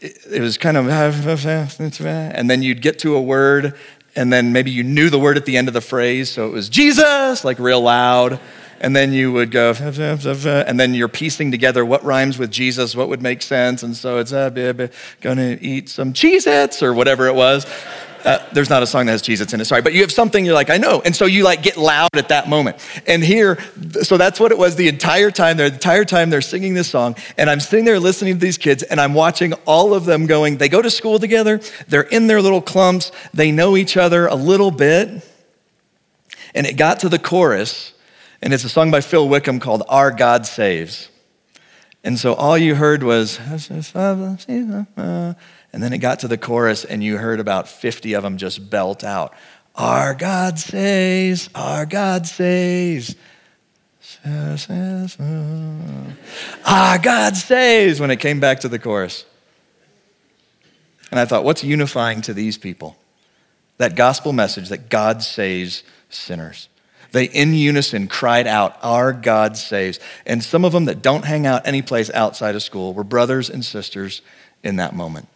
it 0.00 0.40
was 0.40 0.58
kind 0.58 0.76
of, 0.76 0.88
and 2.06 2.50
then 2.50 2.62
you'd 2.62 2.82
get 2.82 2.98
to 3.00 3.14
a 3.16 3.22
word, 3.22 3.74
and 4.16 4.32
then 4.32 4.52
maybe 4.52 4.70
you 4.70 4.82
knew 4.82 5.10
the 5.10 5.18
word 5.18 5.36
at 5.36 5.44
the 5.44 5.56
end 5.56 5.68
of 5.68 5.74
the 5.74 5.80
phrase, 5.80 6.30
so 6.30 6.46
it 6.46 6.52
was 6.52 6.68
Jesus, 6.68 7.44
like 7.44 7.58
real 7.58 7.80
loud. 7.80 8.40
And 8.80 8.94
then 8.94 9.14
you 9.14 9.32
would 9.32 9.50
go, 9.50 9.70
and 9.80 10.78
then 10.78 10.94
you're 10.94 11.08
piecing 11.08 11.50
together 11.50 11.86
what 11.86 12.04
rhymes 12.04 12.38
with 12.38 12.50
Jesus, 12.50 12.94
what 12.94 13.08
would 13.08 13.22
make 13.22 13.40
sense. 13.40 13.82
And 13.82 13.96
so 13.96 14.18
it's 14.18 14.32
ah, 14.32 14.50
going 14.50 15.38
to 15.38 15.58
eat 15.62 15.88
some 15.88 16.12
Cheez 16.12 16.46
Its 16.46 16.82
or 16.82 16.92
whatever 16.92 17.26
it 17.26 17.34
was. 17.34 17.66
Uh, 18.24 18.38
there's 18.52 18.70
not 18.70 18.82
a 18.82 18.86
song 18.86 19.06
that 19.06 19.12
has 19.12 19.22
Jesus 19.22 19.52
in 19.52 19.60
it, 19.60 19.66
sorry, 19.66 19.82
but 19.82 19.92
you 19.92 20.00
have 20.00 20.12
something 20.12 20.44
you're 20.44 20.54
like, 20.54 20.70
I 20.70 20.78
know. 20.78 21.02
And 21.04 21.14
so 21.14 21.26
you 21.26 21.44
like 21.44 21.62
get 21.62 21.76
loud 21.76 22.08
at 22.14 22.30
that 22.30 22.48
moment. 22.48 22.76
And 23.06 23.22
here, 23.22 23.58
so 24.02 24.16
that's 24.16 24.40
what 24.40 24.50
it 24.50 24.56
was 24.56 24.76
the 24.76 24.88
entire 24.88 25.30
time. 25.30 25.58
The 25.58 25.66
entire 25.66 26.06
time 26.06 26.30
they're 26.30 26.40
singing 26.40 26.72
this 26.72 26.88
song. 26.88 27.16
And 27.36 27.50
I'm 27.50 27.60
sitting 27.60 27.84
there 27.84 28.00
listening 28.00 28.34
to 28.34 28.40
these 28.40 28.56
kids 28.56 28.82
and 28.82 28.98
I'm 29.00 29.12
watching 29.12 29.52
all 29.66 29.92
of 29.92 30.06
them 30.06 30.26
going, 30.26 30.56
they 30.56 30.70
go 30.70 30.80
to 30.80 30.90
school 30.90 31.18
together, 31.18 31.60
they're 31.86 32.02
in 32.02 32.26
their 32.26 32.40
little 32.40 32.62
clumps, 32.62 33.12
they 33.34 33.52
know 33.52 33.76
each 33.76 33.96
other 33.96 34.26
a 34.26 34.36
little 34.36 34.70
bit. 34.70 35.22
And 36.54 36.66
it 36.66 36.76
got 36.76 37.00
to 37.00 37.08
the 37.08 37.18
chorus, 37.18 37.92
and 38.40 38.54
it's 38.54 38.62
a 38.62 38.68
song 38.68 38.92
by 38.92 39.00
Phil 39.00 39.28
Wickham 39.28 39.58
called 39.58 39.82
Our 39.88 40.12
God 40.12 40.46
Saves. 40.46 41.10
And 42.04 42.18
so 42.18 42.34
all 42.34 42.56
you 42.56 42.74
heard 42.74 43.02
was, 43.02 43.40
then 45.82 45.92
it 45.92 45.98
got 45.98 46.20
to 46.20 46.28
the 46.28 46.38
chorus, 46.38 46.84
and 46.84 47.02
you 47.02 47.18
heard 47.18 47.40
about 47.40 47.68
50 47.68 48.14
of 48.14 48.22
them 48.22 48.36
just 48.36 48.70
belt 48.70 49.02
out 49.02 49.34
Our 49.74 50.14
God 50.14 50.58
saves, 50.58 51.50
our 51.54 51.84
God. 51.84 52.26
Says, 52.26 53.16
Our 56.64 56.98
God 56.98 57.36
saves 57.36 58.00
when 58.00 58.10
it 58.10 58.20
came 58.20 58.40
back 58.40 58.60
to 58.60 58.68
the 58.68 58.78
chorus. 58.78 59.24
And 61.10 61.20
I 61.20 61.24
thought, 61.24 61.44
what's 61.44 61.62
unifying 61.62 62.22
to 62.22 62.34
these 62.34 62.58
people? 62.58 62.96
That 63.78 63.96
gospel 63.96 64.32
message 64.32 64.68
that 64.68 64.88
God 64.88 65.22
saves 65.22 65.82
sinners. 66.08 66.68
They 67.12 67.24
in 67.24 67.54
unison 67.54 68.08
cried 68.08 68.46
out, 68.46 68.76
Our 68.82 69.12
God 69.12 69.56
saves. 69.56 70.00
And 70.26 70.42
some 70.42 70.64
of 70.64 70.72
them 70.72 70.86
that 70.86 71.02
don't 71.02 71.24
hang 71.24 71.46
out 71.46 71.66
any 71.66 71.82
place 71.82 72.10
outside 72.10 72.56
of 72.56 72.62
school 72.62 72.94
were 72.94 73.04
brothers 73.04 73.48
and 73.48 73.64
sisters 73.64 74.22
in 74.62 74.76
that 74.76 74.94
moment. 74.94 75.28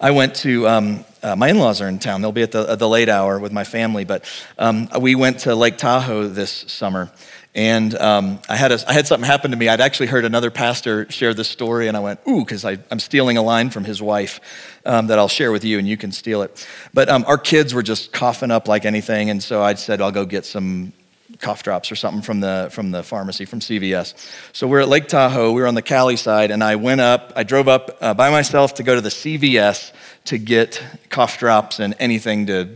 I 0.00 0.10
went 0.10 0.34
to, 0.36 0.68
um, 0.68 1.04
uh, 1.22 1.36
my 1.36 1.48
in 1.48 1.58
laws 1.58 1.80
are 1.80 1.88
in 1.88 1.98
town. 1.98 2.20
They'll 2.20 2.32
be 2.32 2.42
at 2.42 2.52
the, 2.52 2.76
the 2.76 2.88
late 2.88 3.08
hour 3.08 3.38
with 3.38 3.52
my 3.52 3.64
family, 3.64 4.04
but 4.04 4.24
um, 4.58 4.88
we 5.00 5.14
went 5.14 5.40
to 5.40 5.54
Lake 5.54 5.78
Tahoe 5.78 6.28
this 6.28 6.50
summer. 6.50 7.10
And 7.54 7.94
um, 7.96 8.38
I, 8.50 8.56
had 8.56 8.70
a, 8.70 8.78
I 8.86 8.92
had 8.92 9.06
something 9.06 9.26
happen 9.26 9.50
to 9.50 9.56
me. 9.56 9.70
I'd 9.70 9.80
actually 9.80 10.08
heard 10.08 10.26
another 10.26 10.50
pastor 10.50 11.10
share 11.10 11.32
this 11.32 11.48
story, 11.48 11.88
and 11.88 11.96
I 11.96 12.00
went, 12.00 12.20
ooh, 12.28 12.40
because 12.40 12.66
I'm 12.66 12.98
stealing 12.98 13.38
a 13.38 13.42
line 13.42 13.70
from 13.70 13.84
his 13.84 14.02
wife 14.02 14.40
um, 14.84 15.06
that 15.06 15.18
I'll 15.18 15.26
share 15.26 15.50
with 15.50 15.64
you, 15.64 15.78
and 15.78 15.88
you 15.88 15.96
can 15.96 16.12
steal 16.12 16.42
it. 16.42 16.68
But 16.92 17.08
um, 17.08 17.24
our 17.26 17.38
kids 17.38 17.72
were 17.72 17.82
just 17.82 18.12
coughing 18.12 18.50
up 18.50 18.68
like 18.68 18.84
anything, 18.84 19.30
and 19.30 19.42
so 19.42 19.62
I 19.62 19.72
said, 19.72 20.02
I'll 20.02 20.12
go 20.12 20.26
get 20.26 20.44
some 20.44 20.92
cough 21.40 21.62
drops 21.62 21.90
or 21.92 21.96
something 21.96 22.22
from 22.22 22.40
the 22.40 22.68
from 22.70 22.90
the 22.90 23.02
pharmacy 23.02 23.44
from 23.44 23.60
CVS. 23.60 24.14
So 24.52 24.66
we're 24.66 24.80
at 24.80 24.88
Lake 24.88 25.08
Tahoe. 25.08 25.52
We 25.52 25.60
were 25.60 25.66
on 25.66 25.74
the 25.74 25.82
Cali 25.82 26.16
side, 26.16 26.50
and 26.50 26.62
I 26.62 26.76
went 26.76 27.00
up. 27.00 27.32
I 27.36 27.42
drove 27.42 27.68
up 27.68 27.96
uh, 28.00 28.14
by 28.14 28.30
myself 28.30 28.74
to 28.74 28.82
go 28.82 28.94
to 28.94 29.00
the 29.00 29.10
CVS 29.10 29.92
to 30.26 30.38
get 30.38 30.82
cough 31.10 31.38
drops 31.38 31.78
and 31.80 31.94
anything 31.98 32.46
to 32.46 32.70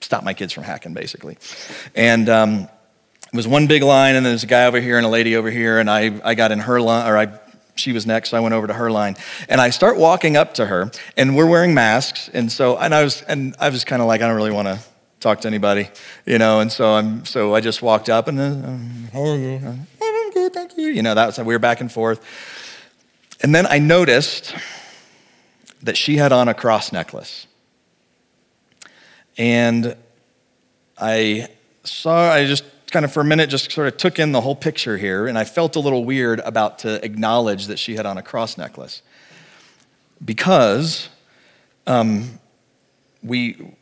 stop 0.00 0.24
my 0.24 0.34
kids 0.34 0.52
from 0.52 0.64
hacking, 0.64 0.94
basically. 0.94 1.38
And 1.94 2.28
um, 2.28 2.68
it 3.32 3.36
was 3.36 3.46
one 3.46 3.66
big 3.66 3.82
line, 3.82 4.16
and 4.16 4.26
there's 4.26 4.42
a 4.42 4.48
guy 4.48 4.66
over 4.66 4.80
here 4.80 4.96
and 4.96 5.06
a 5.06 5.08
lady 5.08 5.36
over 5.36 5.50
here, 5.50 5.78
and 5.78 5.88
I, 5.88 6.20
I 6.24 6.34
got 6.34 6.52
in 6.52 6.58
her 6.60 6.80
line, 6.80 7.08
or 7.08 7.16
I, 7.16 7.38
she 7.76 7.92
was 7.92 8.06
next, 8.06 8.30
so 8.30 8.36
I 8.36 8.40
went 8.40 8.54
over 8.54 8.66
to 8.66 8.72
her 8.72 8.90
line. 8.90 9.16
And 9.48 9.60
I 9.60 9.70
start 9.70 9.96
walking 9.96 10.36
up 10.36 10.54
to 10.54 10.66
her, 10.66 10.90
and 11.16 11.36
we're 11.36 11.46
wearing 11.46 11.74
masks, 11.74 12.28
and 12.32 12.50
so, 12.50 12.76
and 12.76 12.94
I 12.94 13.04
was, 13.04 13.22
and 13.22 13.54
I 13.60 13.68
was 13.68 13.84
kind 13.84 14.02
of 14.02 14.08
like, 14.08 14.20
I 14.20 14.26
don't 14.26 14.36
really 14.36 14.50
want 14.50 14.68
to 14.68 14.80
talk 15.20 15.40
to 15.42 15.48
anybody, 15.48 15.88
you 16.26 16.38
know, 16.38 16.60
and 16.60 16.72
so 16.72 16.94
I'm, 16.94 17.24
so 17.24 17.54
I 17.54 17.60
just 17.60 17.82
walked 17.82 18.08
up 18.08 18.26
and, 18.26 18.40
uh, 18.40 19.12
how 19.12 19.24
are 19.24 19.36
you? 19.36 19.60
I'm 20.02 20.30
good, 20.32 20.52
thank 20.52 20.76
you. 20.76 20.88
You 20.88 21.02
know, 21.02 21.14
that 21.14 21.26
was, 21.26 21.38
we 21.38 21.54
were 21.54 21.58
back 21.58 21.80
and 21.80 21.92
forth. 21.92 22.24
And 23.42 23.54
then 23.54 23.66
I 23.66 23.78
noticed 23.78 24.54
that 25.82 25.96
she 25.96 26.16
had 26.16 26.32
on 26.32 26.48
a 26.48 26.54
cross 26.54 26.92
necklace. 26.92 27.46
And 29.36 29.96
I 30.98 31.48
saw, 31.84 32.30
I 32.30 32.46
just 32.46 32.64
kind 32.90 33.04
of 33.04 33.12
for 33.12 33.20
a 33.20 33.24
minute 33.24 33.48
just 33.48 33.70
sort 33.72 33.86
of 33.86 33.96
took 33.96 34.18
in 34.18 34.32
the 34.32 34.40
whole 34.40 34.56
picture 34.56 34.96
here, 34.98 35.26
and 35.26 35.38
I 35.38 35.44
felt 35.44 35.76
a 35.76 35.80
little 35.80 36.04
weird 36.04 36.40
about 36.40 36.80
to 36.80 37.02
acknowledge 37.04 37.66
that 37.66 37.78
she 37.78 37.96
had 37.96 38.04
on 38.04 38.18
a 38.18 38.22
cross 38.22 38.58
necklace. 38.58 39.02
Because 40.22 41.08
um, 41.86 42.38
we, 43.22 43.74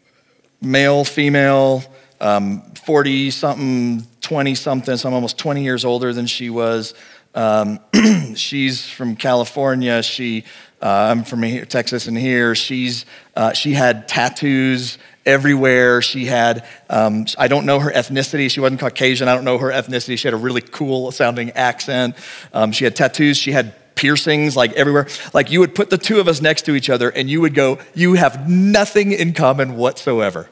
male, 0.60 1.04
female, 1.04 1.80
40 2.20 2.20
um, 2.20 3.30
something, 3.30 4.06
20 4.20 4.54
something, 4.54 4.96
so 4.96 5.08
I'm 5.08 5.14
almost 5.14 5.38
20 5.38 5.62
years 5.62 5.84
older 5.84 6.12
than 6.12 6.26
she 6.26 6.50
was. 6.50 6.94
Um, 7.34 7.80
she's 8.34 8.88
from 8.88 9.14
California. 9.14 10.02
She, 10.02 10.44
uh, 10.82 11.08
I'm 11.10 11.24
from 11.24 11.42
here, 11.42 11.64
Texas 11.64 12.06
and 12.06 12.16
here. 12.16 12.54
She's, 12.54 13.04
uh, 13.36 13.52
she 13.52 13.72
had 13.72 14.08
tattoos 14.08 14.98
everywhere. 15.24 16.02
She 16.02 16.24
had, 16.24 16.66
um, 16.88 17.26
I 17.36 17.48
don't 17.48 17.66
know 17.66 17.78
her 17.78 17.90
ethnicity. 17.90 18.50
She 18.50 18.60
wasn't 18.60 18.80
Caucasian. 18.80 19.28
I 19.28 19.34
don't 19.34 19.44
know 19.44 19.58
her 19.58 19.70
ethnicity. 19.70 20.18
She 20.18 20.26
had 20.26 20.34
a 20.34 20.38
really 20.38 20.62
cool 20.62 21.12
sounding 21.12 21.50
accent. 21.50 22.16
Um, 22.52 22.72
she 22.72 22.84
had 22.84 22.96
tattoos. 22.96 23.36
She 23.36 23.52
had 23.52 23.74
piercings 23.98 24.56
like 24.56 24.72
everywhere. 24.72 25.08
Like 25.34 25.50
you 25.50 25.60
would 25.60 25.74
put 25.74 25.90
the 25.90 25.98
two 25.98 26.20
of 26.20 26.28
us 26.28 26.40
next 26.40 26.62
to 26.66 26.74
each 26.74 26.88
other 26.88 27.10
and 27.10 27.28
you 27.28 27.40
would 27.40 27.54
go, 27.54 27.78
You 27.94 28.14
have 28.14 28.48
nothing 28.48 29.12
in 29.12 29.34
common 29.34 29.76
whatsoever. 29.76 30.48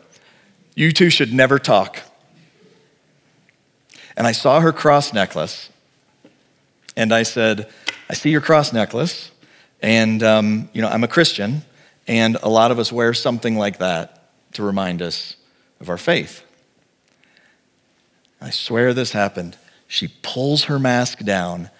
You 0.74 0.90
two 0.92 1.08
should 1.08 1.32
never 1.32 1.58
talk. 1.58 2.02
And 4.16 4.26
I 4.26 4.32
saw 4.32 4.60
her 4.60 4.72
cross 4.72 5.12
necklace 5.12 5.70
and 6.96 7.12
I 7.12 7.22
said, 7.22 7.70
I 8.10 8.14
see 8.14 8.30
your 8.30 8.40
cross 8.40 8.72
necklace. 8.72 9.30
And, 9.80 10.22
um, 10.22 10.68
you 10.72 10.82
know, 10.82 10.88
I'm 10.88 11.04
a 11.04 11.08
Christian, 11.08 11.62
and 12.08 12.36
a 12.42 12.48
lot 12.48 12.70
of 12.70 12.78
us 12.78 12.90
wear 12.90 13.12
something 13.12 13.56
like 13.56 13.78
that 13.78 14.32
to 14.54 14.62
remind 14.62 15.02
us 15.02 15.36
of 15.80 15.90
our 15.90 15.98
faith. 15.98 16.42
I 18.40 18.50
swear 18.50 18.94
this 18.94 19.12
happened. 19.12 19.56
She 19.86 20.08
pulls 20.22 20.64
her 20.64 20.78
mask 20.78 21.18
down, 21.18 21.70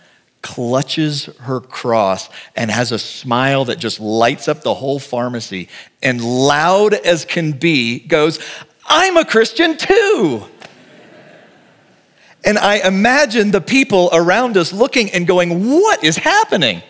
clutches 0.46 1.24
her 1.40 1.60
cross, 1.60 2.30
and 2.54 2.70
has 2.70 2.92
a 2.92 3.00
smile 3.00 3.64
that 3.64 3.80
just 3.80 3.98
lights 3.98 4.46
up 4.46 4.62
the 4.62 4.74
whole 4.74 5.00
pharmacy, 5.00 5.68
and 6.04 6.22
loud 6.22 6.94
as 6.94 7.24
can 7.24 7.50
be 7.50 7.98
goes, 7.98 8.38
I'm 8.86 9.16
a 9.16 9.24
Christian 9.24 9.76
too. 9.76 10.44
And 12.44 12.58
I 12.58 12.86
imagine 12.86 13.50
the 13.50 13.60
people 13.60 14.08
around 14.12 14.56
us 14.56 14.72
looking 14.72 15.10
and 15.10 15.26
going, 15.26 15.68
What 15.68 16.04
is 16.04 16.16
happening? 16.16 16.80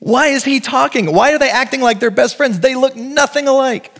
Why 0.00 0.28
is 0.28 0.44
he 0.44 0.58
talking? 0.58 1.14
Why 1.14 1.32
are 1.32 1.38
they 1.38 1.50
acting 1.50 1.80
like 1.80 2.00
they're 2.00 2.10
best 2.10 2.36
friends? 2.36 2.58
They 2.58 2.74
look 2.74 2.96
nothing 2.96 3.46
alike. 3.46 3.99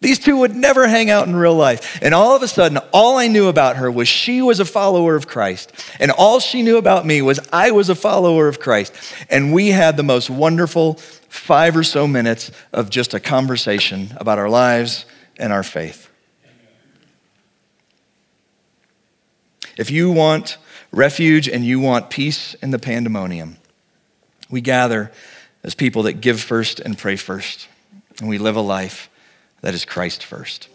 These 0.00 0.20
two 0.20 0.38
would 0.38 0.56
never 0.56 0.88
hang 0.88 1.10
out 1.10 1.28
in 1.28 1.36
real 1.36 1.54
life. 1.54 1.98
And 2.00 2.14
all 2.14 2.34
of 2.34 2.42
a 2.42 2.48
sudden, 2.48 2.78
all 2.90 3.18
I 3.18 3.28
knew 3.28 3.48
about 3.48 3.76
her 3.76 3.90
was 3.90 4.08
she 4.08 4.40
was 4.40 4.58
a 4.58 4.64
follower 4.64 5.14
of 5.14 5.26
Christ. 5.26 5.72
And 5.98 6.10
all 6.10 6.40
she 6.40 6.62
knew 6.62 6.78
about 6.78 7.04
me 7.04 7.20
was 7.20 7.38
I 7.52 7.70
was 7.72 7.90
a 7.90 7.94
follower 7.94 8.48
of 8.48 8.60
Christ. 8.60 8.94
And 9.28 9.52
we 9.52 9.68
had 9.68 9.98
the 9.98 10.02
most 10.02 10.30
wonderful 10.30 10.94
five 10.94 11.76
or 11.76 11.82
so 11.82 12.06
minutes 12.06 12.50
of 12.72 12.88
just 12.88 13.12
a 13.12 13.20
conversation 13.20 14.14
about 14.16 14.38
our 14.38 14.48
lives 14.48 15.04
and 15.36 15.52
our 15.52 15.62
faith. 15.62 16.10
If 19.76 19.90
you 19.90 20.10
want 20.10 20.56
refuge 20.92 21.46
and 21.46 21.62
you 21.62 21.78
want 21.78 22.08
peace 22.08 22.54
in 22.54 22.70
the 22.70 22.78
pandemonium, 22.78 23.58
we 24.48 24.62
gather 24.62 25.12
as 25.62 25.74
people 25.74 26.04
that 26.04 26.22
give 26.22 26.40
first 26.40 26.80
and 26.80 26.96
pray 26.96 27.16
first. 27.16 27.68
And 28.18 28.30
we 28.30 28.38
live 28.38 28.56
a 28.56 28.62
life 28.62 29.09
that 29.60 29.74
is 29.74 29.84
Christ 29.84 30.24
first. 30.24 30.69